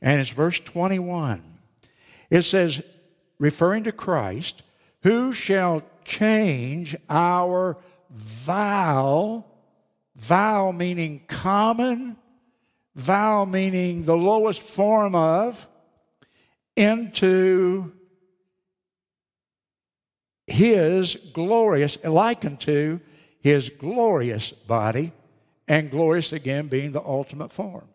and 0.02 0.20
it's 0.20 0.30
verse 0.30 0.58
21. 0.58 1.42
It 2.28 2.42
says, 2.42 2.82
referring 3.38 3.84
to 3.84 3.92
Christ, 3.92 4.62
who 5.02 5.32
shall 5.32 5.82
change 6.04 6.96
our 7.08 7.78
vile, 8.10 9.46
vile 10.16 10.72
meaning 10.72 11.22
common, 11.28 12.16
vile 12.94 13.46
meaning 13.46 14.04
the 14.04 14.16
lowest 14.16 14.62
form 14.62 15.14
of, 15.14 15.66
into 16.76 17.92
his 20.46 21.16
glorious, 21.32 21.98
like 22.04 22.44
unto 22.44 23.00
his 23.40 23.68
glorious 23.70 24.52
body, 24.52 25.12
and 25.68 25.90
glorious 25.90 26.32
again 26.32 26.68
being 26.68 26.92
the 26.92 27.02
ultimate 27.02 27.52
form. 27.52 27.88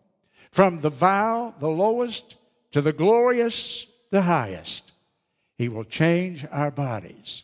From 0.50 0.80
the 0.80 0.90
vile, 0.90 1.54
the 1.58 1.68
lowest, 1.68 2.36
to 2.72 2.80
the 2.80 2.92
glorious, 2.92 3.86
the 4.10 4.22
highest, 4.22 4.92
he 5.56 5.68
will 5.68 5.84
change 5.84 6.46
our 6.50 6.70
bodies. 6.70 7.42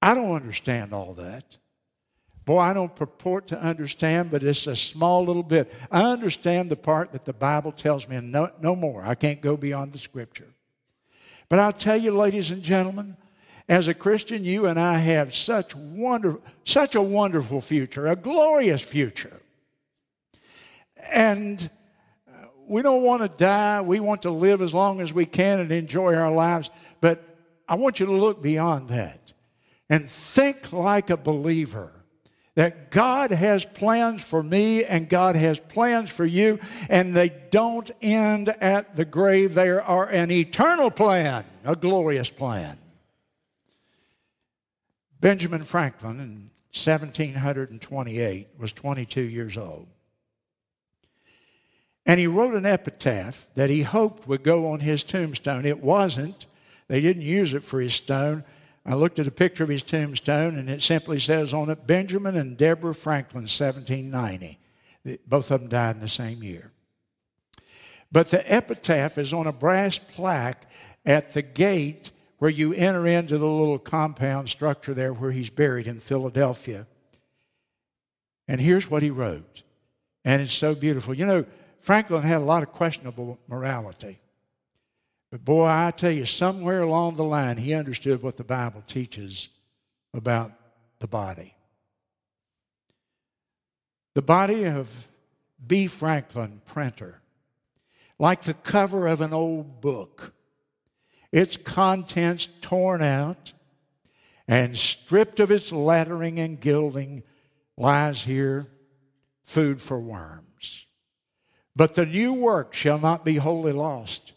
I 0.00 0.14
don't 0.14 0.34
understand 0.34 0.92
all 0.92 1.14
that. 1.14 1.56
Boy, 2.46 2.60
I 2.60 2.72
don't 2.72 2.94
purport 2.94 3.48
to 3.48 3.60
understand, 3.60 4.30
but 4.30 4.44
it's 4.44 4.68
a 4.68 4.76
small 4.76 5.24
little 5.24 5.42
bit. 5.42 5.72
I 5.90 6.04
understand 6.04 6.70
the 6.70 6.76
part 6.76 7.10
that 7.10 7.24
the 7.24 7.32
Bible 7.32 7.72
tells 7.72 8.08
me, 8.08 8.14
and 8.14 8.30
no, 8.30 8.50
no 8.62 8.76
more. 8.76 9.02
I 9.04 9.16
can't 9.16 9.40
go 9.40 9.56
beyond 9.56 9.92
the 9.92 9.98
scripture. 9.98 10.46
But 11.48 11.58
I'll 11.58 11.72
tell 11.72 11.96
you, 11.96 12.16
ladies 12.16 12.52
and 12.52 12.62
gentlemen, 12.62 13.16
as 13.68 13.88
a 13.88 13.94
Christian, 13.94 14.44
you 14.44 14.66
and 14.66 14.78
I 14.78 14.98
have 14.98 15.34
such 15.34 15.74
wonderful, 15.74 16.40
such 16.62 16.94
a 16.94 17.02
wonderful 17.02 17.60
future, 17.60 18.06
a 18.06 18.14
glorious 18.14 18.80
future. 18.80 19.40
And 21.10 21.68
uh, 22.28 22.46
we 22.68 22.80
don't 22.82 23.02
want 23.02 23.22
to 23.22 23.28
die. 23.28 23.80
We 23.80 23.98
want 23.98 24.22
to 24.22 24.30
live 24.30 24.62
as 24.62 24.72
long 24.72 25.00
as 25.00 25.12
we 25.12 25.26
can 25.26 25.58
and 25.58 25.72
enjoy 25.72 26.14
our 26.14 26.30
lives. 26.30 26.70
But 27.00 27.24
I 27.68 27.74
want 27.74 27.98
you 27.98 28.06
to 28.06 28.12
look 28.12 28.40
beyond 28.40 28.88
that 28.90 29.32
and 29.90 30.08
think 30.08 30.72
like 30.72 31.10
a 31.10 31.16
believer 31.16 31.90
that 32.56 32.90
God 32.90 33.30
has 33.30 33.64
plans 33.64 34.24
for 34.24 34.42
me 34.42 34.82
and 34.82 35.08
God 35.08 35.36
has 35.36 35.60
plans 35.60 36.10
for 36.10 36.24
you, 36.24 36.58
and 36.88 37.14
they 37.14 37.30
don't 37.50 37.90
end 38.02 38.48
at 38.48 38.96
the 38.96 39.04
grave. 39.04 39.54
They 39.54 39.70
are 39.70 40.08
an 40.08 40.30
eternal 40.30 40.90
plan, 40.90 41.44
a 41.64 41.76
glorious 41.76 42.30
plan. 42.30 42.78
Benjamin 45.20 45.62
Franklin 45.62 46.18
in 46.18 46.50
1728 46.72 48.48
was 48.58 48.72
22 48.72 49.20
years 49.20 49.56
old. 49.56 49.88
And 52.06 52.18
he 52.20 52.26
wrote 52.26 52.54
an 52.54 52.64
epitaph 52.64 53.48
that 53.54 53.68
he 53.68 53.82
hoped 53.82 54.28
would 54.28 54.44
go 54.44 54.68
on 54.68 54.80
his 54.80 55.02
tombstone. 55.02 55.66
It 55.66 55.82
wasn't. 55.82 56.46
They 56.88 57.00
didn't 57.00 57.22
use 57.22 57.52
it 57.52 57.64
for 57.64 57.80
his 57.80 57.94
stone. 57.94 58.44
I 58.88 58.94
looked 58.94 59.18
at 59.18 59.26
a 59.26 59.32
picture 59.32 59.64
of 59.64 59.68
his 59.68 59.82
tombstone, 59.82 60.56
and 60.56 60.70
it 60.70 60.80
simply 60.80 61.18
says 61.18 61.52
on 61.52 61.70
it 61.70 61.88
Benjamin 61.88 62.36
and 62.36 62.56
Deborah 62.56 62.94
Franklin, 62.94 63.42
1790. 63.42 64.58
Both 65.26 65.50
of 65.50 65.60
them 65.60 65.68
died 65.68 65.96
in 65.96 66.00
the 66.00 66.08
same 66.08 66.42
year. 66.42 66.70
But 68.12 68.30
the 68.30 68.52
epitaph 68.52 69.18
is 69.18 69.32
on 69.32 69.48
a 69.48 69.52
brass 69.52 69.98
plaque 69.98 70.70
at 71.04 71.34
the 71.34 71.42
gate 71.42 72.12
where 72.38 72.50
you 72.50 72.72
enter 72.74 73.06
into 73.08 73.38
the 73.38 73.48
little 73.48 73.78
compound 73.78 74.48
structure 74.48 74.94
there 74.94 75.12
where 75.12 75.32
he's 75.32 75.50
buried 75.50 75.88
in 75.88 75.98
Philadelphia. 75.98 76.86
And 78.46 78.60
here's 78.60 78.88
what 78.88 79.02
he 79.02 79.10
wrote. 79.10 79.64
And 80.24 80.42
it's 80.42 80.54
so 80.54 80.76
beautiful. 80.76 81.14
You 81.14 81.26
know, 81.26 81.44
Franklin 81.80 82.22
had 82.22 82.40
a 82.40 82.44
lot 82.44 82.62
of 82.62 82.70
questionable 82.70 83.40
morality. 83.48 84.20
But 85.30 85.44
boy, 85.44 85.66
I 85.66 85.92
tell 85.96 86.10
you, 86.10 86.24
somewhere 86.24 86.82
along 86.82 87.16
the 87.16 87.24
line, 87.24 87.56
he 87.56 87.74
understood 87.74 88.22
what 88.22 88.36
the 88.36 88.44
Bible 88.44 88.82
teaches 88.86 89.48
about 90.14 90.52
the 90.98 91.08
body. 91.08 91.54
The 94.14 94.22
body 94.22 94.64
of 94.64 95.08
B. 95.66 95.88
Franklin 95.88 96.62
Printer, 96.64 97.20
like 98.18 98.42
the 98.42 98.54
cover 98.54 99.06
of 99.06 99.20
an 99.20 99.32
old 99.32 99.80
book, 99.80 100.32
its 101.32 101.56
contents 101.56 102.48
torn 102.60 103.02
out 103.02 103.52
and 104.48 104.76
stripped 104.76 105.40
of 105.40 105.50
its 105.50 105.72
lettering 105.72 106.38
and 106.38 106.60
gilding, 106.60 107.24
lies 107.76 108.22
here 108.22 108.68
food 109.42 109.80
for 109.80 110.00
worms. 110.00 110.86
But 111.74 111.94
the 111.94 112.06
new 112.06 112.32
work 112.32 112.72
shall 112.72 112.98
not 112.98 113.24
be 113.24 113.36
wholly 113.36 113.72
lost, 113.72 114.32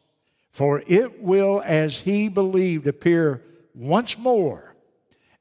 for 0.59 0.83
it 0.87 1.23
will, 1.23 1.61
as 1.63 2.01
he 2.01 2.27
believed, 2.27 2.85
appear 2.85 3.41
once 3.73 4.17
more 4.17 4.75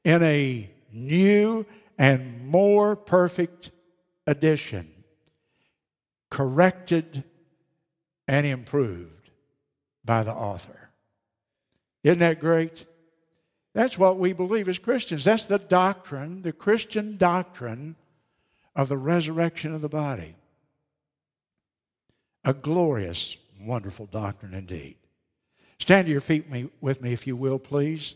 in 0.05 0.23
a 0.23 0.69
new 0.93 1.65
and 1.97 2.47
more 2.47 2.95
perfect 2.95 3.71
edition, 4.25 4.87
corrected 6.29 7.25
and 8.29 8.45
improved 8.47 9.29
by 10.05 10.23
the 10.23 10.31
author. 10.31 10.89
Isn't 12.05 12.19
that 12.19 12.39
great? 12.39 12.85
That's 13.73 13.97
what 13.97 14.19
we 14.19 14.31
believe 14.31 14.69
as 14.69 14.79
Christians. 14.79 15.25
That's 15.25 15.43
the 15.43 15.59
doctrine, 15.59 16.43
the 16.43 16.53
Christian 16.53 17.17
doctrine 17.17 17.97
of 18.73 18.87
the 18.87 18.97
resurrection 18.97 19.75
of 19.75 19.81
the 19.81 19.89
body. 19.89 20.35
A 22.45 22.53
glorious, 22.53 23.35
wonderful 23.61 24.05
doctrine 24.05 24.53
indeed. 24.53 24.95
Stand 25.79 26.05
to 26.05 26.11
your 26.11 26.21
feet 26.21 26.45
with 26.81 27.01
me, 27.01 27.13
if 27.13 27.25
you 27.25 27.35
will, 27.35 27.57
please. 27.57 28.15